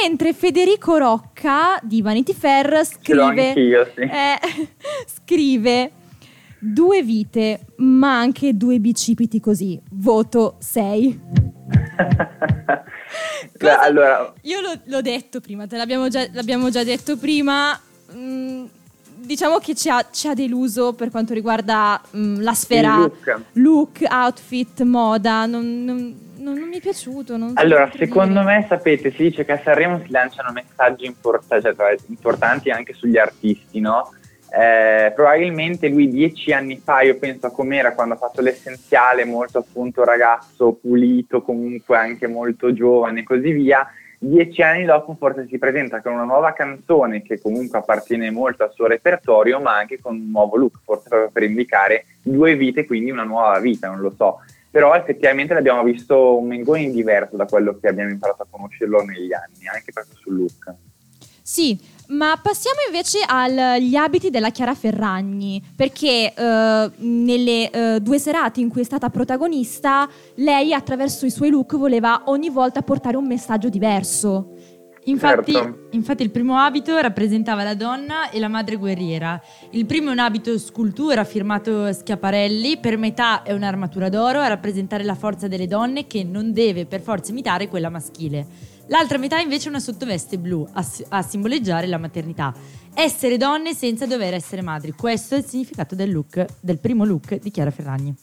Mentre 0.02 0.32
Federico 0.32 0.96
Rocca 0.96 1.78
di 1.82 2.00
Vanity 2.00 2.32
Fair 2.32 2.86
Ce 3.02 3.12
l'ho 3.14 3.26
scrive, 3.28 3.92
sì. 3.94 4.00
eh, 4.00 4.38
scrive 5.06 5.90
due 6.58 7.02
vite, 7.02 7.66
ma 7.78 8.18
anche 8.18 8.56
due 8.56 8.78
bicipiti 8.78 9.38
così. 9.40 9.78
Voto 9.90 10.56
6. 10.58 11.20
Cosa- 13.58 13.80
allora, 13.82 14.32
Io 14.42 14.60
l'ho, 14.60 14.80
l'ho 14.84 15.00
detto 15.02 15.40
prima, 15.40 15.66
te 15.66 15.76
l'abbiamo 15.76 16.08
già, 16.08 16.26
l'abbiamo 16.32 16.70
già 16.70 16.82
detto 16.84 17.16
prima. 17.16 17.78
mm, 18.14 18.64
diciamo 19.26 19.58
che 19.58 19.74
ci 19.74 19.90
ha, 19.90 20.06
ci 20.10 20.28
ha 20.28 20.34
deluso 20.34 20.92
per 20.94 21.10
quanto 21.10 21.34
riguarda 21.34 22.00
mm, 22.16 22.40
la 22.40 22.54
sfera 22.54 22.96
look. 22.98 23.40
look, 23.54 23.98
outfit, 24.08 24.82
moda. 24.82 25.44
Non, 25.46 25.84
non- 25.84 26.24
non- 26.36 26.58
non 26.58 26.68
mi 26.68 26.76
è 26.78 26.80
piaciuto. 26.80 27.36
Allora, 27.54 27.90
secondo 27.96 28.40
dire. 28.40 28.44
me, 28.44 28.66
sapete, 28.68 29.10
si 29.10 29.24
dice 29.24 29.44
che 29.44 29.52
a 29.52 29.60
Sanremo 29.62 30.00
si 30.04 30.10
lanciano 30.10 30.52
messaggi 30.52 31.04
import- 31.04 31.60
cioè, 31.60 31.96
importanti 32.06 32.70
anche 32.70 32.92
sugli 32.92 33.18
artisti, 33.18 33.80
no? 33.80 34.12
Eh, 34.48 35.12
probabilmente 35.12 35.88
lui 35.88 36.08
dieci 36.08 36.52
anni 36.52 36.80
fa, 36.82 37.00
io 37.02 37.18
penso 37.18 37.46
a 37.46 37.50
com'era 37.50 37.94
quando 37.94 38.14
ha 38.14 38.16
fatto 38.16 38.40
l'essenziale, 38.40 39.24
molto 39.24 39.58
appunto 39.58 40.04
ragazzo, 40.04 40.72
pulito, 40.80 41.42
comunque 41.42 41.96
anche 41.96 42.28
molto 42.28 42.72
giovane 42.72 43.20
e 43.20 43.24
così 43.24 43.50
via. 43.50 43.86
Dieci 44.18 44.62
anni 44.62 44.84
dopo 44.84 45.14
forse 45.18 45.46
si 45.46 45.58
presenta 45.58 46.00
con 46.00 46.12
una 46.12 46.24
nuova 46.24 46.52
canzone 46.52 47.22
che 47.22 47.40
comunque 47.40 47.78
appartiene 47.78 48.30
molto 48.30 48.64
al 48.64 48.72
suo 48.72 48.86
repertorio, 48.86 49.60
ma 49.60 49.76
anche 49.76 50.00
con 50.00 50.14
un 50.14 50.30
nuovo 50.30 50.56
look, 50.56 50.78
forse 50.82 51.08
proprio 51.08 51.30
per 51.30 51.42
indicare 51.42 52.06
due 52.22 52.56
vite, 52.56 52.86
quindi 52.86 53.10
una 53.10 53.24
nuova 53.24 53.58
vita, 53.58 53.88
non 53.88 54.00
lo 54.00 54.12
so. 54.16 54.40
Però 54.70 54.94
effettivamente 54.94 55.54
l'abbiamo 55.54 55.82
visto 55.82 56.38
un 56.38 56.46
Mengoni 56.46 56.90
diverso 56.90 57.36
da 57.36 57.46
quello 57.46 57.78
che 57.78 57.88
abbiamo 57.88 58.10
imparato 58.10 58.42
a 58.42 58.46
conoscerlo 58.48 59.02
negli 59.02 59.32
anni, 59.32 59.66
anche 59.72 59.92
proprio 59.92 60.16
sul 60.16 60.36
look. 60.36 60.74
Sì, 61.42 61.78
ma 62.08 62.38
passiamo 62.40 62.78
invece 62.86 63.18
agli 63.26 63.94
abiti 63.96 64.30
della 64.30 64.50
Chiara 64.50 64.74
Ferragni, 64.74 65.62
perché 65.74 66.32
eh, 66.34 66.90
nelle 66.96 67.70
eh, 67.70 68.00
due 68.00 68.18
serate 68.18 68.60
in 68.60 68.68
cui 68.68 68.82
è 68.82 68.84
stata 68.84 69.10
protagonista, 69.10 70.08
lei 70.36 70.72
attraverso 70.72 71.26
i 71.26 71.30
suoi 71.30 71.50
look 71.50 71.76
voleva 71.76 72.22
ogni 72.26 72.50
volta 72.50 72.82
portare 72.82 73.16
un 73.16 73.26
messaggio 73.26 73.68
diverso. 73.68 74.52
Infatti, 75.06 75.52
Certo. 75.52 75.86
infatti 75.90 76.24
il 76.24 76.30
primo 76.30 76.58
abito 76.58 76.98
rappresentava 76.98 77.62
la 77.62 77.74
donna 77.74 78.28
e 78.30 78.40
la 78.40 78.48
madre 78.48 78.74
guerriera. 78.74 79.40
Il 79.70 79.86
primo 79.86 80.08
è 80.08 80.12
un 80.12 80.18
abito 80.18 80.58
scultura 80.58 81.22
firmato 81.22 81.92
Schiaparelli, 81.92 82.78
per 82.78 82.98
metà 82.98 83.44
è 83.44 83.52
un'armatura 83.52 84.08
d'oro 84.08 84.40
a 84.40 84.48
rappresentare 84.48 85.04
la 85.04 85.14
forza 85.14 85.46
delle 85.46 85.68
donne 85.68 86.08
che 86.08 86.24
non 86.24 86.52
deve 86.52 86.86
per 86.86 87.02
forza 87.02 87.30
imitare 87.30 87.68
quella 87.68 87.88
maschile. 87.88 88.74
L'altra 88.88 89.18
metà 89.18 89.38
invece 89.38 89.66
è 89.66 89.70
una 89.70 89.80
sottoveste 89.80 90.38
blu 90.38 90.66
a, 90.74 90.84
a 91.08 91.22
simboleggiare 91.22 91.86
la 91.86 91.98
maternità. 91.98 92.52
Essere 92.94 93.36
donne 93.36 93.74
senza 93.74 94.06
dover 94.06 94.34
essere 94.34 94.62
madri. 94.62 94.92
Questo 94.92 95.34
è 95.34 95.38
il 95.38 95.44
significato 95.44 95.94
del 95.94 96.12
look, 96.12 96.44
del 96.60 96.78
primo 96.78 97.04
look 97.04 97.34
di 97.40 97.50
Chiara 97.50 97.70
Ferragni. 97.70 98.14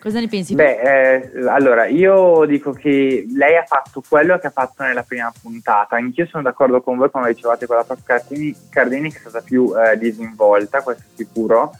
Cosa 0.00 0.20
ne 0.20 0.28
pensi? 0.28 0.54
Beh, 0.54 0.78
eh, 0.80 1.48
allora 1.48 1.86
io 1.86 2.44
dico 2.44 2.70
che 2.72 3.26
lei 3.34 3.56
ha 3.56 3.64
fatto 3.64 4.00
quello 4.06 4.38
che 4.38 4.46
ha 4.46 4.50
fatto 4.50 4.84
nella 4.84 5.02
prima 5.02 5.32
puntata. 5.42 5.96
Anch'io 5.96 6.26
sono 6.26 6.44
d'accordo 6.44 6.80
con 6.82 6.96
voi 6.96 7.10
quando 7.10 7.28
dicevate 7.30 7.66
con 7.66 7.76
la 7.76 7.84
prof 7.84 8.02
Cardini, 8.04 8.54
Cardini 8.68 9.10
che 9.10 9.16
è 9.16 9.20
stata 9.20 9.40
più 9.40 9.72
eh, 9.76 9.98
disinvolta, 9.98 10.82
questo 10.82 11.02
è 11.02 11.06
sicuro. 11.16 11.72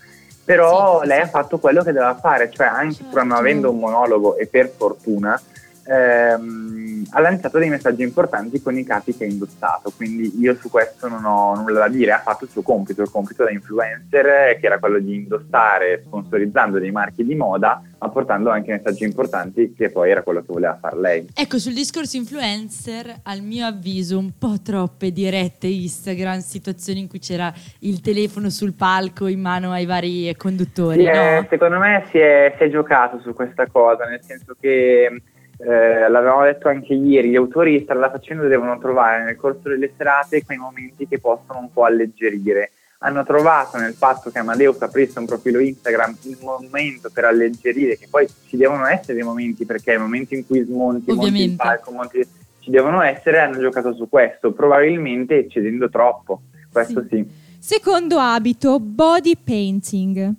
Però 0.44 1.02
Sì, 1.02 1.06
lei 1.06 1.18
sì. 1.18 1.22
ha 1.24 1.28
fatto 1.28 1.58
quello 1.58 1.82
che 1.84 1.92
doveva 1.92 2.16
fare, 2.16 2.50
cioè 2.50 2.66
anche 2.66 3.04
pur 3.04 3.18
non 3.18 3.28
Certo. 3.28 3.34
avendo 3.40 3.70
un 3.70 3.78
monologo 3.78 4.36
e 4.36 4.46
per 4.46 4.68
fortuna, 4.76 5.40
ehm, 5.88 7.06
ha 7.10 7.20
lanciato 7.20 7.58
dei 7.58 7.68
messaggi 7.70 8.02
importanti 8.02 8.60
con 8.60 8.76
i 8.76 8.84
capi 8.84 9.16
che 9.16 9.24
ha 9.24 9.28
indossato. 9.28 9.92
Quindi 9.96 10.38
io 10.38 10.54
su 10.54 10.68
questo 10.70 11.08
non 11.08 11.24
ho 11.24 11.54
nulla 11.54 11.80
da 11.80 11.88
dire, 11.88 12.12
ha 12.12 12.20
fatto 12.20 12.44
il 12.44 12.50
suo 12.50 12.62
compito, 12.62 13.02
il 13.02 13.10
compito 13.10 13.44
da 13.44 13.50
influencer, 13.50 14.26
eh, 14.26 14.58
che 14.60 14.66
era 14.66 14.78
quello 14.78 14.98
di 14.98 15.14
indossare 15.14 16.02
sponsorizzando 16.04 16.78
dei 16.78 16.90
marchi 16.90 17.24
di 17.24 17.34
moda, 17.34 17.82
ma 17.98 18.08
portando 18.10 18.50
anche 18.50 18.72
messaggi 18.72 19.04
importanti, 19.04 19.72
che 19.74 19.90
poi 19.90 20.10
era 20.10 20.22
quello 20.22 20.40
che 20.40 20.52
voleva 20.52 20.76
fare 20.80 20.98
lei. 21.00 21.26
Ecco, 21.34 21.58
sul 21.58 21.72
discorso 21.72 22.16
influencer, 22.16 23.20
al 23.22 23.40
mio 23.40 23.66
avviso, 23.66 24.18
un 24.18 24.32
po' 24.38 24.56
troppe 24.62 25.10
dirette 25.12 25.66
Instagram, 25.66 26.40
situazioni 26.40 27.00
in 27.00 27.08
cui 27.08 27.18
c'era 27.18 27.52
il 27.80 28.00
telefono 28.00 28.50
sul 28.50 28.74
palco 28.74 29.26
in 29.26 29.40
mano 29.40 29.72
ai 29.72 29.86
vari 29.86 30.34
conduttori, 30.36 31.04
Sì, 31.04 31.08
eh, 31.08 31.40
no? 31.40 31.46
secondo 31.48 31.78
me 31.78 32.04
si 32.10 32.18
è, 32.18 32.54
si 32.58 32.64
è 32.64 32.70
giocato 32.70 33.18
su 33.20 33.32
questa 33.32 33.66
cosa, 33.66 34.04
nel 34.04 34.20
senso 34.22 34.54
che 34.60 35.22
eh, 35.58 36.08
l'avevamo 36.08 36.44
detto 36.44 36.68
anche 36.68 36.94
ieri, 36.94 37.30
gli 37.30 37.36
autori 37.36 37.76
di 37.76 37.82
strada 37.82 38.10
facendo 38.10 38.46
devono 38.46 38.78
trovare 38.78 39.24
nel 39.24 39.36
corso 39.36 39.68
delle 39.68 39.90
serate 39.96 40.44
quei 40.44 40.56
momenti 40.56 41.08
che 41.08 41.18
possono 41.18 41.58
un 41.58 41.72
po' 41.72 41.84
alleggerire. 41.84 42.70
Hanno 43.00 43.24
trovato 43.24 43.76
nel 43.76 43.94
fatto 43.94 44.30
che 44.30 44.38
Amadeus 44.38 44.80
aprisse 44.82 45.18
un 45.18 45.26
profilo 45.26 45.60
Instagram 45.60 46.16
il 46.22 46.38
momento 46.40 47.10
per 47.12 47.24
alleggerire, 47.24 47.96
che 47.96 48.08
poi 48.08 48.28
ci 48.46 48.56
devono 48.56 48.86
essere 48.86 49.14
dei 49.14 49.22
momenti, 49.22 49.64
perché 49.64 49.94
i 49.94 49.98
momenti 49.98 50.34
in 50.34 50.46
cui 50.46 50.62
smonti, 50.62 51.04
monti 51.06 51.10
il 51.10 51.16
Ovviamente. 51.16 51.56
palco, 51.56 51.92
monti, 51.92 52.26
ci 52.60 52.70
devono 52.70 53.02
essere, 53.02 53.38
hanno 53.38 53.60
giocato 53.60 53.94
su 53.94 54.08
questo, 54.08 54.52
probabilmente 54.52 55.38
eccedendo 55.38 55.88
troppo, 55.88 56.42
questo 56.72 57.04
sì. 57.08 57.24
Secondo 57.58 58.18
abito, 58.18 58.80
body 58.80 59.36
painting. 59.42 60.34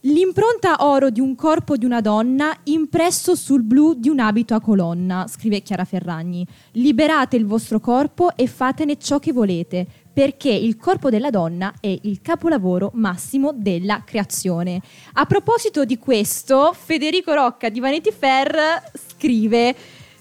L'impronta 0.00 0.84
oro 0.84 1.10
di 1.10 1.20
un 1.20 1.34
corpo 1.34 1.76
di 1.76 1.84
una 1.84 2.00
donna 2.00 2.54
impresso 2.64 3.34
sul 3.34 3.62
blu 3.62 3.94
di 3.94 4.08
un 4.08 4.20
abito 4.20 4.54
a 4.54 4.60
colonna, 4.60 5.26
scrive 5.28 5.62
Chiara 5.62 5.84
Ferragni. 5.84 6.46
Liberate 6.72 7.36
il 7.36 7.46
vostro 7.46 7.80
corpo 7.80 8.36
e 8.36 8.46
fatene 8.46 8.98
ciò 8.98 9.18
che 9.18 9.32
volete, 9.32 9.86
perché 10.12 10.50
il 10.50 10.76
corpo 10.76 11.10
della 11.10 11.30
donna 11.30 11.74
è 11.80 11.98
il 12.02 12.20
capolavoro 12.20 12.90
massimo 12.94 13.52
della 13.54 14.02
creazione. 14.04 14.80
A 15.14 15.24
proposito 15.24 15.84
di 15.84 15.98
questo, 15.98 16.72
Federico 16.72 17.32
Rocca 17.32 17.68
di 17.68 17.80
Vanity 17.80 18.12
Fair 18.12 18.82
scrive: 19.08 19.74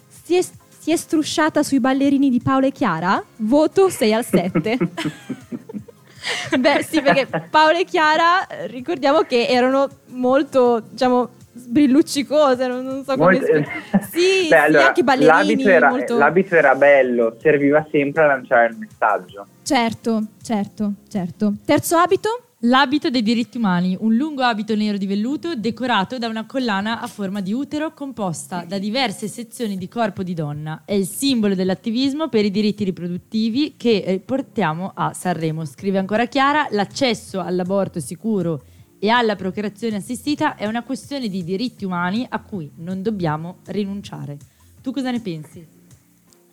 Si 0.07 0.35
è, 0.35 0.41
si 0.41 0.91
è 0.91 0.95
strusciata 0.95 1.63
sui 1.63 1.79
ballerini 1.79 2.29
di 2.29 2.41
Paola 2.41 2.67
e 2.67 2.71
Chiara? 2.71 3.23
Voto 3.37 3.89
6 3.89 4.13
al 4.13 4.25
7. 4.25 4.77
Beh, 6.59 6.83
sì, 6.83 7.01
perché 7.01 7.27
Paola 7.49 7.77
e 7.79 7.85
Chiara 7.85 8.47
eh, 8.47 8.67
ricordiamo 8.67 9.21
che 9.21 9.47
erano 9.47 9.87
molto, 10.07 10.81
diciamo, 10.89 11.29
sbrilluccicose, 11.53 12.67
non, 12.67 12.83
non 12.83 13.03
so 13.03 13.15
come 13.15 13.31
Molto- 13.33 13.45
spiegare. 13.45 13.81
Sì, 14.11 14.19
sì, 14.43 14.47
Beh, 14.49 14.57
allora, 14.57 14.87
anche 14.87 15.03
ballerini 15.03 15.33
l'abito 15.37 15.69
era, 15.69 15.89
molto... 15.89 16.17
l'abito 16.17 16.55
era 16.55 16.75
bello, 16.75 17.37
serviva 17.41 17.85
sempre 17.91 18.23
a 18.23 18.27
lanciare 18.27 18.67
il 18.67 18.77
messaggio. 18.77 19.45
Certo, 19.63 20.23
certo, 20.41 20.93
certo. 21.09 21.53
Terzo 21.65 21.97
abito? 21.97 22.39
L'abito 22.67 23.11
dei 23.11 23.21
diritti 23.21 23.57
umani, 23.57 23.95
un 23.99 24.15
lungo 24.15 24.41
abito 24.41 24.75
nero 24.75 24.97
di 24.97 25.05
velluto 25.05 25.53
decorato 25.53 26.17
da 26.17 26.27
una 26.27 26.47
collana 26.47 26.99
a 26.99 27.05
forma 27.05 27.39
di 27.39 27.53
utero 27.53 27.93
composta 27.93 28.65
da 28.65 28.79
diverse 28.79 29.27
sezioni 29.27 29.77
di 29.77 29.87
corpo 29.87 30.23
di 30.23 30.33
donna. 30.33 30.81
È 30.83 30.93
il 30.93 31.05
simbolo 31.05 31.53
dell'attivismo 31.53 32.27
per 32.27 32.43
i 32.43 32.49
diritti 32.49 32.83
riproduttivi 32.83 33.75
che 33.77 33.97
eh, 33.97 34.19
portiamo 34.19 34.93
a 34.95 35.13
Sanremo. 35.13 35.63
Scrive 35.63 35.99
ancora 35.99 36.25
Chiara, 36.25 36.65
l'accesso 36.71 37.39
all'aborto 37.39 37.99
sicuro 37.99 38.63
e 38.97 39.09
alla 39.09 39.35
procreazione 39.35 39.97
assistita 39.97 40.55
è 40.55 40.65
una 40.65 40.81
questione 40.81 41.27
di 41.27 41.43
diritti 41.43 41.85
umani 41.85 42.25
a 42.27 42.41
cui 42.41 42.71
non 42.77 43.03
dobbiamo 43.03 43.57
rinunciare. 43.65 44.37
Tu 44.81 44.91
cosa 44.91 45.11
ne 45.11 45.19
pensi? 45.19 45.74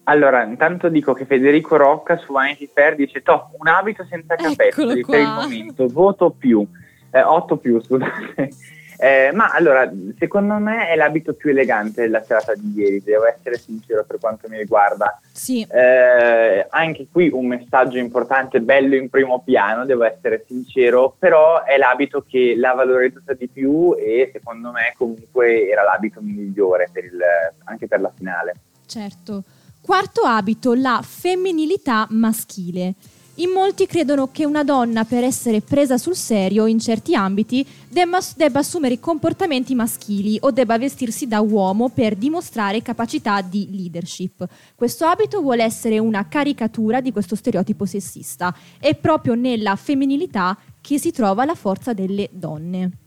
Allora, 0.05 0.43
intanto 0.43 0.89
dico 0.89 1.13
che 1.13 1.27
Federico 1.27 1.77
Rocca 1.77 2.17
su 2.17 2.33
Vanity 2.33 2.69
Fair 2.73 2.97
dice 2.97 3.23
top, 3.23 3.55
un 3.59 3.69
abito 3.69 4.05
senza 4.09 4.35
capezzoli 4.35 5.05
per 5.05 5.21
il 5.21 5.29
momento, 5.29 5.87
voto 5.87 6.31
più, 6.31 6.67
eh, 7.13 7.23
8 7.23 7.57
più, 7.57 7.81
scusate. 7.81 8.49
Eh, 9.03 9.33
ma 9.33 9.51
allora, 9.51 9.91
secondo 10.17 10.55
me 10.59 10.87
è 10.87 10.95
l'abito 10.95 11.33
più 11.35 11.51
elegante 11.51 12.03
della 12.03 12.23
serata 12.23 12.55
di 12.55 12.73
ieri, 12.77 13.03
devo 13.03 13.27
essere 13.27 13.59
sincero 13.59 14.05
per 14.05 14.21
quanto 14.21 14.47
mi 14.49 14.57
riguarda. 14.59 15.19
Sì, 15.33 15.67
Eh, 15.69 16.67
anche 16.71 17.09
qui 17.11 17.29
un 17.33 17.47
messaggio 17.49 17.99
importante, 17.99 18.61
bello 18.61 18.95
in 18.95 19.09
primo 19.11 19.43
piano, 19.43 19.85
devo 19.87 20.05
essere 20.05 20.45
sincero, 20.47 21.17
però 21.19 21.65
è 21.65 21.77
l'abito 21.79 22.25
che 22.25 22.55
l'ha 22.57 22.75
valorizzata 22.75 23.33
di 23.33 23.49
più 23.49 23.97
e 23.99 24.31
secondo 24.33 24.71
me 24.71 24.95
comunque 24.97 25.69
era 25.69 25.83
l'abito 25.83 26.21
migliore 26.21 26.89
per 26.93 27.03
il- 27.05 27.19
anche 27.65 27.89
per 27.89 28.01
la 28.01 28.13
finale. 28.17 28.55
certo. 28.87 29.43
Quarto 29.83 30.21
abito, 30.21 30.75
la 30.75 31.03
femminilità 31.05 32.07
maschile. 32.11 32.95
In 33.37 33.51
molti 33.51 33.87
credono 33.87 34.31
che 34.31 34.45
una 34.45 34.63
donna 34.63 35.05
per 35.05 35.25
essere 35.25 35.61
presa 35.61 35.99
sul 35.99 36.15
serio 36.15 36.67
in 36.67 36.79
certi 36.79 37.17
ambiti 37.17 37.67
debba, 37.89 38.21
debba 38.37 38.61
assumere 38.61 39.01
comportamenti 39.01 39.75
maschili 39.75 40.39
o 40.43 40.53
debba 40.53 40.79
vestirsi 40.79 41.27
da 41.27 41.41
uomo 41.41 41.89
per 41.89 42.15
dimostrare 42.15 42.81
capacità 42.81 43.41
di 43.43 43.71
leadership. 43.73 44.47
Questo 44.77 45.05
abito 45.05 45.41
vuole 45.41 45.65
essere 45.65 45.99
una 45.99 46.29
caricatura 46.29 47.01
di 47.01 47.11
questo 47.11 47.35
stereotipo 47.35 47.85
sessista. 47.85 48.55
È 48.79 48.95
proprio 48.95 49.35
nella 49.35 49.75
femminilità 49.75 50.57
che 50.81 51.01
si 51.01 51.11
trova 51.11 51.45
la 51.45 51.57
forza 51.57 51.93
delle 51.93 52.29
donne. 52.31 53.02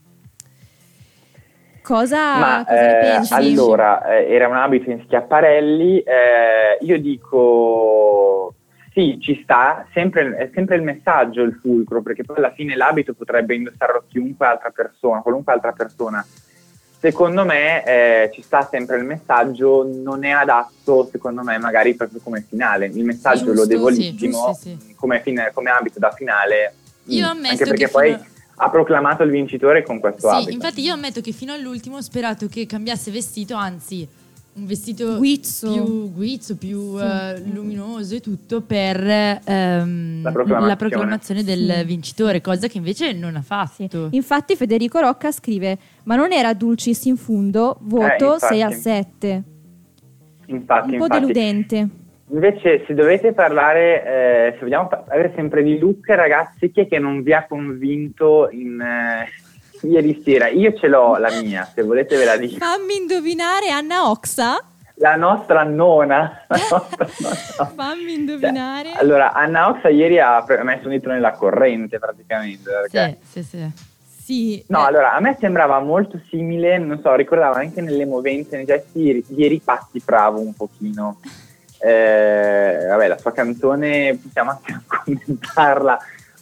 Cosa, 1.86 2.36
Ma 2.38 2.64
cosa 2.66 2.80
ne 2.80 3.14
eh, 3.14 3.26
allora 3.30 4.04
eh, 4.16 4.32
era 4.34 4.48
un 4.48 4.56
abito 4.56 4.90
in 4.90 5.02
schiaparelli. 5.04 6.00
eh, 6.00 6.78
io 6.80 7.00
dico 7.00 8.54
sì, 8.92 9.18
ci 9.20 9.38
sta, 9.44 9.86
sempre, 9.92 10.34
è 10.34 10.50
sempre 10.52 10.74
il 10.74 10.82
messaggio 10.82 11.42
il 11.42 11.56
fulcro, 11.62 12.02
perché 12.02 12.24
poi 12.24 12.38
alla 12.38 12.50
fine 12.50 12.74
l'abito 12.74 13.14
potrebbe 13.14 13.54
indossarlo 13.54 14.02
chiunque 14.08 14.46
altra 14.46 14.70
persona, 14.70 15.20
qualunque 15.20 15.52
altra 15.52 15.70
persona. 15.70 16.26
Secondo 16.98 17.44
me 17.44 17.84
eh, 17.84 18.30
ci 18.32 18.42
sta 18.42 18.66
sempre 18.68 18.96
il 18.96 19.04
messaggio, 19.04 19.86
non 19.88 20.24
è 20.24 20.30
adatto, 20.30 21.08
secondo 21.08 21.42
me, 21.42 21.56
magari 21.58 21.94
proprio 21.94 22.18
come 22.20 22.44
finale. 22.48 22.86
Il 22.86 23.04
messaggio 23.04 23.44
Giusto, 23.44 23.60
lodevolissimo 23.60 24.16
sì, 24.18 24.26
giusto, 24.26 24.52
sì. 24.54 24.94
come, 24.96 25.20
fine- 25.20 25.52
come 25.54 25.70
abito 25.70 26.00
da 26.00 26.10
finale. 26.10 26.74
Io 27.04 27.26
mm, 27.26 27.30
ammetto 27.30 27.50
anche 27.50 27.64
perché 27.64 27.84
che 27.84 27.90
poi 27.90 28.12
fino- 28.14 28.26
ha 28.58 28.70
proclamato 28.70 29.22
il 29.22 29.30
vincitore 29.30 29.82
con 29.82 30.00
questo 30.00 30.28
Sì, 30.28 30.34
abito. 30.34 30.50
infatti 30.50 30.80
io 30.80 30.94
ammetto 30.94 31.20
che 31.20 31.32
fino 31.32 31.52
all'ultimo 31.52 31.96
ho 31.96 32.00
sperato 32.00 32.46
che 32.46 32.66
cambiasse 32.66 33.10
vestito, 33.10 33.54
anzi 33.54 34.06
un 34.54 34.64
vestito 34.64 35.16
Guizzo. 35.18 35.70
più 35.70 36.12
guizzo, 36.12 36.56
più 36.56 36.96
Sì. 36.98 37.04
eh, 37.04 37.40
luminoso 37.52 38.14
e 38.14 38.20
tutto 38.20 38.62
per 38.62 38.98
ehm, 39.44 40.22
La 40.22 40.32
proclamazione. 40.32 40.76
proclamazione 40.76 41.44
del 41.44 41.74
Sì. 41.80 41.84
vincitore, 41.84 42.40
cosa 42.40 42.66
che 42.66 42.78
invece 42.78 43.12
non 43.12 43.36
ha 43.36 43.40
Sì. 43.40 43.46
fatto. 43.46 44.08
Infatti 44.12 44.56
Federico 44.56 44.98
Rocca 45.00 45.30
scrive 45.30 45.78
Ma 46.04 46.16
non 46.16 46.32
era 46.32 46.54
Dulcis 46.54 47.04
in 47.04 47.16
fundo? 47.18 47.76
Voto 47.82 48.36
Eh, 48.36 48.38
6 48.38 48.62
a 48.62 48.66
infatti. 48.68 48.80
7 48.82 49.42
Infatti, 50.46 50.92
Un 50.92 50.98
po' 50.98 51.04
infatti. 51.04 51.20
deludente 51.20 51.88
Invece, 52.28 52.84
se 52.86 52.94
dovete 52.94 53.32
parlare, 53.32 54.04
eh, 54.04 54.52
se 54.54 54.58
vogliamo 54.60 54.88
parlare 54.88 55.32
sempre 55.36 55.62
di 55.62 55.78
look, 55.78 56.08
ragazzi, 56.08 56.72
chi 56.72 56.80
è 56.80 56.88
che 56.88 56.98
non 56.98 57.22
vi 57.22 57.32
ha 57.32 57.46
convinto 57.46 58.48
in, 58.50 58.80
eh, 58.80 59.28
ieri 59.86 60.20
sera? 60.24 60.48
Io 60.48 60.74
ce 60.74 60.88
l'ho 60.88 61.16
la 61.18 61.30
mia, 61.40 61.64
se 61.72 61.82
volete 61.82 62.16
ve 62.16 62.24
la 62.24 62.36
dico. 62.36 62.56
Fammi 62.64 62.96
indovinare 62.96 63.70
Anna 63.70 64.10
Oxa 64.10 64.60
La 64.94 65.14
nostra 65.14 65.62
nonna. 65.62 66.44
La 66.48 66.58
nostra 66.68 67.06
nonna. 67.20 67.72
Fammi 67.74 68.12
indovinare 68.12 68.88
Cioè, 68.90 69.00
allora, 69.00 69.32
Anna 69.32 69.68
Oxa 69.68 69.88
ieri 69.88 70.18
ha 70.18 70.44
messo 70.62 70.86
un 70.86 70.94
dito 70.94 71.08
nella 71.08 71.30
corrente 71.30 72.00
praticamente. 72.00 72.70
Perché... 72.70 73.18
Sì, 73.22 73.42
sì, 73.42 73.56
sì. 73.56 73.94
Sì 74.26 74.64
No, 74.66 74.80
eh, 74.82 74.88
allora, 74.88 75.12
a 75.12 75.20
me 75.20 75.36
sembrava 75.38 75.78
molto 75.78 76.20
simile, 76.28 76.78
non 76.78 76.98
so, 77.00 77.14
ricordavo 77.14 77.54
anche 77.54 77.80
nelle 77.80 78.04
movenze, 78.04 78.56
nei 78.56 78.64
gesti 78.64 79.00
ieri, 79.00 79.24
ieri 79.28 79.60
Patti 79.60 80.02
Bravo 80.04 80.40
un 80.40 80.52
pochino. 80.52 81.20
Eh, 81.86 82.84
vabbè, 82.88 83.06
la 83.06 83.18
sua 83.18 83.30
canzone 83.30 84.18
possiamo 84.20 84.50
anche 84.50 84.80
commentarla, 85.04 85.96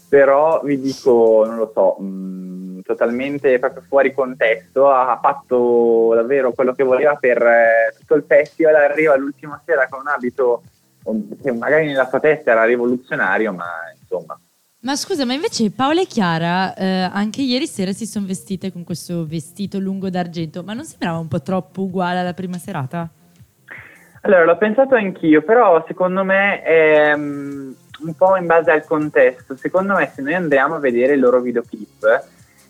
però 0.08 0.62
vi 0.62 0.80
dico, 0.80 1.44
non 1.44 1.56
lo 1.56 1.70
so, 1.74 2.02
mh, 2.02 2.80
totalmente 2.80 3.58
proprio 3.58 3.82
fuori 3.86 4.14
contesto, 4.14 4.90
ha 4.90 5.18
fatto 5.20 6.12
davvero 6.14 6.52
quello 6.52 6.72
che 6.72 6.82
voleva 6.82 7.16
per 7.16 7.42
eh, 7.42 7.94
tutto 7.98 8.14
il 8.14 8.24
festival, 8.26 8.74
arriva 8.76 9.16
l'ultima 9.16 9.60
sera 9.66 9.86
con 9.86 10.00
un 10.00 10.08
abito 10.08 10.62
che 11.42 11.52
magari 11.52 11.88
nella 11.88 12.08
sua 12.08 12.20
testa 12.20 12.52
era 12.52 12.64
rivoluzionario, 12.64 13.52
ma 13.52 13.66
insomma. 14.00 14.40
Ma 14.80 14.96
scusa, 14.96 15.26
ma 15.26 15.34
invece 15.34 15.70
Paola 15.70 16.00
e 16.00 16.06
Chiara 16.06 16.74
eh, 16.74 16.86
anche 17.12 17.42
ieri 17.42 17.66
sera 17.66 17.92
si 17.92 18.06
sono 18.06 18.24
vestite 18.24 18.72
con 18.72 18.82
questo 18.82 19.26
vestito 19.26 19.78
lungo 19.78 20.08
d'argento, 20.08 20.62
ma 20.62 20.72
non 20.72 20.86
sembrava 20.86 21.18
un 21.18 21.28
po' 21.28 21.42
troppo 21.42 21.82
uguale 21.82 22.20
alla 22.20 22.32
prima 22.32 22.56
serata? 22.56 23.10
Allora, 24.26 24.44
l'ho 24.44 24.56
pensato 24.56 24.94
anch'io, 24.94 25.42
però 25.42 25.84
secondo 25.86 26.24
me 26.24 26.62
è 26.62 27.14
mm, 27.14 27.72
un 28.00 28.14
po' 28.14 28.36
in 28.36 28.46
base 28.46 28.70
al 28.70 28.84
contesto. 28.84 29.54
Secondo 29.54 29.94
me 29.94 30.10
se 30.14 30.22
noi 30.22 30.32
andiamo 30.32 30.76
a 30.76 30.78
vedere 30.78 31.12
il 31.12 31.20
loro 31.20 31.40
videoclip 31.40 32.04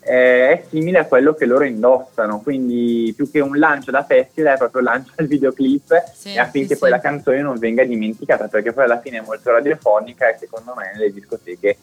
eh, 0.00 0.50
è 0.50 0.64
simile 0.68 0.98
a 0.98 1.06
quello 1.06 1.32
che 1.34 1.46
loro 1.46 1.62
indossano, 1.62 2.40
quindi 2.40 3.12
più 3.14 3.30
che 3.30 3.38
un 3.38 3.56
lancio 3.56 3.92
da 3.92 4.02
festival 4.02 4.54
è 4.54 4.58
proprio 4.58 4.82
lancio 4.82 5.12
al 5.14 5.26
videoclip 5.26 6.02
Sì, 6.12 6.34
e 6.34 6.40
affinché 6.40 6.74
sì, 6.74 6.80
poi 6.80 6.90
sì. 6.90 6.94
la 6.96 7.00
canzone 7.00 7.40
non 7.40 7.56
venga 7.56 7.84
dimenticata, 7.84 8.48
perché 8.48 8.72
poi 8.72 8.84
alla 8.84 9.00
fine 9.00 9.18
è 9.18 9.24
molto 9.24 9.52
radiofonica 9.52 10.28
e 10.28 10.36
secondo 10.36 10.74
me 10.76 10.90
nelle 10.92 11.12
discoteche 11.12 11.76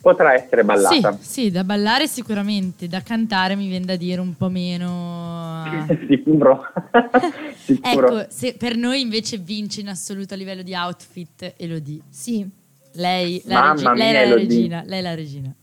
potrà 0.00 0.34
essere 0.34 0.64
ballata. 0.64 1.16
Sì, 1.20 1.28
sì, 1.44 1.50
da 1.50 1.64
ballare 1.64 2.06
sicuramente, 2.06 2.88
da 2.88 3.02
cantare 3.02 3.54
mi 3.54 3.68
viene 3.68 3.84
da 3.84 3.96
dire 3.96 4.20
un 4.20 4.34
po' 4.36 4.48
meno... 4.48 5.86
Sicuro. 6.08 6.62
Sicuro. 7.64 8.18
ecco, 8.20 8.30
se 8.30 8.54
per 8.54 8.76
noi 8.76 9.00
invece 9.00 9.38
vince 9.38 9.80
in 9.80 9.88
assoluto 9.88 10.34
a 10.34 10.36
livello 10.36 10.62
di 10.62 10.74
outfit 10.74 11.54
Elodie. 11.56 12.00
Sì. 12.08 12.48
Lei, 12.94 13.40
la, 13.44 13.74
Mamma 13.74 13.92
regi- 13.92 13.98
lei 13.98 14.08
è 14.08 14.12
la 14.12 14.20
Elodie. 14.22 14.46
regina, 14.46 14.82
lei 14.86 14.98
è 14.98 15.02
la 15.02 15.14
regina. 15.14 15.54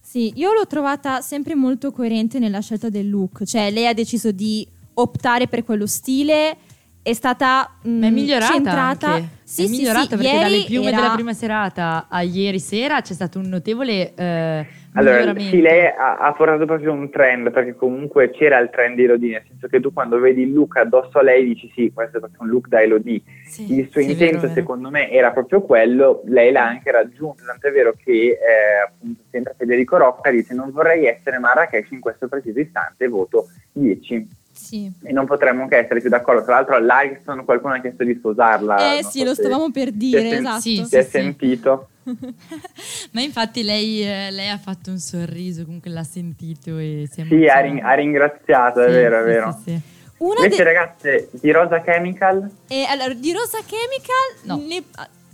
Sì, 0.00 0.32
io 0.36 0.52
l'ho 0.52 0.66
trovata 0.66 1.20
sempre 1.20 1.54
molto 1.54 1.90
coerente 1.90 2.38
nella 2.38 2.60
scelta 2.60 2.88
del 2.88 3.08
look, 3.08 3.44
cioè 3.44 3.70
lei 3.70 3.86
ha 3.86 3.94
deciso 3.94 4.30
di 4.30 4.66
optare 4.94 5.48
per 5.48 5.64
quello 5.64 5.86
stile, 5.86 6.56
è 7.02 7.12
stata 7.14 7.68
mm, 7.86 7.98
Ma 8.00 8.06
è 8.06 8.10
migliorata 8.10 8.52
centrata. 8.52 9.06
anche. 9.08 9.28
Sì, 9.42 9.64
è 9.64 9.66
sì, 9.66 9.76
migliorata 9.76 10.00
sì, 10.02 10.08
perché 10.16 10.26
ieri 10.28 10.38
dalle 10.40 10.64
piume 10.64 10.88
era- 10.88 10.96
della 10.96 11.12
prima 11.14 11.32
serata 11.34 12.06
a 12.08 12.22
ieri 12.22 12.58
sera 12.58 13.02
c'è 13.02 13.12
stato 13.12 13.38
un 13.38 13.48
notevole 13.48 14.14
eh, 14.14 14.66
Allora, 14.94 15.16
miglioramento. 15.16 15.50
sì, 15.50 15.60
lei 15.60 15.86
ha, 15.86 16.16
ha 16.16 16.32
portato 16.32 16.64
proprio 16.64 16.92
un 16.92 17.10
trend, 17.10 17.50
perché 17.50 17.74
comunque 17.74 18.30
c'era 18.30 18.58
il 18.60 18.70
trend 18.70 18.96
di 18.96 19.04
Elodie, 19.04 19.32
nel 19.32 19.44
senso 19.48 19.66
che 19.66 19.80
tu 19.80 19.92
quando 19.92 20.18
vedi 20.18 20.42
il 20.42 20.52
look 20.54 20.76
addosso 20.76 21.18
a 21.18 21.22
lei 21.22 21.44
dici 21.44 21.70
sì, 21.74 21.90
questo 21.92 22.16
è 22.16 22.20
proprio 22.20 22.40
un 22.42 22.48
look 22.48 22.68
da 22.68 22.80
Elodie. 22.82 23.20
Sì, 23.44 23.78
il 23.78 23.88
suo 23.90 24.00
sì, 24.00 24.12
intento 24.12 24.24
vero, 24.36 24.40
vero. 24.40 24.54
secondo 24.54 24.88
me 24.88 25.10
era 25.10 25.32
proprio 25.32 25.60
quello, 25.62 26.22
lei 26.26 26.50
l'ha 26.50 26.66
anche 26.66 26.90
raggiunto, 26.90 27.42
tant'è 27.44 27.70
vero 27.72 27.92
che 28.02 28.10
eh, 28.12 28.38
appunto 28.86 29.22
sempre 29.30 29.54
Federico 29.58 29.98
Rocca 29.98 30.30
dice 30.30 30.54
non 30.54 30.70
vorrei 30.70 31.04
essere 31.04 31.38
Marrakesh 31.38 31.90
in 31.90 32.00
questo 32.00 32.26
preciso 32.28 32.58
istante, 32.60 33.06
voto 33.08 33.48
10 33.72 34.40
Sì. 34.52 34.90
e 35.02 35.12
non 35.12 35.26
potremmo 35.26 35.66
che 35.68 35.78
essere 35.78 36.00
più 36.00 36.10
d'accordo, 36.10 36.44
tra 36.44 36.54
l'altro 36.56 36.76
all'Alison 36.76 37.44
qualcuno 37.44 37.74
ha 37.74 37.80
chiesto 37.80 38.04
di 38.04 38.14
sposarla. 38.14 38.96
Eh 38.96 39.02
sì, 39.04 39.20
so 39.20 39.24
lo 39.24 39.34
stavamo 39.34 39.70
per 39.70 39.90
dire, 39.92 40.28
sen- 40.28 40.38
esatto. 40.40 40.60
Sì, 40.60 40.84
Si 40.86 40.96
è 40.96 41.02
sentito? 41.02 41.88
Ma 43.12 43.20
infatti 43.20 43.62
lei, 43.62 44.02
eh, 44.02 44.30
lei 44.30 44.48
ha 44.48 44.58
fatto 44.58 44.90
un 44.90 44.98
sorriso, 44.98 45.64
comunque 45.64 45.90
l'ha 45.90 46.02
sentito 46.04 46.76
e 46.78 47.08
si 47.10 47.20
è 47.20 47.24
Sì, 47.24 47.32
ha, 47.34 47.34
emozionata. 47.36 47.60
rin- 47.62 47.84
ha 47.84 47.92
ringraziato, 47.94 48.80
è 48.82 48.86
Sì, 48.86 48.90
vero, 48.92 49.16
è 49.16 49.20
sì, 49.20 49.26
vero. 49.26 49.52
sì, 49.64 49.70
sì. 49.70 49.80
Una 50.18 50.40
Invece 50.44 50.56
de- 50.56 50.62
ragazze, 50.64 51.28
di 51.32 51.50
Rosa 51.50 51.80
Chemical 51.80 52.50
E 52.68 52.84
allora, 52.88 53.12
di 53.14 53.32
Rosa 53.32 53.58
Chemical 53.66 54.44
No. 54.44 54.64
ne, 54.66 54.82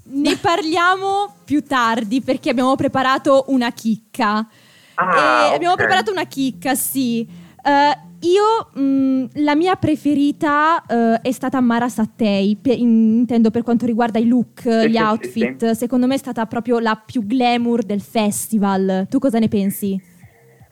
ne 0.04 0.36
parliamo 0.36 1.34
più 1.44 1.62
tardi 1.62 2.22
perché 2.22 2.50
abbiamo 2.50 2.74
preparato 2.74 3.44
una 3.48 3.70
chicca. 3.72 4.46
Ah, 4.94 5.50
E 5.50 5.54
abbiamo 5.54 5.74
ok. 5.74 5.78
preparato 5.80 6.10
una 6.10 6.24
chicca, 6.24 6.74
sì. 6.74 7.26
Eh, 7.62 7.98
io, 8.20 8.70
mh, 8.82 9.42
la 9.44 9.54
mia 9.54 9.76
preferita 9.76 10.82
eh, 10.86 11.20
è 11.22 11.30
stata 11.32 11.60
Mara 11.60 11.88
Sattei, 11.88 12.56
pe- 12.60 12.72
in- 12.72 13.18
intendo 13.18 13.50
per 13.50 13.62
quanto 13.62 13.86
riguarda 13.86 14.18
i 14.18 14.26
look, 14.26 14.60
Sì, 14.62 14.88
gli 14.88 14.96
sì, 14.96 15.02
outfit. 15.02 15.70
Secondo 15.72 16.06
me 16.06 16.14
è 16.14 16.18
stata 16.18 16.46
proprio 16.46 16.78
la 16.78 17.00
più 17.04 17.26
glamour 17.26 17.82
del 17.82 18.00
festival. 18.00 19.06
Tu 19.08 19.18
cosa 19.18 19.38
ne 19.38 19.48
pensi? 19.48 20.00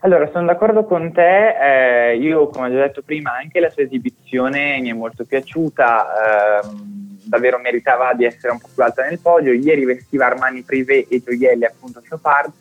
Allora, 0.01 0.29
sono 0.33 0.47
d'accordo 0.47 0.85
con 0.85 1.13
te, 1.13 2.11
eh, 2.11 2.17
io 2.19 2.49
come 2.49 2.69
ho 2.69 2.71
già 2.71 2.81
detto 2.83 3.03
prima 3.03 3.35
anche 3.37 3.59
la 3.61 3.71
sua 3.71 3.83
esibizione 3.83 4.79
mi 4.81 4.91
è 4.91 4.93
molto 4.93 5.25
piaciuta, 5.25 6.61
ehm, 6.63 7.19
davvero 7.25 7.59
meritava 7.59 8.13
di 8.15 8.25
essere 8.25 8.53
un 8.53 8.59
po' 8.61 8.69
più 8.73 8.83
alta 8.85 9.03
nel 9.03 9.19
podio, 9.19 9.53
ieri 9.53 9.85
vestiva 9.85 10.27
Armani 10.27 10.63
Privé 10.63 11.07
e 11.09 11.21
gioielli 11.25 11.65
appunto 11.65 12.03
Chopard, 12.09 12.53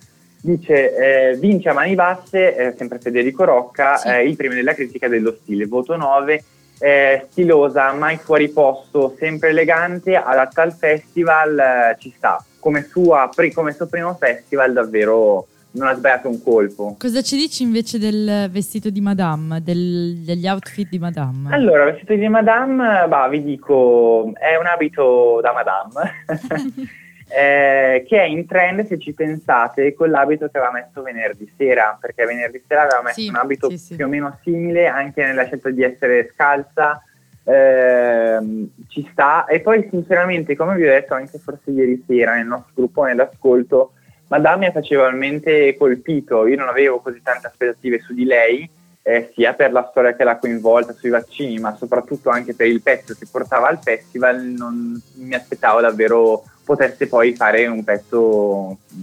dice 0.46 1.32
eh, 1.32 1.36
vince 1.38 1.70
a 1.70 1.74
mani 1.74 1.96
basse, 1.96 2.56
eh, 2.56 2.74
sempre 2.78 3.00
Federico 3.00 3.44
Rocca, 3.44 3.98
Sì. 3.98 4.08
eh, 4.10 4.24
il 4.28 4.36
premio 4.36 4.56
della 4.56 4.74
critica 4.76 5.08
dello 5.08 5.36
stile, 5.42 5.66
voto 5.66 5.96
9, 5.96 6.44
eh, 6.80 7.26
stilosa, 7.32 7.92
mai 7.94 8.18
fuori 8.18 8.50
posto, 8.50 9.16
sempre 9.18 9.50
elegante, 9.50 10.16
adatta 10.16 10.62
al 10.62 10.74
festival, 10.74 11.58
eh, 11.58 11.96
ci 12.00 12.14
sta, 12.16 12.44
come, 12.60 12.84
sua, 12.84 13.30
come 13.54 13.72
suo 13.74 13.88
primo 13.88 14.14
festival 14.14 14.74
davvero 14.74 15.48
non 15.72 15.88
ha 15.88 15.94
sbagliato 15.96 16.30
un 16.30 16.42
colpo. 16.42 16.96
Cosa 16.98 17.22
ci 17.22 17.36
dici 17.36 17.64
invece 17.64 17.98
del 18.00 18.48
vestito 18.50 18.90
di 18.90 19.02
Madame, 19.02 19.62
del- 19.62 20.20
degli 20.24 20.48
outfit 20.48 20.88
di 20.88 21.00
Madame? 21.00 21.54
Allora, 21.54 21.84
il 21.86 21.92
vestito 21.92 22.14
di 22.14 22.28
Madame, 22.30 23.06
bah, 23.10 23.28
vi 23.28 23.44
dico, 23.44 24.32
è 24.36 24.56
un 24.58 24.68
abito 24.68 25.40
da 25.42 25.52
Madame, 25.52 26.24
eh, 27.28 28.06
che 28.08 28.20
è 28.22 28.26
in 28.26 28.46
trend, 28.46 28.86
se 28.86 29.00
ci 29.00 29.14
pensate, 29.14 29.94
con 29.94 30.10
l'abito 30.10 30.48
che 30.50 30.58
aveva 30.58 30.74
messo 30.74 31.02
venerdì 31.02 31.52
sera, 31.58 31.98
perché 32.00 32.26
venerdì 32.26 32.62
sera 32.68 32.84
aveva 32.84 33.02
messo 33.02 33.22
Sì, 33.22 33.28
un 33.30 33.36
abito 33.36 33.70
sì, 33.70 33.78
sì. 33.78 33.96
più 33.96 34.06
o 34.06 34.08
meno 34.08 34.38
simile, 34.44 34.88
anche 34.88 35.24
nella 35.24 35.46
scelta 35.46 35.70
di 35.70 35.84
essere 35.84 36.32
scalza, 36.34 37.02
ehm, 37.44 38.70
ci 38.88 39.08
sta. 39.12 39.46
E 39.46 39.60
poi, 39.62 39.88
sinceramente, 39.90 40.56
come 40.56 40.76
vi 40.76 40.84
ho 40.88 40.92
detto 40.92 41.14
anche 41.14 41.38
forse 41.40 41.72
ieri 41.72 42.04
sera 42.08 42.36
nel 42.36 42.48
nostro 42.48 42.72
gruppo 42.76 43.04
nell'ascolto, 43.04 43.94
Madame 44.28 44.58
mi 44.58 44.66
ha 44.66 44.72
facevolmente 44.72 45.76
colpito, 45.78 46.48
io 46.48 46.56
non 46.58 46.68
avevo 46.68 47.00
così 47.00 47.22
tante 47.22 47.48
aspettative 47.48 48.00
su 48.00 48.14
di 48.14 48.26
lei, 48.26 48.68
eh, 49.04 49.32
sia 49.36 49.54
per 49.54 49.72
la 49.72 49.88
storia 49.92 50.16
che 50.16 50.24
l'ha 50.24 50.38
coinvolta 50.38 50.94
sui 50.94 51.12
vaccini, 51.12 51.60
ma 51.60 51.76
soprattutto 51.76 52.32
anche 52.32 52.56
per 52.56 52.66
il 52.66 52.82
pezzo 52.82 53.14
che 53.14 53.28
portava 53.32 53.68
al 53.68 53.80
festival, 53.80 54.42
non 54.42 55.00
mi 55.18 55.36
aspettavo 55.36 55.80
davvero 55.80 56.44
potesse 56.66 57.08
poi 57.08 57.34
fare 57.36 57.68
un 57.68 57.84
pezzo, 57.84 58.20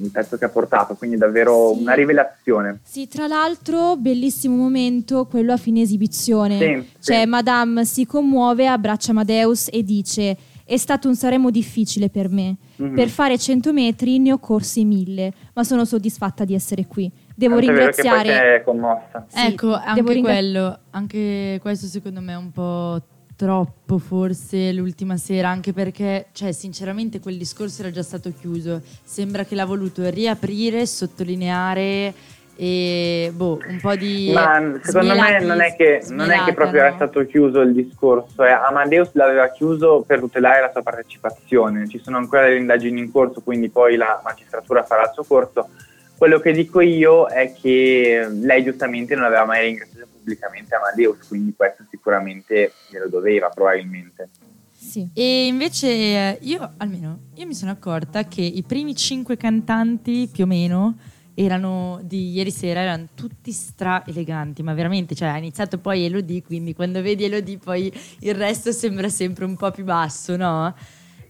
un 0.00 0.10
pezzo 0.12 0.36
che 0.36 0.44
ha 0.44 0.48
portato, 0.50 0.94
quindi 0.94 1.16
davvero 1.16 1.72
Sì. 1.74 1.80
una 1.82 1.94
rivelazione. 1.94 2.80
Sì, 2.82 3.08
tra 3.08 3.26
l'altro, 3.26 3.96
bellissimo 3.96 4.56
momento 4.56 5.26
quello 5.26 5.52
a 5.52 5.56
fine 5.56 5.80
esibizione. 5.80 6.58
Sì, 6.58 6.88
Cioè, 7.00 7.20
sì. 7.22 7.26
Madame 7.26 7.84
si 7.84 8.04
commuove, 8.04 8.66
abbraccia 8.66 9.12
Amadeus 9.12 9.68
e 9.72 9.82
dice: 9.84 10.36
È 10.64 10.76
stato 10.76 11.08
un 11.08 11.14
Saremo 11.16 11.50
difficile 11.50 12.08
per 12.08 12.28
me. 12.28 12.56
Mhm. 12.76 12.94
Per 12.94 13.08
fare 13.08 13.36
100 13.38 13.72
metri 13.72 14.18
ne 14.18 14.32
ho 14.32 14.38
corsi 14.38 14.84
1000, 14.84 15.32
ma 15.54 15.64
sono 15.64 15.84
soddisfatta 15.84 16.44
di 16.44 16.54
essere 16.54 16.86
qui. 16.86 17.10
Devo 17.34 17.56
Tanto 17.56 17.70
è 17.70 17.74
vero 17.74 17.90
che 17.90 18.02
poi 18.02 18.10
ringraziare. 18.10 18.56
è 18.56 18.62
commossa. 18.62 19.26
Sì, 19.28 19.46
ecco, 19.46 19.74
anche 19.74 20.02
ringra- 20.12 20.32
quello, 20.32 20.78
anche 20.90 21.58
questo 21.60 21.86
secondo 21.86 22.20
me 22.20 22.32
è 22.32 22.36
un 22.36 22.50
po' 22.52 23.00
troppo 23.42 23.98
forse 23.98 24.70
l'ultima 24.70 25.16
sera, 25.16 25.48
anche 25.48 25.72
perché, 25.72 26.26
cioè, 26.30 26.52
sinceramente 26.52 27.18
quel 27.18 27.36
discorso 27.36 27.82
era 27.82 27.90
già 27.90 28.04
stato 28.04 28.32
chiuso. 28.38 28.80
Sembra 29.02 29.42
che 29.42 29.56
l'ha 29.56 29.64
voluto 29.64 30.08
riaprire, 30.08 30.86
sottolineare 30.86 32.14
e 32.54 33.32
boh, 33.34 33.58
un 33.66 33.80
po' 33.80 33.96
di 33.96 34.30
Ma 34.32 34.78
secondo 34.80 35.14
me 35.18 35.40
non 35.40 35.60
è 35.60 35.74
che, 35.74 36.04
non 36.10 36.30
è 36.30 36.44
che 36.44 36.54
proprio 36.54 36.82
no? 36.82 36.86
era 36.86 36.94
stato 36.94 37.26
chiuso 37.26 37.62
il 37.62 37.72
discorso, 37.72 38.44
eh. 38.44 38.52
Amadeus 38.52 39.10
l'aveva 39.14 39.50
chiuso 39.50 40.04
per 40.06 40.20
tutelare 40.20 40.60
la 40.60 40.70
sua 40.70 40.82
partecipazione, 40.82 41.88
ci 41.88 42.00
sono 42.00 42.18
ancora 42.18 42.44
delle 42.44 42.60
indagini 42.60 43.00
in 43.00 43.10
corso, 43.10 43.40
quindi 43.40 43.70
poi 43.70 43.96
la 43.96 44.20
magistratura 44.22 44.84
farà 44.84 45.02
il 45.02 45.10
suo 45.14 45.24
corso. 45.24 45.68
Quello 46.16 46.38
che 46.38 46.52
dico 46.52 46.78
io 46.78 47.26
è 47.26 47.52
che 47.52 48.28
lei 48.30 48.62
giustamente 48.62 49.16
non 49.16 49.24
aveva 49.24 49.44
mai 49.44 49.64
ringraziato 49.64 50.11
pubblicamente 50.22 50.74
Amadeus, 50.74 51.26
quindi 51.26 51.52
questo 51.56 51.84
sicuramente 51.90 52.72
glielo 52.88 53.08
doveva 53.08 53.48
probabilmente. 53.48 54.30
Sì. 54.70 55.08
E 55.12 55.46
invece 55.46 55.88
eh, 55.88 56.38
io, 56.42 56.74
almeno, 56.78 57.18
io 57.34 57.46
mi 57.46 57.54
sono 57.54 57.70
accorta 57.70 58.24
che 58.24 58.42
i 58.42 58.62
primi 58.62 58.94
cinque 58.94 59.36
cantanti 59.36 60.28
più 60.30 60.44
o 60.44 60.46
meno 60.46 60.96
erano 61.34 62.00
di 62.02 62.30
ieri 62.30 62.50
sera, 62.50 62.80
erano 62.80 63.08
tutti 63.14 63.52
stra 63.52 64.04
eleganti, 64.06 64.62
ma 64.62 64.74
veramente, 64.74 65.14
cioè 65.14 65.28
ha 65.28 65.38
iniziato 65.38 65.78
poi 65.78 66.04
Elodie, 66.04 66.42
quindi 66.42 66.74
quando 66.74 67.00
vedi 67.00 67.24
Elodie 67.24 67.58
poi 67.58 67.92
il 68.20 68.34
resto 68.34 68.70
sembra 68.72 69.08
sempre 69.08 69.44
un 69.44 69.56
po' 69.56 69.70
più 69.70 69.84
basso, 69.84 70.36
no? 70.36 70.74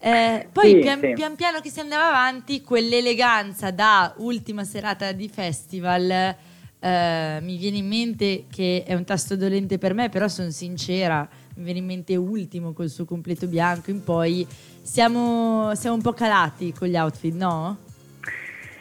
Eh, 0.01 0.49
poi 0.51 0.71
Sì, 0.71 0.79
pian, 0.81 0.99
sì. 0.99 1.13
pian 1.13 1.37
piano 1.37 1.61
che 1.61 1.71
si 1.71 1.79
andava 1.79 2.09
avanti, 2.09 2.63
quell'eleganza 2.63 3.71
da 3.71 4.13
ultima 4.17 4.65
serata 4.65 5.13
di 5.13 5.29
festival 5.29 6.35
eh, 6.83 7.39
mi 7.41 7.57
viene 7.59 7.77
in 7.77 7.87
mente 7.87 8.47
che 8.53 8.83
è 8.85 8.95
un 8.95 9.05
tasto 9.05 9.37
dolente 9.37 9.79
per 9.79 9.95
me, 9.95 10.09
però 10.09 10.27
sono 10.27 10.51
sincera, 10.51 11.29
mi 11.55 11.65
viene 11.65 11.79
in 11.79 11.87
mente 11.87 12.17
ultimo 12.17 12.73
col 12.73 12.89
suo 12.89 13.05
completo 13.05 13.47
bianco 13.47 13.91
in 13.91 14.03
poi 14.03 14.45
siamo, 14.83 15.73
siamo 15.77 15.95
un 15.95 16.03
po' 16.03 16.13
calati 16.13 16.73
con 16.73 16.89
gli 16.89 16.97
outfit, 16.97 17.35
no? 17.35 17.77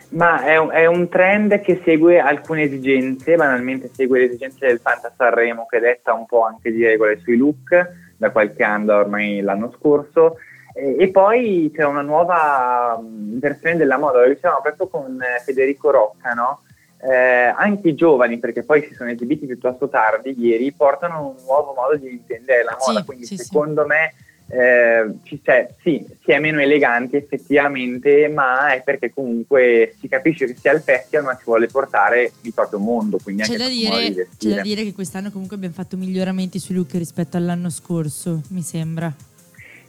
Ma 0.10 0.43
è 0.43 0.58
un, 0.58 0.72
è 0.72 0.88
un 0.88 1.08
trend 1.10 1.62
che 1.62 1.82
segue 1.86 2.20
alcune 2.20 2.64
esigenze, 2.64 3.36
banalmente 3.36 3.91
segue 3.93 4.20
le 4.20 4.26
esigenze 4.26 4.66
del 4.66 4.80
Fanta 4.80 5.14
Sanremo 5.16 5.68
che 5.68 5.80
detta 5.80 6.14
un 6.14 6.26
po' 6.26 6.43
anche 6.43 6.72
di 6.72 6.84
regole 6.84 7.20
sui 7.20 7.38
look 7.38 7.89
da 8.18 8.32
qualche 8.32 8.64
anno 8.64 8.95
ormai 8.95 9.41
l'anno 9.41 9.72
scorso 9.78 10.38
e, 10.74 10.95
e 10.97 11.12
poi 11.12 11.72
c'è 11.74 11.86
una 11.86 12.02
nuova 12.02 12.99
mh, 12.99 13.39
versione 13.39 13.78
della 13.78 13.97
moda, 13.97 14.22
lo 14.22 14.28
dicevamo 14.28 14.62
proprio 14.62 14.88
con 14.88 15.22
eh, 15.22 15.39
Federico 15.45 15.91
Rocca, 15.91 16.34
no? 16.34 16.62
Eh, 17.04 17.54
anche 17.56 17.89
i 17.89 17.95
giovani, 17.95 18.38
perché 18.38 18.62
poi 18.62 18.86
si 18.88 18.93
sono 18.93 19.10
esibiti 19.10 19.47
piuttosto 19.47 19.89
tardi 19.89 20.36
ieri, 20.38 20.72
portano 20.72 21.30
un 21.36 21.43
nuovo 21.45 21.74
modo 21.76 21.95
di 21.97 22.12
intendere 22.12 22.64
la 22.64 22.78
moda, 22.80 22.99
Sì, 22.99 23.06
quindi 23.06 23.26
sì, 23.26 23.38
sì. 23.38 23.43
secondo 23.45 23.88
me 23.88 24.14
eh, 24.47 25.12
ci 25.24 25.41
c'è, 25.41 25.74
sì, 25.82 26.06
si 26.24 26.32
è 26.32 26.38
meno 26.39 26.60
eleganti 26.62 27.16
effettivamente, 27.16 28.28
ma 28.28 28.74
è 28.74 28.84
perché 28.84 29.12
comunque 29.12 29.95
si 29.99 30.08
capisce 30.08 30.45
che 30.45 30.56
sia 30.56 30.74
il 30.74 30.82
festival, 30.82 31.26
ma 31.26 31.36
si 31.36 31.43
vuole 31.45 31.66
portare 31.68 32.34
il 32.41 32.54
proprio 32.54 32.78
mondo, 32.78 33.18
quindi 33.24 33.41
C'è 33.43 33.56
da, 33.58 33.68
di 33.68 33.78
dire, 33.78 34.28
c'è 34.38 34.56
da 34.56 34.62
dire 34.62 34.84
che 34.84 34.93
quest'anno 34.93 35.32
comunque 35.32 35.56
abbiamo 35.56 35.74
fatto 35.74 35.97
miglioramenti 35.97 36.60
sui 36.60 36.76
look 36.76 36.91
rispetto 36.93 37.36
all'anno 37.36 37.72
scorso, 37.72 38.41
mi 38.49 38.62
sembra. 38.62 39.12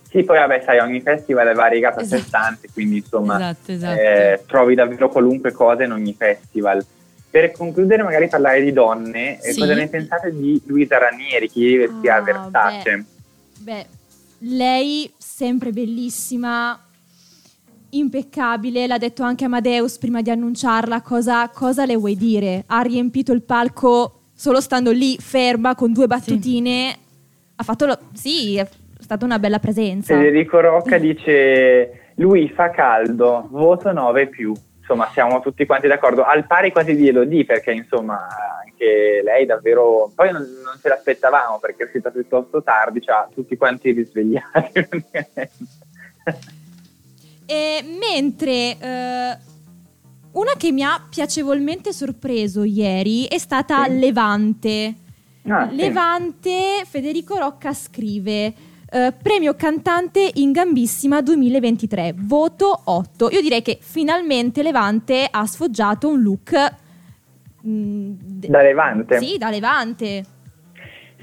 Sì, 0.08 0.22
poi 0.22 0.38
vabbè, 0.38 0.62
sai, 0.64 0.78
ogni 0.78 1.00
festival 1.02 1.48
è 1.48 1.54
variegata 1.54 2.00
a 2.00 2.04
sé 2.04 2.14
Esatto. 2.16 2.28
stante, 2.28 2.68
quindi 2.72 2.96
insomma 2.98 3.34
Esatto, 3.36 3.72
esatto. 3.72 4.00
eh, 4.00 4.42
trovi 4.46 4.74
davvero 4.74 5.08
qualunque 5.10 5.52
cosa 5.52 5.84
in 5.84 5.92
ogni 5.92 6.14
festival. 6.14 6.82
Per 7.32 7.50
concludere, 7.52 8.02
magari 8.02 8.28
parlare 8.28 8.60
di 8.62 8.72
donne, 8.74 9.40
eh, 9.40 9.52
Sì. 9.52 9.60
cosa 9.60 9.72
ne 9.72 9.88
pensate 9.88 10.36
di 10.36 10.60
Luisa 10.66 10.98
Ranieri 10.98 11.50
che 11.50 11.60
ieri 11.60 11.76
vestiva 11.86 12.16
Ah, 12.16 12.20
Versace? 12.20 13.04
Beh, 13.58 13.86
lei 14.40 15.10
sempre 15.16 15.70
bellissima, 15.70 16.78
impeccabile, 17.90 18.86
l'ha 18.86 18.98
detto 18.98 19.22
anche 19.22 19.46
Amadeus 19.46 19.96
prima 19.96 20.20
di 20.20 20.28
annunciarla, 20.28 21.00
cosa, 21.00 21.48
cosa 21.48 21.86
le 21.86 21.96
vuoi 21.96 22.16
dire? 22.18 22.64
Ha 22.66 22.82
riempito 22.82 23.32
il 23.32 23.40
palco 23.40 24.24
solo 24.34 24.60
stando 24.60 24.90
lì 24.90 25.16
ferma 25.18 25.74
con 25.74 25.94
due 25.94 26.06
battutine, 26.06 26.94
ha 27.56 27.62
fatto 27.62 27.86
lo... 27.86 27.98
sì, 28.12 28.56
è 28.56 28.68
stata 29.00 29.24
una 29.24 29.38
bella 29.38 29.58
presenza. 29.58 30.14
Federico 30.14 30.60
Rocca 30.60 30.98
dice 30.98 32.10
lui 32.16 32.50
fa 32.50 32.68
caldo, 32.68 33.48
voto 33.50 33.90
9 33.90 34.26
più. 34.28 34.52
Insomma, 34.82 35.08
siamo 35.12 35.40
tutti 35.40 35.64
quanti 35.64 35.86
d'accordo, 35.86 36.24
al 36.24 36.44
pari 36.44 36.72
quasi 36.72 36.96
di 36.96 37.06
Elodie, 37.06 37.44
perché 37.44 37.70
insomma 37.70 38.26
anche 38.64 39.22
lei 39.22 39.46
davvero... 39.46 40.10
Poi 40.14 40.32
non, 40.32 40.42
non 40.42 40.76
ce 40.80 40.88
l'aspettavamo 40.88 41.60
perché 41.60 41.84
è 41.84 41.86
uscita 41.86 42.10
piuttosto 42.10 42.62
tardi, 42.62 43.00
cioè 43.00 43.28
tutti 43.32 43.56
quanti 43.56 43.92
risvegliati. 43.92 44.88
E 47.44 47.84
mentre 47.98 48.78
eh, 48.78 49.38
una 50.32 50.52
che 50.56 50.72
mi 50.72 50.82
ha 50.82 51.04
piacevolmente 51.10 51.92
sorpreso 51.92 52.62
ieri 52.62 53.26
è 53.26 53.36
stata 53.36 53.84
Sì. 53.84 53.98
Levante. 53.98 54.94
Ah, 55.48 55.68
sì. 55.68 55.76
Levante, 55.76 56.84
Federico 56.86 57.36
Rocca 57.36 57.74
scrive 57.74 58.54
eh, 58.92 59.12
premio 59.22 59.54
cantante 59.54 60.30
in 60.34 60.52
gambissima 60.52 61.22
2023, 61.22 62.14
voto 62.16 62.82
8. 62.84 63.30
Io 63.30 63.40
direi 63.40 63.62
che 63.62 63.78
finalmente 63.80 64.62
Levante 64.62 65.26
ha 65.30 65.46
sfoggiato 65.46 66.08
un 66.08 66.20
look 66.20 66.74
mm, 67.66 68.12
de- 68.18 68.48
Da 68.48 68.60
Levante. 68.62 69.18
Sì, 69.18 69.38
da 69.38 69.48
Levante. 69.48 70.24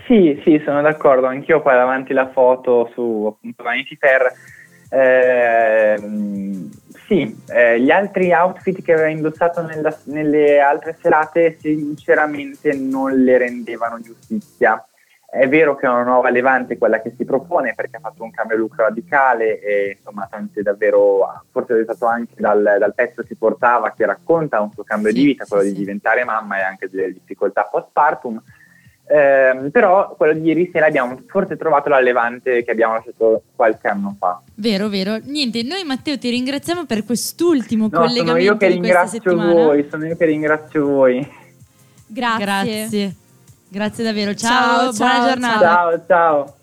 Sì, 0.07 0.41
sì, 0.43 0.59
sono 0.65 0.81
d'accordo, 0.81 1.27
anch'io 1.27 1.61
qua 1.61 1.75
davanti 1.75 2.13
la 2.13 2.29
foto 2.31 2.89
su 2.95 3.25
appunto 3.27 3.61
Vanity 3.61 3.95
Fair. 3.95 4.31
Ehm, 4.91 6.69
sì, 7.07 7.35
eh, 7.53 7.79
gli 7.79 7.91
altri 7.91 8.31
outfit 8.31 8.81
che 8.81 8.93
aveva 8.93 9.09
indossato 9.09 9.61
nella- 9.61 9.95
nelle 10.05 10.59
altre 10.59 10.97
serate 10.99 11.57
sinceramente 11.61 12.73
non 12.73 13.11
le 13.23 13.37
rendevano 13.37 13.99
giustizia. 14.01 14.83
È 15.31 15.47
vero 15.47 15.75
che 15.75 15.85
è 15.85 15.89
una 15.89 16.03
nuova 16.03 16.31
Levante 16.31 16.77
quella 16.77 17.01
che 17.01 17.13
si 17.15 17.23
propone 17.23 17.73
perché 17.75 17.97
ha 17.97 17.99
fatto 17.99 18.23
un 18.23 18.31
cambio 18.31 18.57
look 18.57 18.73
radicale 18.77 19.59
e 19.59 19.95
insomma 19.97 20.27
tante 20.29 20.63
davvero, 20.63 21.43
forse 21.51 21.79
è 21.79 21.83
stato 21.83 22.07
anche 22.07 22.33
dal, 22.37 22.77
dal 22.79 22.93
pezzo 22.95 23.21
che 23.21 23.35
portava 23.35 23.93
che 23.95 24.05
racconta 24.07 24.59
un 24.59 24.71
suo 24.71 24.83
cambio 24.83 25.11
di 25.13 25.19
Sì, 25.19 25.25
vita, 25.25 25.43
sì, 25.43 25.49
quello 25.51 25.63
sì. 25.65 25.73
di 25.73 25.77
diventare 25.79 26.23
mamma 26.23 26.57
e 26.57 26.61
anche 26.63 26.89
delle 26.89 27.13
difficoltà 27.13 27.63
postpartum. 27.71 28.41
Ehm, 29.11 29.69
però 29.71 30.15
quello 30.15 30.33
di 30.33 30.47
ieri 30.47 30.69
sera 30.71 30.85
abbiamo 30.87 31.19
forse 31.27 31.57
trovato 31.57 31.89
la 31.89 31.99
Levante 31.99 32.63
che 32.63 32.71
abbiamo 32.71 32.93
lasciato 32.93 33.43
qualche 33.55 33.87
anno 33.87 34.15
fa. 34.19 34.41
Vero, 34.55 34.87
vero. 34.87 35.17
Niente, 35.23 35.63
noi 35.63 35.83
Matteo 35.83 36.17
ti 36.17 36.29
ringraziamo 36.29 36.85
per 36.85 37.03
quest'ultimo 37.03 37.83
No, 37.83 37.89
sono 37.91 38.05
collegamento 38.07 38.43
io 38.43 38.57
che 38.57 38.67
di 38.67 38.77
questa 38.77 39.01
ringrazio 39.03 39.31
settimana. 39.31 39.53
voi, 39.53 39.87
sono 39.89 40.05
io 40.05 40.15
che 40.15 40.25
ringrazio 40.25 40.85
voi. 40.87 41.27
Grazie. 42.07 42.43
Grazie. 42.43 43.15
Grazie 43.69 44.03
davvero. 44.03 44.33
Ciao, 44.33 44.91
Ciao, 44.91 44.93
ciao, 44.93 45.07
buona 45.07 45.27
giornata. 45.29 45.59
Ciao, 45.59 46.05
ciao. 46.07 46.53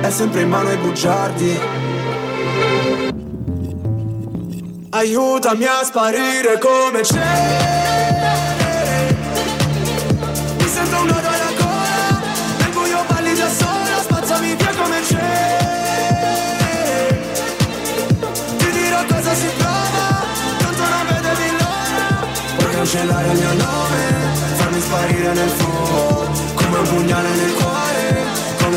è 0.00 0.10
sempre 0.10 0.42
in 0.42 0.48
mano 0.48 0.68
ai 0.68 0.76
bugiardi. 0.76 1.60
Aiutami 4.90 5.64
a 5.64 5.84
sparire 5.84 6.58
come 6.58 7.04
cenere 7.04 7.96
Mi 10.56 10.66
sento 10.66 10.96
un 10.96 11.06
gola 11.06 11.30
Nel 12.58 12.70
buio 12.72 13.04
balli 13.06 13.34
da 13.34 13.48
sola 13.50 14.00
Spazzami 14.00 14.54
via 14.56 14.74
come 14.74 15.02
cenere 15.04 15.56
Ti 18.56 18.70
dirò 18.70 19.04
cosa 19.04 19.34
si 19.34 19.46
prova 19.58 20.24
Tanto 20.58 20.82
non 20.82 21.06
vedevi 21.06 21.50
l'ora. 21.58 22.70
Cancellare 22.72 23.28
il 23.30 23.38
mio 23.38 23.52
nome 23.52 24.00
Farmi 24.56 24.80
sparire 24.80 25.32
nel 25.34 25.50
fumo 25.50 26.26
Come 26.54 26.78
un 26.78 26.88
pugnale 26.88 27.28
nel 27.28 27.52
cuore 27.52 27.87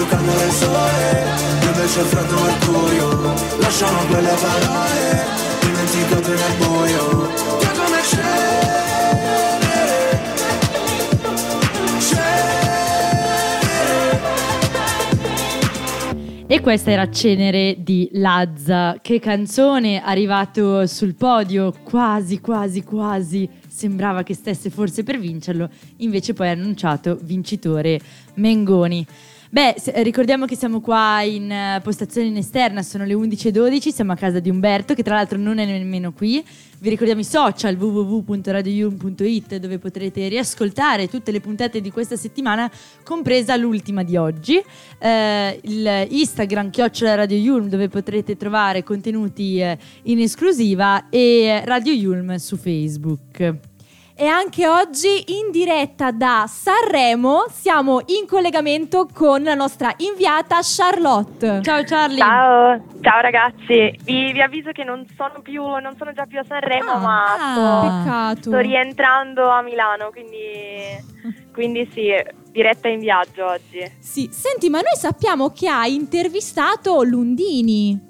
più 0.00 0.06
caldo 0.06 0.32
del 0.32 0.50
sole 0.50 1.26
invece 1.60 2.00
freddo 2.00 2.40
mercurio 2.40 3.34
Lasciamo 3.58 3.98
quelle 4.08 4.34
parole 4.40 5.18
Dimenticate 5.60 6.28
nel 6.28 6.56
buio 6.58 7.28
Che 7.58 7.68
come 7.76 8.02
cenere 8.08 8.70
E 16.46 16.60
questa 16.60 16.90
era 16.90 17.08
Cenere 17.08 17.76
di 17.78 18.08
Lazza. 18.14 18.98
Che 19.00 19.20
canzone 19.20 20.02
arrivato 20.02 20.84
sul 20.88 21.14
podio, 21.14 21.72
quasi, 21.84 22.40
quasi, 22.40 22.82
quasi. 22.82 23.48
Sembrava 23.68 24.24
che 24.24 24.34
stesse 24.34 24.68
forse 24.68 25.04
per 25.04 25.20
vincerlo, 25.20 25.70
invece 25.98 26.32
poi 26.32 26.48
ha 26.48 26.50
annunciato 26.50 27.16
vincitore 27.22 28.00
Mengoni. 28.34 29.06
Beh, 29.52 29.74
ricordiamo 29.96 30.46
che 30.46 30.54
siamo 30.54 30.80
qua 30.80 31.22
in 31.22 31.50
eh, 31.50 31.80
postazione 31.82 32.28
in 32.28 32.36
esterna, 32.36 32.82
sono 32.82 33.04
le 33.04 33.14
11.12, 33.14 33.88
siamo 33.88 34.12
a 34.12 34.14
casa 34.14 34.38
di 34.38 34.48
Umberto, 34.48 34.94
che 34.94 35.02
tra 35.02 35.16
l'altro 35.16 35.38
non 35.38 35.58
è 35.58 35.64
nemmeno 35.64 36.12
qui. 36.12 36.40
Vi 36.78 36.88
ricordiamo 36.88 37.20
i 37.20 37.24
social 37.24 37.74
www.radioyulm.it 37.74 39.56
dove 39.56 39.78
potrete 39.78 40.28
riascoltare 40.28 41.08
tutte 41.08 41.32
le 41.32 41.40
puntate 41.40 41.80
di 41.80 41.90
questa 41.90 42.14
settimana, 42.14 42.70
compresa 43.02 43.56
l'ultima 43.56 44.04
di 44.04 44.16
oggi. 44.16 44.62
Eh, 45.00 45.60
il 45.64 46.06
Instagram 46.10 46.70
chiocciola 46.70 47.16
Radio 47.16 47.36
Yulm 47.36 47.68
dove 47.68 47.88
potrete 47.88 48.36
trovare 48.36 48.84
contenuti 48.84 49.60
eh, 49.60 49.76
in 50.04 50.20
esclusiva 50.20 51.08
e 51.08 51.60
Radio 51.64 51.92
Yulm 51.92 52.36
su 52.36 52.56
Facebook. 52.56 53.69
E 54.20 54.26
anche 54.26 54.68
oggi 54.68 55.24
in 55.28 55.50
diretta 55.50 56.10
da 56.10 56.44
Sanremo 56.46 57.46
siamo 57.48 58.00
in 58.04 58.26
collegamento 58.26 59.08
con 59.10 59.42
la 59.42 59.54
nostra 59.54 59.94
inviata 59.96 60.58
Charlotte. 60.60 61.62
Ciao 61.62 61.82
Charlie. 61.84 62.18
Ciao, 62.18 62.84
ciao 63.00 63.20
ragazzi, 63.22 63.98
vi, 64.02 64.30
vi 64.32 64.42
avviso 64.42 64.72
che 64.72 64.84
non 64.84 65.06
sono 65.16 65.40
più, 65.40 65.62
non 65.64 65.94
sono 65.96 66.12
già 66.12 66.26
più 66.26 66.38
a 66.38 66.44
Sanremo, 66.46 66.90
Ah, 66.90 66.98
ma 66.98 67.24
ah, 67.32 67.36
sto, 67.54 67.80
peccato. 67.88 68.50
sto 68.50 68.58
rientrando 68.58 69.48
a 69.48 69.62
Milano, 69.62 70.10
quindi, 70.10 71.48
quindi 71.54 71.90
sì, 71.94 72.12
diretta 72.52 72.88
in 72.88 73.00
viaggio 73.00 73.46
oggi. 73.46 73.90
Sì, 74.00 74.28
senti, 74.30 74.68
ma 74.68 74.80
noi 74.82 74.96
sappiamo 74.98 75.48
che 75.48 75.66
hai 75.66 75.94
intervistato 75.94 77.02
Lundini. 77.04 78.08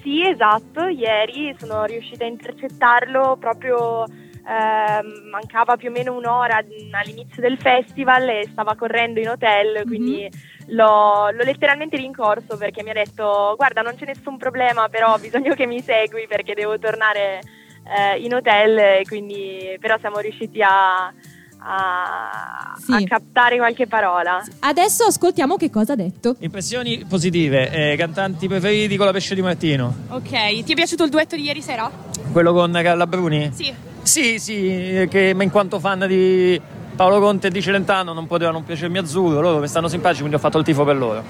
Sì, 0.00 0.26
esatto, 0.26 0.86
ieri 0.86 1.54
sono 1.58 1.84
riuscita 1.84 2.24
a 2.24 2.28
intercettarlo 2.28 3.36
proprio, 3.38 4.06
ehm, 4.46 5.28
mancava 5.30 5.76
più 5.76 5.88
o 5.88 5.92
meno 5.92 6.14
un'ora 6.16 6.56
all'inizio 6.92 7.40
del 7.42 7.58
festival 7.58 8.28
e 8.28 8.48
stava 8.52 8.74
correndo 8.76 9.20
in 9.20 9.28
hotel, 9.28 9.84
quindi 9.86 10.28
l'ho, 10.68 11.30
l'ho 11.30 11.42
letteralmente 11.44 11.96
rincorso 11.96 12.56
perché 12.56 12.82
mi 12.82 12.90
ha 12.90 12.94
detto 12.94 13.54
guarda 13.56 13.82
non 13.82 13.94
c'è 13.96 14.06
nessun 14.06 14.36
problema, 14.36 14.88
però 14.88 15.14
ho 15.14 15.18
bisogno 15.18 15.54
che 15.54 15.66
mi 15.66 15.80
segui 15.80 16.26
perché 16.28 16.54
devo 16.54 16.78
tornare 16.78 17.40
eh, 17.86 18.18
in 18.20 18.34
hotel, 18.34 18.78
e 18.78 19.02
quindi 19.06 19.76
però 19.80 19.98
siamo 19.98 20.18
riusciti 20.18 20.62
a, 20.62 21.12
a- 21.58 22.74
Sì. 22.76 22.92
a 22.92 23.02
captare 23.04 23.56
qualche 23.56 23.86
parola. 23.86 24.42
Adesso 24.60 25.04
ascoltiamo 25.04 25.56
che 25.56 25.70
cosa 25.70 25.92
ha 25.92 25.96
detto. 25.96 26.36
Impressioni 26.40 27.04
positive, 27.08 27.70
eh, 27.92 27.96
cantanti 27.96 28.46
preferiti 28.48 28.96
con 28.96 29.06
la 29.06 29.12
pesce 29.12 29.34
di 29.34 29.42
Martino. 29.42 29.94
Ok, 30.10 30.62
ti 30.64 30.72
è 30.72 30.74
piaciuto 30.74 31.04
il 31.04 31.10
duetto 31.10 31.36
di 31.36 31.42
ieri 31.42 31.62
sera? 31.62 31.90
Quello 32.32 32.52
con 32.52 32.72
Carla 32.72 33.06
Bruni? 33.06 33.50
Sì. 33.52 33.92
Sì, 34.04 34.38
sì, 34.38 35.00
eh, 35.00 35.08
che 35.08 35.34
in 35.38 35.50
quanto 35.50 35.80
fan 35.80 36.04
di 36.06 36.60
Paolo 36.94 37.20
Conte 37.20 37.48
e 37.48 37.50
di 37.50 37.62
Celentano 37.62 38.12
non 38.12 38.26
poteva 38.26 38.50
non 38.50 38.62
piacermi 38.62 38.98
azzurro, 38.98 39.40
loro 39.40 39.58
mi 39.60 39.66
stanno 39.66 39.88
simpatici, 39.88 40.20
quindi 40.20 40.36
ho 40.36 40.40
fatto 40.40 40.58
il 40.58 40.64
tifo 40.64 40.84
per 40.84 40.96
loro. 40.96 41.24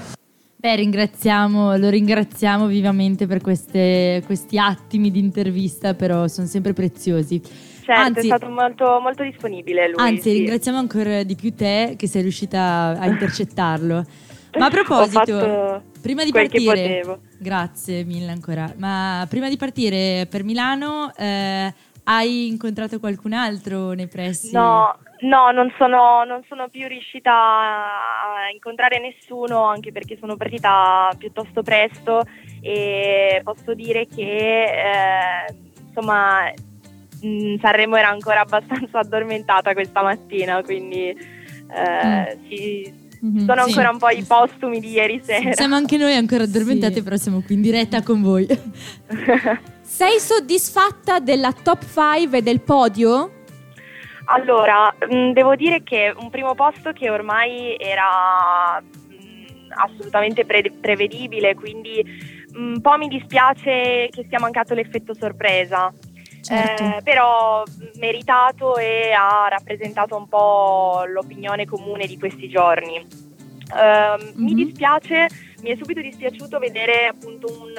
Beh, 0.57 0.75
ringraziamo, 0.75 1.77
lo 1.77 1.89
ringraziamo 1.89 2.67
vivamente 2.67 3.27
per 3.27 3.39
queste- 3.41 4.21
questi 4.25 4.57
attimi 4.57 5.09
di 5.09 5.19
intervista, 5.19 5.93
però 5.93 6.27
sono 6.27 6.47
sempre 6.47 6.73
preziosi. 6.73 7.41
Certo, 7.41 8.01
Anzi- 8.01 8.19
è 8.19 8.23
stato 8.23 8.49
molto, 8.49 8.99
molto 9.01 9.23
disponibile 9.23 9.89
lui. 9.91 9.95
Anzi, 9.97 10.29
sì. 10.31 10.37
ringraziamo 10.39 10.77
ancora 10.77 11.23
di 11.23 11.35
più 11.35 11.53
te 11.53 11.93
che 11.97 12.07
sei 12.07 12.23
riuscita 12.23 12.97
a 12.99 13.05
intercettarlo. 13.07 14.05
Ma 14.57 14.65
a 14.65 14.69
proposito, 14.71 15.19
Ho 15.35 15.39
fatto 15.39 15.83
prima 16.01 16.23
di 16.23 16.31
partire, 16.31 17.19
grazie 17.37 18.03
mille 18.03 18.31
ancora. 18.31 18.73
Ma 18.77 19.25
prima 19.29 19.49
di 19.49 19.57
partire 19.57 20.25
per 20.29 20.43
Milano, 20.43 21.13
eh, 21.15 21.73
hai 22.05 22.47
incontrato 22.47 22.99
qualcun 22.99 23.33
altro 23.33 23.91
nei 23.93 24.07
pressi? 24.07 24.51
No, 24.53 24.95
no, 25.21 25.51
non 25.51 25.73
sono, 25.77 26.23
non 26.23 26.41
sono 26.47 26.67
più 26.69 26.87
riuscita 26.87 27.31
a 27.33 28.49
incontrare 28.53 28.99
nessuno, 28.99 29.63
anche 29.65 29.91
perché 29.91 30.17
sono 30.19 30.35
partita 30.37 31.09
piuttosto 31.17 31.61
presto 31.63 32.23
e 32.61 33.41
posso 33.43 33.73
dire 33.73 34.07
che 34.07 34.63
eh, 34.63 35.53
insomma 35.87 36.43
mh, 37.21 37.59
Sanremo 37.59 37.95
era 37.95 38.09
ancora 38.09 38.41
abbastanza 38.41 38.99
addormentata 39.05 39.73
questa 39.73 40.01
mattina, 40.03 40.61
quindi 40.63 41.07
eh, 41.09 42.37
sì, 42.47 43.03
Mhm, 43.21 43.45
sono 43.45 43.63
sì. 43.63 43.69
ancora 43.69 43.89
un 43.89 43.97
po' 43.97 44.09
i 44.09 44.23
postumi 44.23 44.79
di 44.79 44.91
ieri 44.91 45.19
sera. 45.23 45.53
Siamo 45.53 45.73
anche 45.73 45.97
noi 45.97 46.13
ancora 46.13 46.43
addormentate, 46.43 47.01
però 47.01 47.15
siamo 47.15 47.41
qui 47.41 47.55
in 47.55 47.61
diretta 47.61 48.03
con 48.03 48.21
voi. 48.21 48.45
Sei 49.95 50.19
soddisfatta 50.19 51.19
della 51.19 51.53
top 51.53 51.85
5 51.85 52.39
e 52.39 52.41
del 52.41 52.59
podio? 52.59 53.31
Allora, 54.25 54.93
mh, 55.09 55.31
devo 55.31 55.55
dire 55.55 55.83
che 55.83 56.13
un 56.19 56.29
primo 56.29 56.53
posto 56.53 56.91
che 56.91 57.09
ormai 57.09 57.77
era 57.79 58.81
mh, 58.81 59.71
assolutamente 59.73 60.43
pre- 60.45 60.69
prevedibile, 60.81 61.55
quindi 61.55 62.03
mh, 62.51 62.57
un 62.73 62.81
po' 62.81 62.97
mi 62.97 63.07
dispiace 63.07 64.09
che 64.11 64.25
sia 64.27 64.37
mancato 64.37 64.73
l'effetto 64.73 65.13
sorpresa. 65.17 65.93
Certo. 66.41 66.83
Eh, 66.83 67.01
però 67.01 67.63
meritato 67.97 68.75
e 68.75 69.13
ha 69.17 69.47
rappresentato 69.47 70.17
un 70.17 70.27
po' 70.27 71.03
l'opinione 71.07 71.63
comune 71.65 72.05
di 72.05 72.19
questi 72.19 72.49
giorni. 72.49 72.97
Ehm, 72.97 74.31
Mi 74.35 74.51
Mhm. 74.51 74.55
dispiace, 74.65 75.27
mi 75.65 75.71
è 75.71 75.75
subito 75.77 75.99
dispiaciuto 75.99 76.59
vedere 76.59 77.07
appunto 77.07 77.47
un, 77.47 77.73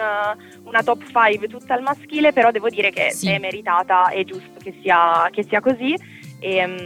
una 0.64 0.82
top 0.82 1.04
5 1.06 1.46
tutta 1.46 1.74
al 1.74 1.82
maschile, 1.82 2.32
però 2.32 2.50
devo 2.50 2.68
dire 2.68 2.90
che 2.90 3.12
Sì. 3.12 3.30
è 3.30 3.38
meritata, 3.38 4.08
è 4.08 4.24
giusto 4.24 4.58
che 4.60 4.74
sia, 4.82 5.28
che 5.30 5.44
sia 5.44 5.60
così. 5.60 5.94
E, 6.40 6.66
mm, 6.66 6.76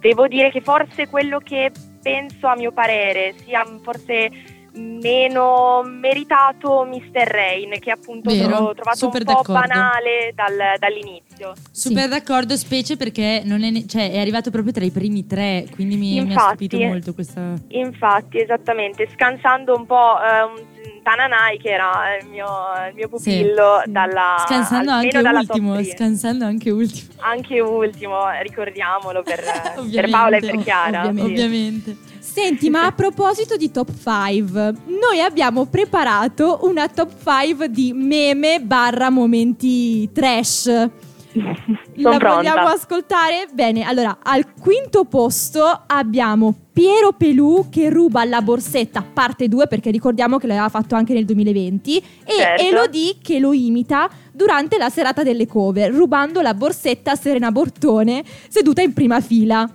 devo 0.00 0.26
dire 0.26 0.50
che 0.50 0.60
forse 0.62 1.08
quello 1.08 1.38
che 1.38 1.70
penso 2.02 2.48
a 2.48 2.56
mio 2.56 2.72
parere 2.72 3.34
sia 3.44 3.64
forse 3.82 4.30
meno 4.74 5.82
meritato 5.82 6.84
Mr. 6.84 7.26
Rain, 7.26 7.78
che 7.78 7.90
appunto 7.90 8.30
Vero, 8.30 8.56
ho 8.56 8.74
trovato 8.74 8.96
super 8.96 9.20
un 9.20 9.26
po' 9.26 9.42
d'accordo. 9.42 9.52
banale 9.52 10.32
dal- 10.34 10.78
dall'inizio. 10.78 11.52
Super 11.70 12.08
d'accordo, 12.08 12.56
specie 12.56 12.96
perché 12.96 13.42
non 13.44 13.62
è, 13.62 13.84
cioè, 13.86 14.12
è 14.12 14.18
arrivato 14.18 14.50
proprio 14.50 14.72
tra 14.72 14.84
i 14.84 14.90
primi 14.90 15.26
tre, 15.26 15.66
quindi 15.74 15.96
mi, 15.96 16.12
mi 16.12 16.18
ha 16.18 16.22
Infatti. 16.22 16.66
stupito 16.66 16.78
molto 16.78 17.14
questa... 17.14 17.54
Infatti, 17.68 18.40
esattamente, 18.40 19.08
scansando 19.14 19.74
un 19.74 19.86
po' 19.86 20.16
eh, 20.20 20.42
un 20.42 20.79
Tananai 21.02 21.58
che 21.58 21.70
era 21.70 22.16
il 22.20 22.28
mio, 22.28 22.46
il 22.88 22.94
mio 22.94 23.08
pupillo 23.08 23.82
dalla, 23.86 24.44
Scansando 24.46 24.90
anche 24.90 25.20
dalla 25.20 25.40
ultimo, 25.40 25.74
top 25.74 25.82
3. 25.82 25.96
scansando 25.96 26.44
anche 26.44 26.70
ultimo. 26.70 27.08
Anche 27.18 27.60
ultimo, 27.60 28.18
ricordiamolo 28.42 29.22
per, 29.22 29.40
per 29.92 30.10
Paola 30.10 30.36
e 30.36 30.40
per 30.40 30.56
Chiara. 30.58 31.06
ovviamente. 31.06 31.26
sì. 31.26 31.32
ovviamente. 31.32 31.96
Senti, 32.20 32.70
ma 32.70 32.84
a 32.84 32.92
proposito 32.92 33.56
di 33.56 33.70
top 33.70 33.90
5, 33.92 34.74
noi 35.00 35.20
abbiamo 35.20 35.66
preparato 35.66 36.60
una 36.62 36.88
top 36.88 37.12
5 37.22 37.70
di 37.70 37.92
meme 37.92 38.60
barra 38.60 39.10
momenti 39.10 40.10
trash. 40.12 40.88
La 41.32 42.16
pronta. 42.16 42.34
vogliamo 42.34 42.66
ascoltare? 42.68 43.46
Bene, 43.52 43.82
allora 43.84 44.18
al 44.22 44.52
quinto 44.54 45.04
posto 45.04 45.62
abbiamo 45.86 46.54
Piero 46.72 47.12
Pelù 47.12 47.68
che 47.70 47.88
ruba 47.90 48.24
la 48.24 48.40
borsetta 48.42 49.04
parte 49.12 49.46
2 49.48 49.66
perché 49.68 49.90
ricordiamo 49.90 50.38
che 50.38 50.46
l'aveva 50.46 50.68
fatto 50.68 50.94
anche 50.94 51.12
nel 51.14 51.24
2020 51.24 51.96
e 51.98 52.32
Certo. 52.32 52.62
Elodie 52.64 53.16
che 53.22 53.38
lo 53.38 53.52
imita 53.52 54.08
durante 54.32 54.76
la 54.78 54.88
serata 54.88 55.22
delle 55.22 55.46
cover 55.46 55.92
rubando 55.92 56.40
la 56.40 56.54
borsetta 56.54 57.12
a 57.12 57.16
Serena 57.16 57.50
Bortone 57.52 58.24
seduta 58.48 58.82
in 58.82 58.92
prima 58.92 59.20
fila. 59.20 59.68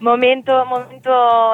Momento, 0.00 0.64
momento 0.68 1.12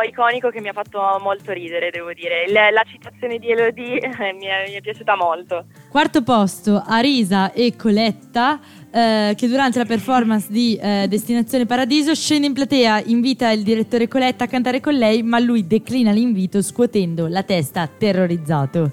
iconico 0.09 0.49
che 0.49 0.62
mi 0.62 0.69
ha 0.69 0.73
fatto 0.73 0.99
molto 1.23 1.53
ridere, 1.53 1.91
devo 1.91 2.15
dire. 2.15 2.45
Il- 2.47 2.55
la 2.55 2.83
citazione 2.87 3.37
di 3.39 3.51
Elodie 3.51 3.99
eh, 4.01 4.33
mi, 4.33 4.47
è, 4.47 4.65
mi 4.69 4.75
è 4.75 4.81
piaciuta 4.81 5.16
molto. 5.16 5.66
Quarto 5.91 6.23
posto, 6.23 6.83
Arisa 6.87 7.53
e 7.53 7.77
Coletta, 7.77 8.59
eh, 8.90 9.35
che 9.36 9.48
durante 9.48 9.78
la 9.78 9.85
performance 9.85 10.47
di 10.51 10.77
eh, 10.77 11.06
Destinazione 11.09 11.66
Paradiso 11.66 12.15
scende 12.15 12.47
in 12.47 12.52
platea, 12.52 13.02
invita 13.05 13.51
il 13.51 13.62
direttore 13.62 14.09
Coletta 14.09 14.44
a 14.44 14.47
cantare 14.47 14.81
con 14.81 14.94
lei, 14.94 15.23
ma 15.23 15.39
lui 15.39 15.66
declina 15.66 16.10
l'invito 16.10 16.62
scuotendo 16.62 17.27
la 17.27 17.43
testa 17.43 17.86
terrorizzato. 17.86 18.93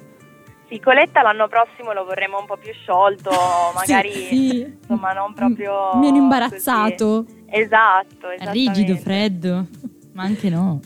Sì, 0.67 0.79
Coletta 0.79 1.21
l'anno 1.21 1.47
prossimo 1.47 1.93
lo 1.93 2.03
vorremmo 2.03 2.39
un 2.39 2.45
po' 2.45 2.57
più 2.57 2.73
sciolto, 2.73 3.31
magari 3.73 4.11
sì. 4.11 4.75
insomma 4.79 5.13
non 5.13 5.33
proprio... 5.33 5.95
Meno 5.95 6.17
imbarazzato. 6.17 7.23
così. 7.25 7.43
Esatto, 7.47 8.27
rigido, 8.51 8.95
freddo, 8.95 9.67
ma 10.13 10.23
anche 10.23 10.49
no. 10.49 10.79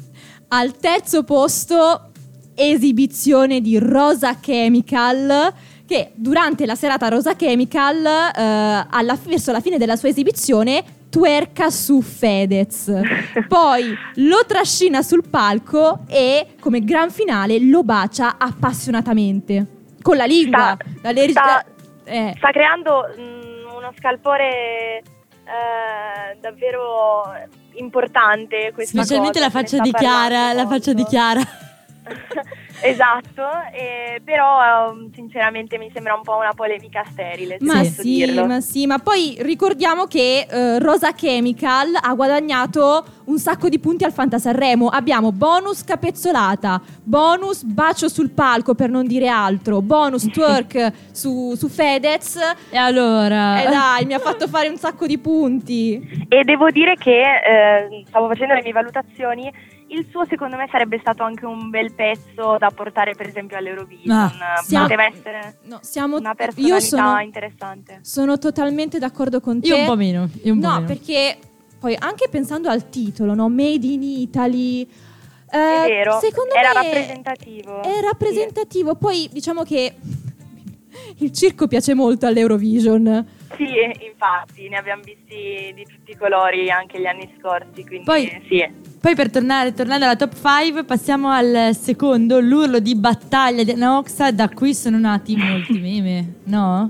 Al 0.49 0.76
terzo 0.77 1.23
posto, 1.23 2.11
esibizione 2.53 3.61
di 3.61 3.80
Rosa 3.80 4.40
Chemical. 4.40 5.53
Che 5.90 6.11
durante 6.14 6.68
la 6.68 6.76
serata 6.76 7.07
Rosa 7.07 7.36
Chemical, 7.36 8.06
eh, 8.06 8.86
alla- 8.91 9.18
verso 9.24 9.52
la 9.52 9.60
fine 9.60 9.80
della 9.80 9.95
sua 9.95 10.10
esibizione, 10.10 10.84
twerka 11.10 11.72
su 11.72 12.03
Fedez. 12.03 12.94
Poi 13.49 13.98
lo 14.18 14.45
trascina 14.45 15.02
sul 15.02 15.28
palco 15.28 16.02
e, 16.07 16.49
come 16.60 16.82
gran 16.84 17.10
finale, 17.10 17.60
lo 17.60 17.82
bacia 17.82 18.36
appassionatamente. 18.38 19.66
Con 20.03 20.16
la 20.16 20.26
lingua. 20.26 20.78
Sta- 20.99 21.11
la 21.11 21.28
sta- 21.28 21.66
eh. 22.03 22.34
Sta 22.38 22.52
creando 22.52 23.07
mm, 23.18 23.76
uno 23.76 23.91
scalpore 23.98 24.98
eh, 25.02 26.38
davvero 26.40 27.24
importante 27.78 28.72
questa 28.76 28.95
Specialmente 29.02 29.40
cosa, 29.40 29.52
la 29.52 29.60
ne 29.60 29.60
faccia 29.64 29.80
di 29.82 29.91
Chiara, 29.91 30.53
la 30.53 30.68
faccia 30.68 30.94
di. 30.94 31.03
Chiara. 31.06 31.41
Esatto, 32.81 33.43
eh, 33.73 34.22
però 34.23 34.91
ehm, 34.91 35.11
sinceramente 35.14 35.77
mi 35.77 35.89
sembra 35.93 36.15
un 36.15 36.22
po' 36.22 36.35
una 36.38 36.53
polemica 36.53 37.03
sterile, 37.11 37.57
Ma 37.61 37.84
sì, 37.84 38.01
dirlo. 38.01 38.45
ma 38.45 38.61
sì, 38.61 38.85
ma 38.88 38.99
poi 38.99 39.38
ricordiamo 39.39 40.06
che 40.06 40.47
eh, 40.49 40.80
Rosa 40.80 41.14
Chemical 41.14 41.97
ha 41.99 42.14
guadagnato 42.14 43.03
un 43.26 43.38
sacco 43.38 43.69
di 43.69 43.80
punti 43.80 44.03
al 44.03 44.11
Fantasarremo. 44.11 44.88
Abbiamo 44.88 45.31
bonus 45.31 45.84
capezzolata, 45.84 46.81
bonus 47.03 47.64
bacio 47.64 48.10
sul 48.10 48.31
palco 48.31 48.73
per 48.76 48.89
non 48.89 49.06
dire 49.06 49.27
altro, 49.27 49.81
bonus 49.81 50.26
twerk 50.31 50.91
su, 51.11 51.53
su 51.56 51.68
Fedez. 51.68 52.38
E 52.69 52.77
allora? 52.77 53.61
E 53.61 53.69
dai, 53.69 54.06
mi 54.06 54.14
ha 54.14 54.19
fatto 54.19 54.47
fare 54.47 54.68
un 54.68 54.77
sacco 54.77 55.06
di 55.06 55.18
punti. 55.18 56.26
E 56.27 56.43
devo 56.43 56.69
dire 56.72 56.95
che 56.95 57.22
eh, 57.22 58.03
stavo 58.07 58.27
facendo 58.27 58.53
le 58.53 58.61
mie 58.64 58.72
valutazioni. 58.72 59.51
Il 59.91 60.07
suo, 60.11 60.24
secondo 60.26 60.56
me, 60.56 60.68
sarebbe 60.72 60.99
stato 60.99 61.24
anche 61.24 61.45
un 61.45 61.70
bel 61.70 61.94
pezzo 61.94 62.57
da 62.60 62.70
portare, 62.70 63.16
per 63.16 63.28
esempio, 63.28 63.57
all'Eurovision. 63.57 64.16
Ah, 64.16 64.61
siamo- 64.64 64.86
Poteva 64.86 65.06
essere 65.06 65.57
No, 65.64 65.80
siamo 65.82 66.18
una 66.18 66.30
io 66.30 66.36
personalità 66.36 66.80
sono, 66.80 67.20
interessante. 67.20 67.99
sono 68.03 68.38
totalmente 68.38 68.99
d'accordo 68.99 69.40
con 69.41 69.60
te. 69.60 69.68
Io 69.68 69.78
un 69.78 69.86
po' 69.86 69.95
meno. 69.95 70.30
Io 70.44 70.53
un 70.53 70.60
po' 70.60 70.68
no, 70.68 70.74
meno. 70.76 70.86
perché 70.88 71.38
poi 71.80 71.95
anche 71.98 72.28
pensando 72.30 72.70
al 72.70 72.90
titolo, 72.90 73.34
no? 73.34 73.49
Made 73.49 73.88
in 73.88 74.03
Italy. 74.03 74.88
È 75.49 75.57
eh, 75.57 75.88
vero, 75.88 76.20
secondo 76.20 76.53
era 76.53 76.68
me 76.68 76.84
rappresentativo. 76.84 77.82
È 77.82 78.02
rappresentativo. 78.02 78.95
Poi 78.95 79.28
diciamo 79.32 79.64
che 79.64 79.95
il 81.18 81.32
circo 81.32 81.68
piace 81.68 81.95
molto 81.95 82.28
all'Eurovision. 82.28 83.26
Sì, 83.57 84.06
infatti, 84.07 84.70
ne 84.70 84.78
abbiamo 84.78 85.02
visti 85.02 85.72
di 85.74 85.84
tutti 85.84 86.11
i 86.11 86.16
colori 86.16 86.70
anche 86.70 86.99
gli 86.99 87.07
anni 87.07 87.34
scorsi, 87.40 87.84
quindi 87.84 88.06
Poi- 88.06 88.44
sì. 88.48 88.89
Poi 89.01 89.15
per 89.15 89.31
tornare, 89.31 89.73
tornando 89.73 90.03
alla 90.03 90.17
top 90.17 90.34
5 90.34 90.84
passiamo 90.84 91.30
al 91.30 91.69
secondo, 91.73 92.41
l'urlo 92.41 92.80
di 92.80 92.95
battaglia 92.95 93.63
di 93.63 93.71
Anoxa, 93.71 94.31
da 94.31 94.49
cui 94.49 94.73
sono 94.73 94.99
nati 94.99 95.38
molti 95.38 95.80
meme, 95.80 96.39
no? 96.45 96.89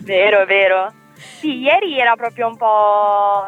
Vero, 0.00 0.44
vero. 0.44 0.92
Sì, 1.14 1.60
ieri 1.60 1.98
era 1.98 2.16
proprio 2.16 2.48
un 2.48 2.56
po' 2.58 3.44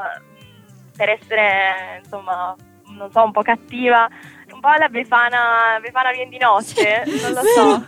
per 0.96 1.10
essere, 1.10 2.00
insomma, 2.02 2.56
non 2.96 3.10
so, 3.12 3.22
un 3.22 3.32
po' 3.32 3.42
cattiva, 3.42 4.08
un 4.50 4.60
po' 4.60 4.70
la 4.78 4.88
Befana, 4.88 5.78
Befana 5.82 6.10
viene 6.12 6.30
di 6.30 6.38
notte, 6.38 7.04
non 7.22 7.32
lo 7.32 7.42
so. 7.54 7.86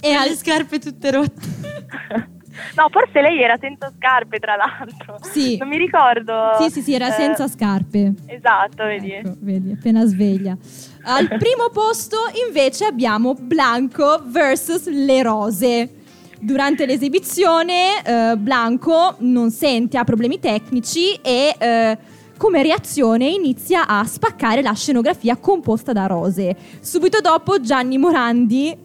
E 0.00 0.12
ha 0.12 0.24
le 0.24 0.36
scarpe 0.36 0.78
tutte 0.78 1.10
rotte. 1.10 2.34
No, 2.76 2.88
forse 2.90 3.20
lei 3.20 3.40
era 3.42 3.56
senza 3.60 3.92
scarpe, 3.96 4.38
tra 4.38 4.56
l'altro. 4.56 5.18
Sì. 5.22 5.56
Non 5.56 5.68
mi 5.68 5.78
ricordo. 5.78 6.56
Sì, 6.60 6.70
sì, 6.70 6.82
sì, 6.82 6.94
era 6.94 7.08
Eh, 7.08 7.12
senza 7.12 7.48
scarpe. 7.48 8.14
Esatto, 8.26 8.84
vedi. 8.84 9.12
Ecco, 9.12 9.34
vedi, 9.40 9.72
appena 9.72 10.04
sveglia. 10.04 10.56
Al 11.04 11.26
primo 11.38 11.70
posto 11.72 12.16
invece 12.46 12.84
abbiamo 12.84 13.34
Blanco 13.34 14.22
vs 14.24 14.88
Le 14.88 15.22
Rose. 15.22 15.90
Durante 16.38 16.84
l'esibizione 16.84 18.02
eh, 18.04 18.36
Blanco 18.36 19.16
non 19.20 19.50
sente, 19.50 19.96
ha 19.96 20.04
problemi 20.04 20.38
tecnici 20.38 21.14
e 21.22 21.54
eh, 21.58 21.98
come 22.36 22.62
reazione 22.62 23.26
inizia 23.28 23.86
a 23.86 24.04
spaccare 24.04 24.60
la 24.60 24.74
scenografia 24.74 25.36
composta 25.36 25.92
da 25.94 26.04
rose. 26.06 26.54
Subito 26.80 27.20
dopo 27.22 27.58
Gianni 27.60 27.96
Morandi 27.96 28.76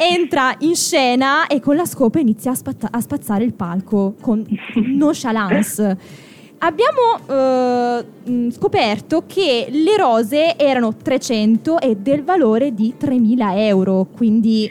entra 0.00 0.54
in 0.60 0.74
scena 0.74 1.46
e 1.46 1.60
con 1.60 1.76
la 1.76 1.84
scopa 1.84 2.18
inizia 2.18 2.52
a, 2.52 2.54
spatta- 2.54 2.88
a 2.90 3.00
spazzare 3.00 3.44
il 3.44 3.52
palco 3.52 4.14
con 4.18 4.42
nonchalance. 4.74 5.98
Abbiamo 6.62 7.18
eh, 7.26 8.50
scoperto 8.50 9.24
che 9.26 9.66
le 9.70 9.96
rose 9.96 10.56
erano 10.58 10.94
300 10.94 11.80
e 11.80 11.96
del 11.96 12.22
valore 12.22 12.72
di 12.74 12.94
3.000 12.98 13.56
euro, 13.58 14.06
quindi 14.14 14.70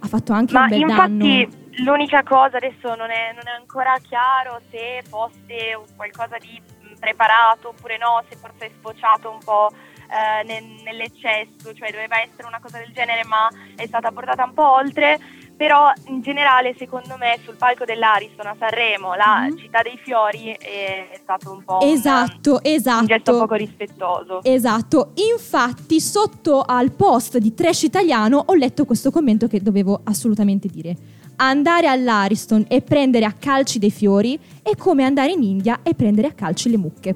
ha 0.00 0.06
fatto 0.06 0.32
anche 0.32 0.52
Ma 0.52 0.62
un 0.62 0.68
bel 0.68 0.80
infatti 0.80 1.16
danno. 1.18 1.92
l'unica 1.92 2.22
cosa 2.22 2.56
adesso 2.56 2.94
non 2.94 3.10
è, 3.10 3.32
non 3.34 3.46
è 3.46 3.56
ancora 3.58 3.94
chiaro 4.08 4.60
se 4.70 5.02
fosse 5.08 5.80
qualcosa 5.96 6.36
di 6.38 6.60
preparato 6.98 7.68
oppure 7.68 7.98
no, 7.98 8.22
se 8.28 8.36
forse 8.36 8.66
è 8.66 8.70
sfociato 8.78 9.30
un 9.30 9.38
po' 9.44 9.70
eh, 10.08 10.44
nel- 10.44 10.82
nell'eccesso, 10.84 11.74
cioè 11.74 11.90
doveva 11.90 12.20
essere 12.20 12.46
una 12.46 12.60
cosa 12.60 12.78
del 12.78 12.92
genere 12.92 13.24
ma 13.24 13.48
è 13.76 13.86
stata 13.86 14.10
portata 14.10 14.44
un 14.44 14.54
po' 14.54 14.72
oltre. 14.72 15.18
Però 15.58 15.90
in 16.06 16.20
generale 16.20 16.76
secondo 16.78 17.16
me 17.18 17.36
sul 17.42 17.56
palco 17.56 17.84
dell'Ariston 17.84 18.46
a 18.46 18.54
Sanremo, 18.56 19.14
la 19.14 19.48
città 19.56 19.82
dei 19.82 19.98
fiori, 19.98 20.56
è, 20.56 21.08
è 21.10 21.18
stato 21.20 21.52
un 21.52 21.64
po' 21.64 21.78
un-. 21.82 21.88
Esatto, 21.88 22.62
esatto. 22.62 23.00
un 23.00 23.06
gesto 23.06 23.38
poco 23.38 23.54
rispettoso. 23.54 24.40
Esatto, 24.44 25.10
infatti 25.32 26.00
sotto 26.00 26.62
al 26.62 26.92
post 26.92 27.38
di 27.38 27.54
Trash 27.54 27.82
Italiano 27.82 28.44
ho 28.46 28.54
letto 28.54 28.84
questo 28.84 29.10
commento 29.10 29.48
che 29.48 29.60
dovevo 29.60 30.00
assolutamente 30.04 30.68
dire. 30.68 30.96
Andare 31.40 31.88
all'Ariston 31.88 32.66
e 32.68 32.80
prendere 32.80 33.24
a 33.24 33.32
calci 33.32 33.80
dei 33.80 33.90
fiori 33.90 34.38
è 34.62 34.76
come 34.76 35.02
andare 35.02 35.32
in 35.32 35.42
India 35.42 35.80
e 35.82 35.94
prendere 35.94 36.28
a 36.28 36.32
calci 36.32 36.70
le 36.70 36.76
mucche. 36.76 37.14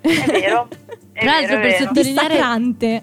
È 0.00 0.24
vero. 0.30 0.68
È 1.14 1.20
Tra 1.20 1.30
l'altro 1.30 1.60
per 1.60 1.74
sottolineare, 1.76 3.02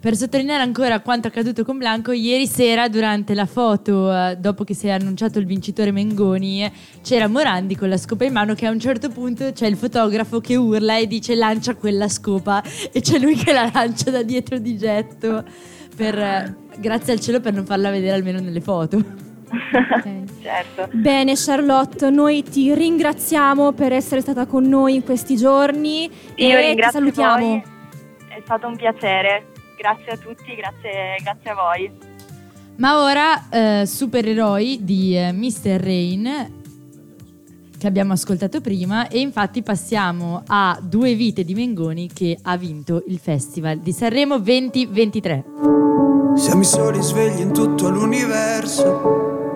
per 0.00 0.16
sottolineare 0.16 0.64
ancora 0.64 0.98
quanto 0.98 1.28
accaduto 1.28 1.64
con 1.64 1.78
Blanco, 1.78 2.10
ieri 2.10 2.44
sera 2.48 2.88
durante 2.88 3.34
la 3.34 3.46
foto, 3.46 4.12
eh, 4.12 4.36
dopo 4.36 4.64
che 4.64 4.74
si 4.74 4.88
è 4.88 4.90
annunciato 4.90 5.38
il 5.38 5.46
vincitore 5.46 5.92
Mengoni, 5.92 6.68
c'era 7.02 7.28
Morandi 7.28 7.76
con 7.76 7.88
la 7.88 7.96
scopa 7.96 8.24
in 8.24 8.32
mano 8.32 8.54
che 8.54 8.66
a 8.66 8.70
un 8.72 8.80
certo 8.80 9.10
punto 9.10 9.52
c'è 9.52 9.68
il 9.68 9.76
fotografo 9.76 10.40
che 10.40 10.56
urla 10.56 10.98
e 10.98 11.06
dice 11.06 11.36
lancia 11.36 11.76
quella 11.76 12.08
scopa. 12.08 12.64
E 12.90 13.00
c'è 13.00 13.20
lui 13.20 13.36
che 13.36 13.52
la 13.52 13.70
lancia 13.72 14.10
da 14.10 14.24
dietro 14.24 14.58
di 14.58 14.76
getto, 14.76 15.44
per, 15.94 16.18
eh, 16.18 16.56
grazie 16.78 17.12
al 17.12 17.20
cielo 17.20 17.38
per 17.38 17.52
non 17.52 17.64
farla 17.64 17.90
vedere 17.90 18.16
almeno 18.16 18.40
nelle 18.40 18.60
foto. 18.60 19.25
certo. 20.42 20.88
Bene 20.92 21.34
Charlotte, 21.34 22.10
noi 22.10 22.42
ti 22.42 22.74
ringraziamo 22.74 23.72
per 23.72 23.92
essere 23.92 24.20
stata 24.20 24.46
con 24.46 24.64
noi 24.64 24.96
in 24.96 25.04
questi 25.04 25.36
giorni 25.36 26.10
Io 26.36 26.58
e 26.58 26.74
ti 26.74 26.82
salutiamo. 26.90 27.38
voi. 27.38 27.62
È 28.28 28.40
stato 28.44 28.66
un 28.66 28.76
piacere. 28.76 29.46
Grazie 29.78 30.12
a 30.12 30.16
tutti, 30.16 30.54
grazie, 30.54 31.16
grazie 31.22 31.50
a 31.50 31.54
voi. 31.54 31.90
Ma 32.76 33.02
ora, 33.02 33.48
eh, 33.48 33.86
supereroi 33.86 34.78
di 34.82 35.16
eh, 35.16 35.32
Mr. 35.32 35.80
Rain 35.80 36.54
che 37.78 37.86
abbiamo 37.86 38.14
ascoltato 38.14 38.60
prima 38.60 39.08
e 39.08 39.20
infatti 39.20 39.62
passiamo 39.62 40.42
a 40.46 40.78
Due 40.80 41.14
vite 41.14 41.44
di 41.44 41.54
Mengoni 41.54 42.08
che 42.12 42.38
ha 42.42 42.56
vinto 42.56 43.02
il 43.06 43.18
Festival 43.18 43.78
di 43.78 43.92
Sanremo 43.92 44.38
2023. 44.38 45.44
Siamo 46.36 46.60
i 46.62 46.64
soli 46.64 47.02
svegli 47.02 47.40
in 47.40 47.52
tutto 47.52 47.88
l'universo 47.88 49.35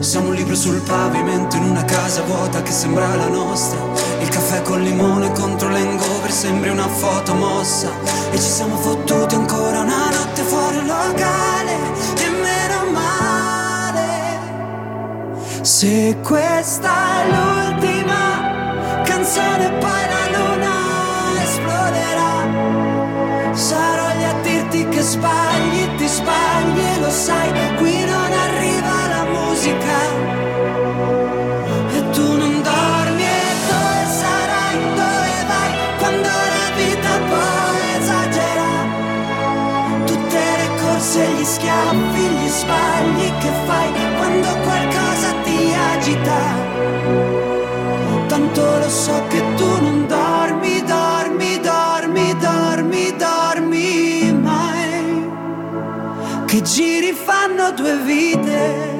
Siamo 0.00 0.28
un 0.28 0.34
libro 0.34 0.54
sul 0.54 0.80
pavimento 0.80 1.56
in 1.56 1.64
una 1.64 1.84
casa 1.84 2.22
vuota 2.22 2.62
che 2.62 2.72
sembra 2.72 3.14
la 3.14 3.28
nostra. 3.28 3.78
Il 4.20 4.28
caffè 4.28 4.62
col 4.62 4.80
limone 4.80 5.30
contro 5.32 5.68
l'hangover 5.68 6.32
sembri 6.32 6.70
una 6.70 6.88
foto 6.88 7.34
mossa. 7.34 7.90
E 8.30 8.36
ci 8.36 8.48
siamo 8.48 8.76
fottuti 8.76 9.34
ancora 9.34 9.80
una 9.80 10.08
notte 10.08 10.42
fuori 10.42 10.78
un 10.78 10.86
locale. 10.86 11.76
E 12.16 12.28
meno 12.30 12.90
male. 12.90 14.08
Se 15.60 16.16
questa 16.22 17.22
è 17.22 17.26
l'ultima 17.28 19.02
canzone 19.04 19.70
poi 19.72 20.04
la 20.14 20.38
luna 20.38 20.74
esploderà. 21.42 22.48
Sarò 23.52 24.08
lì 24.16 24.24
a 24.24 24.34
dirti 24.42 24.88
che 24.88 25.02
sbagli, 25.02 25.96
ti 25.96 26.06
sbagli 26.06 26.80
e 26.80 27.00
lo 27.00 27.10
sai, 27.10 27.76
qui 27.76 28.04
non 28.06 28.14
arriva 28.14 28.49
che 43.40 43.50
fai 43.66 43.92
quando 44.16 44.48
qualcosa 44.64 45.32
ti 45.44 45.72
agita. 45.92 46.40
Tanto 48.28 48.78
lo 48.78 48.88
so 48.88 49.22
che 49.28 49.42
tu 49.56 49.82
non 49.82 50.06
dormi, 50.06 50.82
dormi, 50.84 51.60
dormi, 51.60 52.36
dormi, 52.38 53.16
dormi 53.16 54.32
mai. 54.32 55.30
Che 56.46 56.62
giri 56.62 57.12
fanno 57.12 57.72
due 57.72 57.96
vite. 57.96 58.99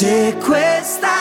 Se 0.00 0.34
questa 0.38 1.19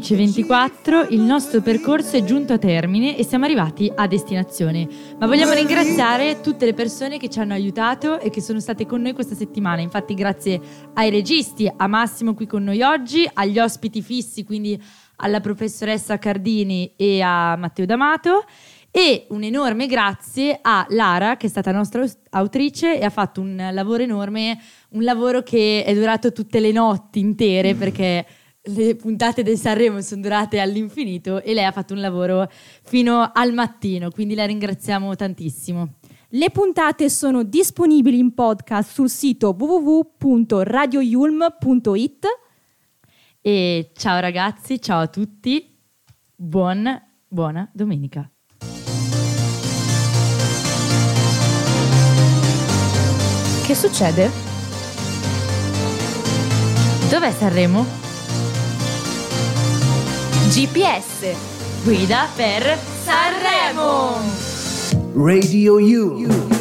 16.24 0.00 1.12
il 1.12 1.20
nostro 1.20 1.60
percorso 1.60 2.16
è 2.16 2.24
giunto 2.24 2.54
a 2.54 2.58
termine 2.58 3.18
e 3.18 3.22
siamo 3.22 3.44
arrivati 3.44 3.92
a 3.94 4.06
destinazione, 4.06 4.88
ma 5.18 5.26
vogliamo 5.26 5.52
ringraziare 5.52 6.40
tutte 6.40 6.64
le 6.64 6.72
persone 6.72 7.18
che 7.18 7.28
ci 7.28 7.38
hanno 7.38 7.52
aiutato 7.52 8.18
e 8.18 8.30
che 8.30 8.40
sono 8.40 8.60
state 8.60 8.86
con 8.86 9.02
noi 9.02 9.12
questa 9.12 9.34
settimana, 9.34 9.82
infatti 9.82 10.14
grazie 10.14 10.58
ai 10.94 11.10
registi, 11.10 11.70
a 11.74 11.86
Massimo 11.86 12.32
qui 12.32 12.46
con 12.46 12.64
noi 12.64 12.80
oggi, 12.80 13.28
agli 13.30 13.58
ospiti 13.58 14.00
fissi, 14.00 14.42
quindi 14.42 14.82
alla 15.16 15.40
professoressa 15.40 16.18
Cardini 16.18 16.94
e 16.96 17.20
a 17.20 17.56
Matteo 17.56 17.84
D'Amato. 17.84 18.44
E 18.92 19.26
un 19.28 19.44
enorme 19.44 19.86
grazie 19.86 20.58
a 20.60 20.84
Lara 20.88 21.36
che 21.36 21.46
è 21.46 21.48
stata 21.48 21.70
nostra 21.70 22.04
autrice 22.30 22.98
e 22.98 23.04
ha 23.04 23.10
fatto 23.10 23.40
un 23.40 23.70
lavoro 23.72 24.02
enorme, 24.02 24.58
un 24.90 25.04
lavoro 25.04 25.44
che 25.44 25.84
è 25.84 25.94
durato 25.94 26.32
tutte 26.32 26.58
le 26.58 26.72
notti 26.72 27.20
intere 27.20 27.76
perché 27.76 28.26
le 28.62 28.94
puntate 28.94 29.42
del 29.42 29.56
Sanremo 29.56 30.02
sono 30.02 30.20
durate 30.20 30.60
all'infinito 30.60 31.42
e 31.42 31.54
lei 31.54 31.64
ha 31.64 31.72
fatto 31.72 31.94
un 31.94 32.00
lavoro 32.00 32.46
fino 32.82 33.30
al 33.32 33.54
mattino, 33.54 34.10
quindi 34.10 34.34
la 34.34 34.44
ringraziamo 34.44 35.16
tantissimo. 35.16 35.94
Le 36.32 36.50
puntate 36.50 37.08
sono 37.08 37.42
disponibili 37.42 38.18
in 38.18 38.34
podcast 38.34 38.92
sul 38.92 39.08
sito 39.08 39.56
www.radioyulm.it. 39.58 42.26
E 43.40 43.90
ciao 43.94 44.20
ragazzi, 44.20 44.78
ciao 44.80 45.00
a 45.00 45.08
tutti, 45.08 45.76
buon, 46.36 47.02
buona 47.26 47.68
domenica. 47.72 48.30
Che 53.66 53.74
succede? 53.74 54.30
Dov'è 57.08 57.32
Sanremo? 57.32 57.99
GPS. 60.50 61.36
Guida 61.84 62.28
per 62.34 62.76
Sanremo! 63.04 64.18
Radio 65.14 65.74
U. 65.74 66.59